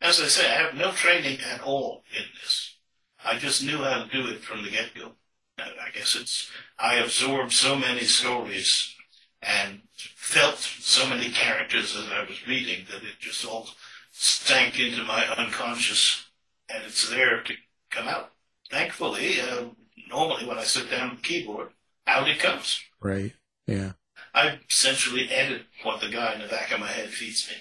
as 0.00 0.20
I 0.20 0.26
say, 0.26 0.48
I 0.48 0.62
have 0.62 0.74
no 0.74 0.92
training 0.92 1.38
at 1.52 1.62
all 1.62 2.02
in 2.16 2.24
this. 2.40 2.76
I 3.24 3.38
just 3.38 3.64
knew 3.64 3.78
how 3.78 4.04
to 4.04 4.10
do 4.10 4.28
it 4.28 4.42
from 4.42 4.62
the 4.62 4.70
get-go. 4.70 5.12
I 5.58 5.90
guess 5.92 6.14
it's, 6.14 6.50
I 6.78 6.96
absorbed 6.96 7.52
so 7.52 7.74
many 7.74 8.04
stories 8.04 8.94
and 9.42 9.80
felt 9.94 10.58
so 10.58 11.08
many 11.08 11.30
characters 11.30 11.96
as 11.96 12.10
I 12.10 12.22
was 12.22 12.46
reading 12.46 12.86
that 12.90 13.02
it 13.02 13.18
just 13.20 13.44
all 13.44 13.68
sank 14.12 14.78
into 14.78 15.04
my 15.04 15.26
unconscious 15.36 16.26
and 16.68 16.82
it's 16.84 17.08
there 17.08 17.42
to 17.42 17.54
come 17.90 18.08
out. 18.08 18.32
thankfully, 18.70 19.40
uh, 19.40 19.64
normally 20.08 20.44
when 20.46 20.58
I 20.58 20.64
sit 20.64 20.90
down 20.90 21.10
at 21.10 21.16
the 21.16 21.22
keyboard, 21.22 21.68
out 22.06 22.28
it 22.28 22.38
comes. 22.38 22.80
Right. 23.00 23.32
Yeah. 23.66 23.92
I 24.34 24.58
essentially 24.68 25.28
edit 25.30 25.62
what 25.82 26.00
the 26.00 26.08
guy 26.08 26.34
in 26.34 26.42
the 26.42 26.48
back 26.48 26.72
of 26.72 26.80
my 26.80 26.86
head 26.88 27.10
feeds 27.10 27.48
me. 27.48 27.56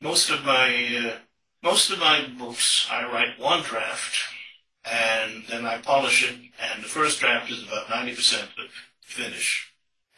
Most 0.00 0.30
of 0.30 0.44
my 0.44 0.68
uh, 1.04 1.18
most 1.62 1.90
of 1.90 1.98
my 1.98 2.26
books, 2.38 2.88
I 2.90 3.04
write 3.04 3.38
one 3.38 3.62
draft, 3.62 4.16
and 4.84 5.44
then 5.48 5.64
I 5.64 5.78
polish 5.78 6.28
it, 6.28 6.36
and 6.36 6.82
the 6.82 6.88
first 6.88 7.20
draft 7.20 7.50
is 7.50 7.62
about 7.62 7.88
ninety 7.88 8.14
percent 8.14 8.48
of 8.58 8.70
finish, 9.00 9.71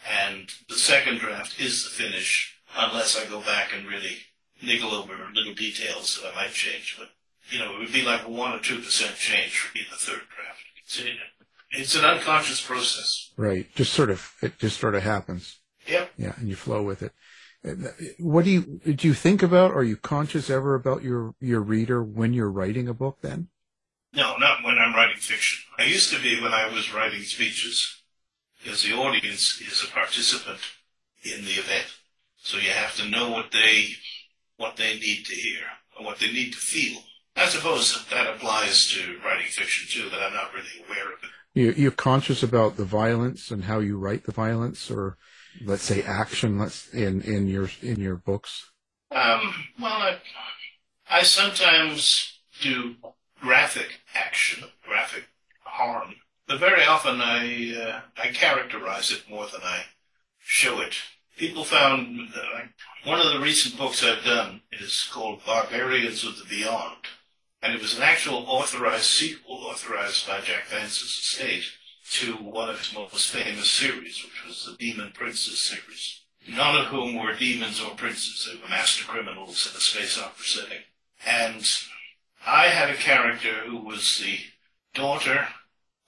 and 0.08 0.50
the 0.68 0.76
second 0.76 1.18
draft 1.18 1.60
is 1.60 1.84
the 1.84 1.90
finish, 1.90 2.56
unless 2.76 3.16
I 3.16 3.28
go 3.28 3.40
back 3.40 3.70
and 3.76 3.86
really 3.86 4.18
niggle 4.62 4.92
over 4.92 5.14
little 5.34 5.54
details 5.54 6.20
that 6.22 6.32
I 6.32 6.34
might 6.34 6.52
change. 6.52 6.96
But 6.98 7.10
you 7.50 7.58
know, 7.58 7.74
it 7.74 7.78
would 7.78 7.92
be 7.92 8.02
like 8.02 8.24
a 8.24 8.30
one 8.30 8.52
or 8.52 8.60
two 8.60 8.78
percent 8.78 9.16
change 9.16 9.70
in 9.74 9.82
the 9.90 9.96
third 9.96 10.22
draft. 10.34 10.60
It's, 10.82 11.02
it's 11.70 11.94
an 11.96 12.04
unconscious 12.04 12.60
process. 12.60 13.32
Right. 13.36 13.66
Just 13.74 13.92
sort 13.92 14.10
of, 14.10 14.32
it 14.40 14.58
just 14.58 14.80
sort 14.80 14.94
of 14.94 15.02
happens. 15.02 15.58
Yep. 15.86 16.12
Yeah. 16.16 16.34
And 16.36 16.48
you 16.48 16.56
flow 16.56 16.82
with 16.82 17.02
it. 17.02 17.12
What 18.18 18.44
do 18.44 18.50
you, 18.50 18.80
do 18.94 19.08
you 19.08 19.14
think 19.14 19.42
about, 19.42 19.72
are 19.72 19.82
you 19.82 19.96
conscious 19.96 20.50
ever 20.50 20.74
about 20.74 21.02
your, 21.02 21.34
your 21.40 21.60
reader 21.60 22.02
when 22.02 22.32
you're 22.32 22.50
writing 22.50 22.88
a 22.88 22.94
book 22.94 23.18
then? 23.22 23.48
No, 24.14 24.36
not 24.36 24.62
when 24.62 24.78
I'm 24.78 24.94
writing 24.94 25.16
fiction. 25.16 25.64
I 25.78 25.84
used 25.84 26.12
to 26.12 26.20
be 26.22 26.40
when 26.40 26.52
I 26.52 26.72
was 26.72 26.94
writing 26.94 27.22
speeches, 27.22 28.02
because 28.64 28.82
the 28.82 28.94
audience 28.94 29.60
is 29.60 29.84
a 29.84 29.92
participant 29.92 30.58
in 31.22 31.44
the 31.44 31.52
event. 31.52 31.86
So 32.36 32.56
you 32.56 32.70
have 32.70 32.96
to 32.96 33.08
know 33.08 33.30
what 33.30 33.52
they 33.52 33.88
what 34.56 34.76
they 34.76 34.98
need 34.98 35.24
to 35.26 35.34
hear 35.34 35.60
or 35.98 36.06
what 36.06 36.18
they 36.18 36.32
need 36.32 36.52
to 36.52 36.58
feel. 36.58 37.00
I 37.36 37.46
suppose 37.46 37.92
that, 37.92 38.10
that 38.14 38.34
applies 38.34 38.88
to 38.92 39.18
writing 39.24 39.48
fiction 39.48 39.88
too, 39.90 40.08
but 40.10 40.22
I'm 40.22 40.32
not 40.32 40.54
really 40.54 40.84
aware 40.86 41.12
of 41.12 41.18
it. 41.22 41.30
You, 41.54 41.72
you're 41.76 41.90
conscious 41.90 42.42
about 42.42 42.76
the 42.76 42.84
violence 42.84 43.50
and 43.50 43.64
how 43.64 43.80
you 43.80 43.98
write 43.98 44.24
the 44.24 44.32
violence 44.32 44.90
or 44.90 45.16
let's 45.64 45.82
say 45.82 46.02
action, 46.02 46.58
let's 46.58 46.92
in, 46.92 47.20
in 47.22 47.48
your, 47.48 47.70
in 47.82 48.00
your 48.00 48.16
books. 48.16 48.70
Um, 49.10 49.54
well, 49.80 49.92
I, 49.92 50.18
I 51.10 51.22
sometimes 51.22 52.40
do 52.60 52.94
graphic 53.40 54.00
action, 54.14 54.64
graphic 54.86 55.24
harm, 55.62 56.14
but 56.46 56.60
very 56.60 56.84
often 56.84 57.20
I 57.20 57.74
uh, 57.74 58.00
I 58.16 58.28
characterize 58.28 59.10
it 59.10 59.28
more 59.28 59.46
than 59.46 59.62
I 59.62 59.84
show 60.38 60.80
it. 60.80 60.94
People 61.36 61.64
found 61.64 62.30
uh, 62.34 62.60
one 63.04 63.20
of 63.20 63.32
the 63.32 63.40
recent 63.40 63.76
books 63.76 64.04
I've 64.04 64.24
done 64.24 64.60
is 64.72 65.08
called 65.12 65.44
Barbarians 65.44 66.24
of 66.24 66.38
the 66.38 66.44
Beyond, 66.44 67.06
and 67.62 67.74
it 67.74 67.82
was 67.82 67.96
an 67.96 68.02
actual 68.02 68.44
authorized 68.46 69.04
sequel 69.04 69.64
authorized 69.64 70.26
by 70.26 70.40
Jack 70.40 70.66
Vance's 70.68 71.02
estate 71.02 71.64
to 72.12 72.34
one 72.34 72.68
of 72.68 72.78
his 72.78 72.94
most 72.94 73.30
famous 73.30 73.70
series, 73.70 74.22
which 74.22 74.44
was 74.46 74.66
the 74.66 74.76
Demon 74.76 75.12
Princes 75.12 75.58
series. 75.58 76.20
None 76.46 76.76
of 76.76 76.86
whom 76.86 77.14
were 77.14 77.34
demons 77.34 77.80
or 77.80 77.94
princes; 77.94 78.46
they 78.46 78.60
were 78.60 78.68
master 78.68 79.04
criminals 79.04 79.70
in 79.70 79.78
a 79.78 79.80
space 79.80 80.18
opera 80.18 80.44
setting. 80.44 80.82
And 81.26 81.66
I 82.46 82.66
had 82.66 82.90
a 82.90 82.96
character 82.96 83.64
who 83.66 83.78
was 83.78 84.18
the 84.18 84.38
daughter 84.92 85.48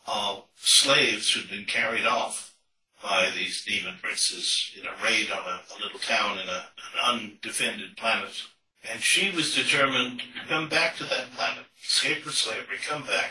of 0.07 0.45
slaves 0.57 1.33
who'd 1.33 1.51
been 1.51 1.65
carried 1.65 2.07
off 2.07 2.55
by 3.03 3.31
these 3.35 3.65
demon 3.65 3.97
princes 4.03 4.73
in 4.79 4.87
a 4.87 5.05
raid 5.05 5.31
on 5.31 5.39
a, 5.39 5.61
a 5.61 5.83
little 5.83 5.99
town 5.99 6.39
in 6.39 6.49
a, 6.49 6.67
an 6.95 7.21
undefended 7.21 7.97
planet. 7.97 8.43
And 8.91 9.01
she 9.01 9.31
was 9.31 9.55
determined 9.55 10.21
to 10.21 10.49
come 10.49 10.69
back 10.69 10.97
to 10.97 11.05
that 11.05 11.33
planet, 11.37 11.65
escape 11.85 12.23
from 12.23 12.33
slavery, 12.33 12.79
come 12.87 13.03
back, 13.03 13.31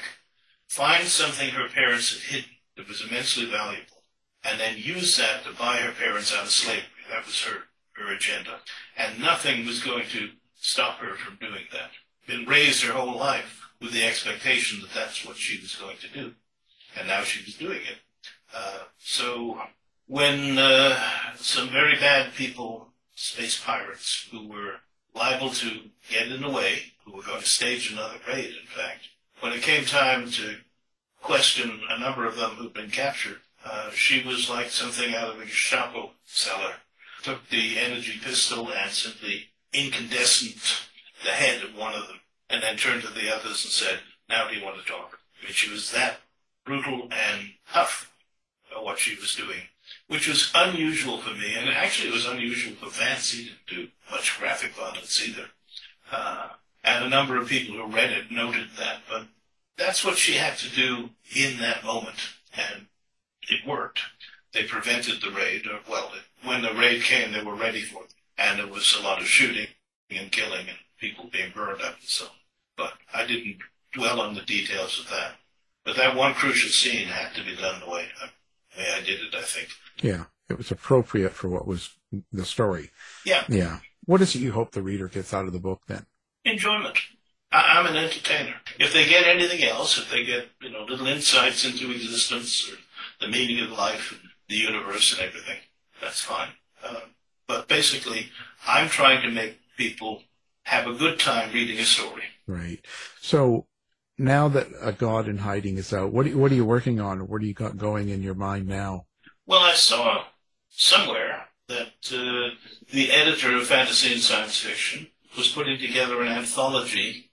find 0.68 1.08
something 1.08 1.50
her 1.50 1.70
parents 1.70 2.14
had 2.14 2.36
hidden 2.36 2.52
that 2.78 2.88
was 2.88 3.02
immensely 3.02 3.46
valuable, 3.46 4.04
and 4.44 4.60
then 4.60 4.78
use 4.78 5.18
that 5.18 5.44
to 5.46 5.54
buy 5.58 5.78
her 5.78 5.94
parents 5.94 6.34
out 6.34 6.44
of 6.44 6.52
slavery. 6.52 6.84
That 7.10 7.26
was 7.26 7.42
her, 7.44 7.64
her 7.94 8.14
agenda. 8.14 8.60
And 8.98 9.20
nothing 9.20 9.66
was 9.66 9.84
going 9.84 10.06
to 10.12 10.30
stop 10.56 10.98
her 10.98 11.16
from 11.16 11.38
doing 11.38 11.66
that. 11.72 11.92
Been 12.28 12.46
raised 12.46 12.84
her 12.84 12.94
whole 12.94 13.18
life 13.18 13.62
with 13.82 13.94
the 13.94 14.04
expectation 14.04 14.82
that 14.82 14.94
that's 14.94 15.26
what 15.26 15.38
she 15.38 15.62
was 15.62 15.76
going 15.76 15.98
to 15.98 16.08
do. 16.08 16.34
And 16.98 17.08
now 17.08 17.24
she 17.24 17.44
was 17.44 17.56
doing 17.56 17.82
it. 17.82 17.98
Uh, 18.54 18.80
so 18.98 19.60
when 20.08 20.58
uh, 20.58 20.98
some 21.36 21.70
very 21.70 21.96
bad 21.96 22.34
people, 22.34 22.90
space 23.16 23.60
pirates, 23.60 24.28
who 24.32 24.48
were 24.48 24.76
liable 25.14 25.50
to 25.50 25.82
get 26.10 26.28
in 26.28 26.42
the 26.42 26.50
way, 26.50 26.94
who 27.04 27.14
were 27.14 27.24
going 27.24 27.42
to 27.42 27.48
stage 27.48 27.92
another 27.92 28.18
raid, 28.28 28.46
in 28.46 28.68
fact, 28.68 29.10
when 29.42 29.52
it 29.52 29.62
came 29.62 29.86
time 29.86 30.30
to 30.32 30.58
question 31.22 31.82
a 31.90 32.00
number 32.00 32.26
of 32.26 32.38
them 32.38 32.52
who'd 32.52 32.74
been 32.74 32.90
captured, 32.90 33.40
uh, 33.66 33.90
she 33.92 34.26
was 34.26 34.50
like 34.50 34.70
something 34.70 35.16
out 35.16 35.30
of 35.30 35.40
a 35.40 35.46
Gestapo 35.46 36.12
cellar. 36.24 36.76
Took 37.24 37.50
the 37.50 37.80
energy 37.80 38.20
pistol 38.24 38.72
and 38.72 38.92
simply 38.92 39.46
incandescent 39.74 40.88
the 41.24 41.32
head 41.32 41.64
of 41.64 41.76
one 41.76 41.96
of 41.96 42.08
them, 42.08 42.20
and 42.50 42.62
then 42.62 42.78
turned 42.78 43.02
to 43.02 43.08
the 43.10 43.34
others 43.36 43.64
and 43.66 43.74
said, 43.74 44.00
"Now 44.30 44.48
do 44.48 44.56
you 44.56 44.64
want 44.64 44.78
to 44.78 44.86
talk?" 44.86 45.18
I 45.42 45.46
mean, 45.46 45.54
she 45.54 45.72
was 45.72 45.92
that 45.92 46.20
brutal 46.66 47.04
and 47.04 47.52
tough 47.72 48.12
at 48.76 48.84
what 48.84 49.00
she 49.00 49.16
was 49.16 49.36
doing, 49.36 49.62
which 50.08 50.28
was 50.28 50.52
unusual 50.54 51.20
for 51.20 51.34
me, 51.34 51.56
and 51.56 51.70
actually 51.70 52.10
it 52.10 52.14
was 52.14 52.26
unusual 52.26 52.76
for 52.76 52.90
Vance. 52.90 53.32
to 53.32 53.50
do 53.68 53.88
much 54.12 54.38
graphic 54.40 54.74
violence 54.76 55.26
either. 55.26 55.46
Uh, 56.12 56.50
and 56.84 57.06
a 57.06 57.10
number 57.10 57.38
of 57.38 57.48
people 57.48 57.76
who 57.76 57.96
read 57.96 58.12
it 58.12 58.32
noted 58.32 58.68
that, 58.78 59.02
but 59.10 59.26
that's 59.78 60.04
what 60.06 60.18
she 60.18 60.34
had 60.34 60.58
to 60.58 60.70
do 60.70 61.10
in 61.36 61.58
that 61.60 61.84
moment, 61.84 62.18
and 62.54 62.88
it 63.50 63.68
worked. 63.68 64.02
They 64.54 64.64
prevented 64.64 65.22
the 65.22 65.32
raid, 65.32 65.68
or 65.68 65.80
well, 65.90 66.12
it, 66.14 66.48
when 66.48 66.62
the 66.62 66.74
raid 66.74 67.04
came, 67.04 67.32
they 67.32 67.44
were 67.44 67.56
ready 67.56 67.82
for 67.82 68.04
it, 68.04 68.14
and 68.38 68.60
there 68.60 68.68
was 68.68 68.96
a 68.98 69.04
lot 69.04 69.20
of 69.20 69.28
shooting 69.28 69.68
and 70.10 70.32
killing 70.32 70.68
and 70.68 70.78
people 71.00 71.30
being 71.32 71.52
burned 71.54 71.82
up 71.82 71.96
and 72.00 72.08
so 72.08 72.26
on. 72.26 72.32
But 72.78 72.94
I 73.14 73.26
didn't 73.26 73.58
dwell 73.94 74.22
on 74.22 74.36
the 74.36 74.42
details 74.42 75.00
of 75.00 75.10
that. 75.10 75.36
But 75.86 75.96
that 75.98 76.16
one 76.16 76.34
crucial 76.34 76.70
scene 76.72 77.08
had 77.08 77.34
to 77.36 77.44
be 77.46 77.56
done 77.56 77.80
the 77.80 77.90
way 77.90 78.08
I, 78.22 78.30
the 78.76 78.82
way 78.82 78.90
I 78.98 79.00
did 79.02 79.22
it, 79.22 79.36
I 79.36 79.42
think. 79.44 79.70
Yeah. 80.02 80.26
It 80.50 80.58
was 80.58 80.72
appropriate 80.72 81.34
for 81.34 81.48
what 81.48 81.68
was 81.68 81.92
the 82.32 82.46
story. 82.46 82.92
Yeah, 83.26 83.44
Yeah. 83.50 83.80
What 84.06 84.22
is 84.22 84.36
it 84.36 84.40
you 84.40 84.52
hope 84.52 84.72
the 84.72 84.84
reader 84.84 85.08
gets 85.08 85.34
out 85.34 85.46
of 85.46 85.54
the 85.54 85.60
book 85.60 85.82
then? 85.88 86.06
enjoyment. 86.44 86.96
I, 87.52 87.78
I'm 87.80 87.88
an 87.88 87.96
entertainer. 87.96 88.54
If 88.80 88.94
they 88.94 89.08
get 89.08 89.26
anything 89.26 89.64
else, 89.64 89.98
if 89.98 90.12
they 90.12 90.24
get, 90.24 90.48
you 90.62 90.70
know, 90.70 90.84
little 90.84 91.08
insights 91.08 91.66
into 91.66 91.90
existence 91.92 92.70
or 92.72 92.78
the 93.20 93.32
meaning 93.32 93.64
of 93.64 93.72
life 93.72 94.12
and 94.12 94.22
the 94.48 94.56
universe 94.58 95.14
and 95.14 95.28
everything, 95.28 95.58
that's 96.02 96.22
fine. 96.22 96.50
Uh, 96.84 97.00
but 97.48 97.68
basically, 97.68 98.30
I'm 98.68 98.90
trying 98.90 99.24
to 99.24 99.32
make 99.32 99.58
people 99.78 100.22
have 100.64 100.86
a 100.88 100.94
good 100.94 101.20
time 101.20 101.52
reading 101.52 101.80
a 101.80 101.86
story. 101.86 102.24
Right. 102.46 102.80
So 103.22 103.66
now 104.18 104.48
that 104.50 104.68
A 104.82 104.92
God 104.94 105.28
in 105.28 105.38
Hiding 105.40 105.78
is 105.78 105.94
out, 105.94 106.12
what, 106.12 106.26
are- 106.28 106.38
what 106.38 106.52
are 106.52 106.56
you 106.56 106.66
working 106.66 107.00
on? 107.00 107.28
What 107.28 107.42
do 107.42 107.48
you 107.48 107.54
got 107.54 107.78
going 107.78 108.10
in 108.10 108.22
your 108.22 108.36
mind 108.36 108.68
now? 108.68 109.06
Well, 109.46 109.62
I 109.62 109.74
saw 109.74 110.26
somewhere 110.70 111.48
that 111.68 112.12
uh, 112.14 112.56
the 112.92 113.12
editor 113.12 113.56
of 113.56 113.68
fantasy 113.68 114.14
and 114.14 114.22
science 114.22 114.58
fiction 114.58 115.08
was 115.38 115.50
putting 115.50 115.78
together 115.80 116.22
an 116.22 116.30
anthology 116.30 117.32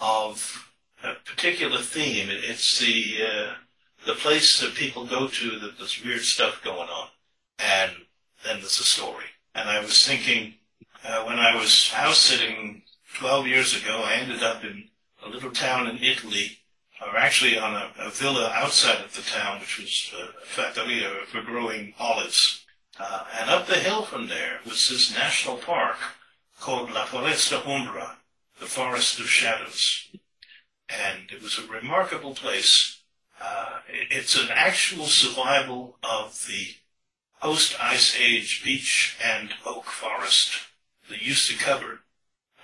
of 0.00 0.66
a 1.02 1.14
particular 1.24 1.78
theme. 1.78 2.28
It's 2.30 2.78
the 2.80 3.16
uh, 3.22 3.52
the 4.06 4.14
place 4.14 4.60
that 4.60 4.74
people 4.74 5.06
go 5.06 5.28
to 5.28 5.58
that 5.58 5.78
there's 5.78 6.02
weird 6.02 6.22
stuff 6.22 6.62
going 6.64 6.88
on, 6.88 7.08
and 7.58 7.92
then 8.44 8.60
there's 8.60 8.80
a 8.80 8.84
story. 8.84 9.26
And 9.54 9.68
I 9.68 9.80
was 9.80 10.06
thinking, 10.06 10.54
uh, 11.06 11.24
when 11.24 11.38
I 11.38 11.54
was 11.56 11.90
house 11.90 12.18
sitting 12.18 12.82
12 13.18 13.46
years 13.46 13.76
ago, 13.76 14.02
I 14.04 14.14
ended 14.14 14.42
up 14.42 14.64
in 14.64 14.84
a 15.24 15.28
little 15.28 15.50
town 15.50 15.86
in 15.88 15.98
Italy 16.02 16.58
or 17.00 17.16
actually 17.16 17.58
on 17.58 17.74
a, 17.74 17.90
a 17.98 18.10
villa 18.10 18.50
outside 18.54 19.02
of 19.04 19.14
the 19.14 19.22
town, 19.22 19.60
which 19.60 19.78
was 19.78 20.12
uh, 20.14 20.26
a 20.42 20.46
fattoria 20.46 21.24
for 21.26 21.42
growing 21.42 21.94
olives. 21.98 22.64
Uh, 22.98 23.24
and 23.40 23.48
up 23.48 23.66
the 23.66 23.76
hill 23.76 24.02
from 24.02 24.28
there 24.28 24.60
was 24.64 24.88
this 24.90 25.14
national 25.14 25.56
park 25.56 25.96
called 26.60 26.90
La 26.92 27.06
Foresta 27.06 27.66
Umbra, 27.66 28.18
the 28.58 28.66
Forest 28.66 29.18
of 29.18 29.28
Shadows. 29.30 30.08
And 30.90 31.30
it 31.32 31.42
was 31.42 31.58
a 31.58 31.66
remarkable 31.66 32.34
place. 32.34 33.00
Uh, 33.40 33.80
it- 33.88 34.08
it's 34.10 34.36
an 34.36 34.50
actual 34.50 35.06
survival 35.06 35.96
of 36.02 36.46
the 36.46 36.74
post-ice 37.40 38.14
age 38.18 38.62
beech 38.62 39.16
and 39.22 39.54
oak 39.64 39.86
forest 39.86 40.50
that 41.08 41.22
used 41.22 41.48
to 41.50 41.56
cover 41.56 42.00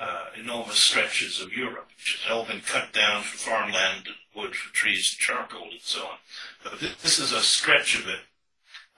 uh, 0.01 0.27
enormous 0.39 0.79
stretches 0.79 1.41
of 1.41 1.53
Europe, 1.53 1.89
which 1.97 2.21
has 2.23 2.33
all 2.33 2.45
been 2.45 2.61
cut 2.61 2.93
down 2.93 3.23
for 3.23 3.39
farmland 3.39 4.07
and 4.07 4.17
wood 4.35 4.55
for 4.55 4.73
trees 4.75 5.13
and 5.13 5.19
charcoal 5.19 5.71
and 5.71 5.81
so 5.81 6.01
on. 6.01 6.17
But 6.63 6.81
this 6.81 7.19
is 7.19 7.33
a 7.33 7.41
stretch 7.41 7.99
of 7.99 8.09
it, 8.09 8.21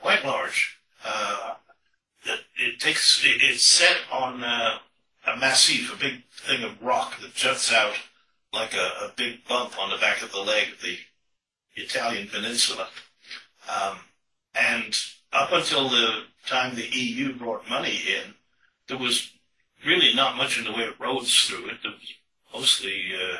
quite 0.00 0.24
large. 0.24 0.78
Uh, 1.04 1.54
that 2.26 2.40
it 2.56 2.80
takes, 2.80 3.24
it, 3.24 3.40
it's 3.42 3.62
set 3.62 3.98
on 4.12 4.42
uh, 4.42 4.78
a 5.26 5.36
massif, 5.36 5.94
a 5.94 5.96
big 5.96 6.24
thing 6.30 6.64
of 6.64 6.82
rock 6.82 7.20
that 7.20 7.34
juts 7.34 7.72
out 7.72 7.94
like 8.52 8.74
a, 8.74 9.04
a 9.04 9.12
big 9.16 9.46
bump 9.46 9.78
on 9.78 9.90
the 9.90 9.98
back 9.98 10.22
of 10.22 10.32
the 10.32 10.40
leg 10.40 10.72
of 10.72 10.82
the 10.82 10.96
Italian 11.76 12.28
peninsula. 12.28 12.88
Um, 13.68 13.98
and 14.54 14.98
up 15.32 15.52
until 15.52 15.88
the 15.88 16.22
time 16.46 16.74
the 16.74 16.88
EU 16.88 17.34
brought 17.34 17.68
money 17.68 18.00
in, 18.06 18.34
there 18.88 18.98
was 18.98 19.30
really 19.86 20.14
not 20.14 20.36
much 20.36 20.58
in 20.58 20.64
the 20.64 20.72
way 20.72 20.86
of 20.86 21.00
roads 21.00 21.46
through 21.46 21.68
it. 21.68 21.78
Mostly 22.52 23.12
uh, 23.14 23.38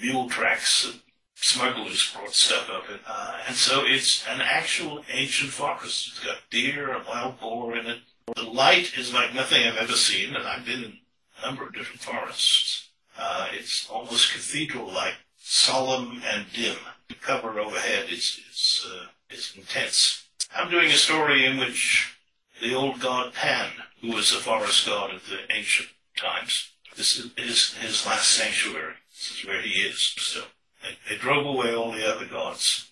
mule 0.00 0.28
tracks. 0.28 0.86
that 0.86 1.00
Smugglers 1.40 2.12
brought 2.12 2.34
stuff 2.34 2.68
up, 2.68 2.90
in, 2.90 2.98
uh, 3.06 3.38
and 3.46 3.54
so 3.54 3.84
it's 3.86 4.26
an 4.26 4.40
actual 4.40 5.04
ancient 5.08 5.52
forest. 5.52 6.08
It's 6.08 6.24
got 6.24 6.38
deer 6.50 6.92
and 6.92 7.06
wild 7.06 7.38
boar 7.38 7.76
in 7.76 7.86
it. 7.86 7.98
The 8.34 8.42
light 8.42 8.98
is 8.98 9.14
like 9.14 9.34
nothing 9.34 9.64
I've 9.64 9.76
ever 9.76 9.92
seen, 9.92 10.34
and 10.34 10.44
I've 10.48 10.64
been 10.64 10.82
in 10.82 10.98
a 11.40 11.46
number 11.46 11.62
of 11.64 11.74
different 11.74 12.00
forests. 12.00 12.88
Uh, 13.16 13.46
it's 13.52 13.88
almost 13.88 14.32
cathedral-like, 14.32 15.14
solemn 15.36 16.22
and 16.28 16.46
dim. 16.52 16.76
The 17.06 17.14
cover 17.14 17.60
overhead 17.60 18.06
is 18.10 18.40
is, 18.50 18.86
uh, 18.92 19.06
is 19.30 19.54
intense. 19.56 20.24
I'm 20.56 20.70
doing 20.70 20.90
a 20.90 20.94
story 20.94 21.46
in 21.46 21.58
which 21.58 22.17
the 22.60 22.74
old 22.74 23.00
god 23.00 23.34
Pan, 23.34 23.70
who 24.00 24.12
was 24.12 24.30
the 24.30 24.38
forest 24.38 24.86
god 24.86 25.14
of 25.14 25.28
the 25.28 25.54
ancient 25.54 25.88
times, 26.16 26.70
this 26.96 27.16
is 27.16 27.74
his, 27.76 28.06
last 28.06 28.30
sanctuary. 28.32 28.94
This 29.10 29.38
is 29.38 29.46
where 29.46 29.62
he 29.62 29.80
is 29.82 29.98
still. 29.98 30.44
They, 30.82 31.14
they 31.14 31.20
drove 31.20 31.46
away 31.46 31.74
all 31.74 31.92
the 31.92 32.08
other 32.08 32.26
gods 32.26 32.90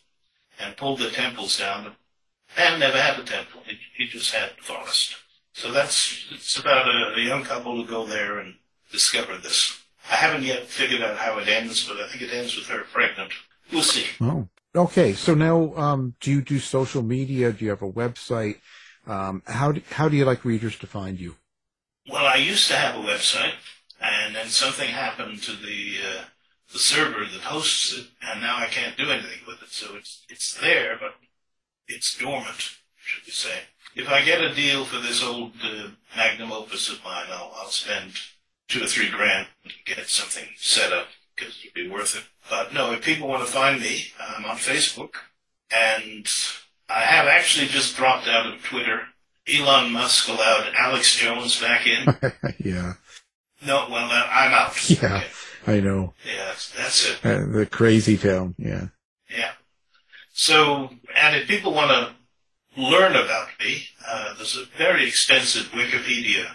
and 0.60 0.76
pulled 0.76 1.00
the 1.00 1.10
temples 1.10 1.58
down. 1.58 1.92
Pan 2.54 2.78
never 2.78 2.98
had 2.98 3.18
a 3.18 3.24
temple. 3.24 3.62
He, 3.66 3.78
he 3.96 4.06
just 4.06 4.32
had 4.32 4.50
the 4.56 4.62
forest. 4.62 5.16
So 5.52 5.72
that's 5.72 6.26
it's 6.30 6.58
about 6.58 6.86
a, 6.86 7.14
a 7.16 7.20
young 7.20 7.42
couple 7.42 7.74
who 7.74 7.86
go 7.86 8.06
there 8.06 8.38
and 8.38 8.54
discover 8.92 9.36
this. 9.38 9.80
I 10.10 10.14
haven't 10.14 10.44
yet 10.44 10.66
figured 10.66 11.02
out 11.02 11.16
how 11.16 11.38
it 11.38 11.48
ends, 11.48 11.88
but 11.88 11.96
I 11.96 12.08
think 12.08 12.22
it 12.22 12.32
ends 12.32 12.56
with 12.56 12.66
her 12.66 12.84
pregnant. 12.92 13.32
We'll 13.72 13.82
see. 13.82 14.06
Oh, 14.20 14.48
okay. 14.74 15.14
So 15.14 15.34
now, 15.34 15.74
um, 15.74 16.14
do 16.20 16.30
you 16.30 16.42
do 16.42 16.60
social 16.60 17.02
media? 17.02 17.52
Do 17.52 17.64
you 17.64 17.70
have 17.70 17.82
a 17.82 17.90
website? 17.90 18.58
Um, 19.07 19.42
how 19.46 19.72
do, 19.72 19.82
how 19.90 20.09
do 20.09 20.16
you 20.16 20.24
like 20.24 20.44
readers 20.44 20.76
to 20.78 20.86
find 20.86 21.20
you? 21.20 21.36
Well, 22.11 22.26
I 22.26 22.36
used 22.36 22.68
to 22.68 22.76
have 22.76 22.96
a 22.96 23.07
website, 23.07 23.54
and 24.00 24.34
then 24.34 24.48
something 24.48 24.88
happened 24.88 25.42
to 25.42 25.52
the 25.52 25.96
uh, 26.04 26.24
the 26.72 26.78
server 26.78 27.20
that 27.20 27.42
hosts 27.42 27.96
it, 27.96 28.07
and 28.22 28.40
now 28.40 28.57
I 28.59 28.66
can't 28.66 28.96
do 28.96 29.11
anything 29.11 29.40
with 29.46 29.62
it. 29.62 29.70
So 29.70 29.96
it's 29.96 30.24
it's 30.28 30.54
there, 30.54 30.96
but 31.00 31.14
it's 31.88 32.16
dormant, 32.16 32.76
should 32.96 33.26
we 33.26 33.32
say? 33.32 33.61
If 33.94 34.09
I 34.09 34.24
get 34.24 34.42
a 34.42 34.54
deal 34.54 34.84
for 34.84 34.98
this 34.98 35.22
old 35.22 35.52
uh, 35.62 35.88
magnum 36.16 36.52
opus 36.52 36.90
of 36.90 37.02
mine, 37.04 37.26
I'll 37.30 37.52
I'll 37.57 37.70
spend 37.70 38.12
two 38.68 38.82
or 38.82 38.86
three 38.86 39.11
grand 39.11 39.46
to 39.64 39.94
get 39.94 40.09
something 40.09 40.48
set 40.57 40.92
up 40.92 41.09
because 41.34 41.59
it'd 41.62 41.74
be 41.74 41.88
worth 41.88 42.16
it. 42.16 42.24
But 42.50 42.72
no, 42.72 42.92
if 42.92 43.02
people 43.04 43.28
want 43.28 43.46
to 43.46 43.52
find 43.52 43.80
me, 43.80 44.07
I'm 44.20 44.44
on 44.44 44.57
Facebook, 44.57 45.14
and 45.70 46.28
I 46.89 47.01
have 47.01 47.26
actually 47.26 47.66
just 47.66 47.97
dropped 47.97 48.28
out 48.28 48.47
of 48.47 48.62
Twitter. 48.62 49.03
Elon 49.53 49.93
Musk 49.93 50.28
allowed 50.28 50.72
Alex 50.78 51.16
Jones 51.16 51.61
back 51.61 51.87
in. 51.87 52.05
yeah, 52.59 52.95
No, 53.64 53.87
well, 53.91 54.09
I'm 54.11 54.53
out. 54.53 54.91
Yeah. 54.91 55.16
Okay. 55.16 55.26
I 55.68 55.80
know. 55.80 56.14
Yeah, 56.24 56.45
that's, 56.47 56.70
that's 56.70 57.11
it. 57.11 57.18
Uh, 57.24 57.47
the 57.47 57.66
crazy 57.66 58.16
town. 58.16 58.55
Yeah. 58.57 58.87
Yeah. 59.28 59.51
So, 60.32 60.91
and 61.18 61.34
if 61.34 61.49
people 61.49 61.74
want 61.74 61.91
to 61.91 62.80
learn 62.80 63.12
about 63.16 63.49
me, 63.59 63.82
uh, 64.09 64.34
there's 64.37 64.57
a 64.57 64.64
very 64.78 65.07
extensive 65.09 65.64
Wikipedia 65.72 66.47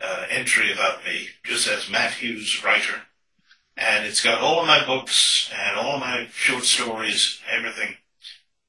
uh, 0.00 0.24
entry 0.30 0.72
about 0.72 1.04
me, 1.04 1.28
just 1.44 1.68
as 1.68 1.88
Matt 1.88 2.14
Hughes, 2.14 2.64
writer. 2.64 3.02
And 3.76 4.04
it's 4.06 4.22
got 4.22 4.40
all 4.40 4.60
of 4.60 4.66
my 4.66 4.84
books 4.84 5.50
and 5.56 5.76
all 5.78 5.94
of 5.94 6.00
my 6.00 6.26
short 6.32 6.64
stories, 6.64 7.40
everything 7.50 7.94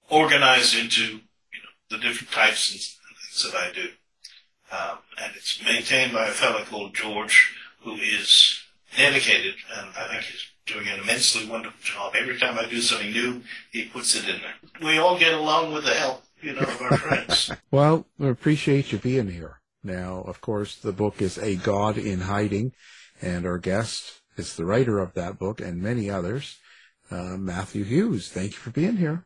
organized 0.10 0.78
into 0.78 1.02
you 1.04 1.60
know, 1.62 1.74
the 1.90 1.98
different 1.98 2.32
types 2.32 2.72
and 2.72 2.80
things 2.80 3.52
that 3.52 3.58
I 3.58 3.72
do. 3.74 3.90
Um, 4.72 4.98
and 5.22 5.34
it's 5.36 5.64
maintained 5.64 6.14
by 6.14 6.28
a 6.28 6.32
fellow 6.32 6.64
called 6.64 6.96
George, 6.96 7.56
who 7.82 7.94
is 7.96 8.60
dedicated, 8.98 9.56
and 9.78 9.90
I 9.98 10.08
think 10.08 10.24
he's 10.24 10.48
doing 10.66 10.88
an 10.88 11.00
immensely 11.00 11.48
wonderful 11.48 11.80
job. 11.82 12.14
Every 12.18 12.38
time 12.40 12.58
I 12.58 12.66
do 12.66 12.82
something 12.82 13.12
new, 13.12 13.42
he 13.72 13.86
puts 13.86 14.16
it 14.16 14.28
in 14.28 14.42
there. 14.42 14.56
We 14.82 14.98
all 14.98 15.20
get 15.20 15.34
along 15.34 15.74
with 15.74 15.86
the 15.86 15.94
help, 15.94 16.24
you 16.42 16.54
know, 16.54 16.62
of 16.62 16.82
our 16.82 16.98
friends. 16.98 17.52
Well, 17.72 18.06
we 18.18 18.30
appreciate 18.30 18.92
you 18.92 19.00
being 19.00 19.30
here. 19.30 19.60
Now, 19.84 20.24
of 20.26 20.40
course, 20.40 20.76
the 20.78 20.94
book 20.94 21.22
is 21.22 21.38
A 21.38 21.58
God 21.58 21.98
in 21.98 22.22
Hiding, 22.22 22.72
and 23.22 23.46
our 23.46 23.58
guest 23.58 24.22
is 24.38 24.56
the 24.56 24.66
writer 24.66 25.00
of 25.00 25.14
that 25.14 25.38
book 25.38 25.60
and 25.60 25.82
many 25.82 26.10
others, 26.10 26.58
uh, 27.12 27.38
Matthew 27.38 27.84
Hughes. 27.84 28.30
Thank 28.30 28.54
you 28.54 28.58
for 28.58 28.72
being 28.72 28.98
here. 28.98 29.26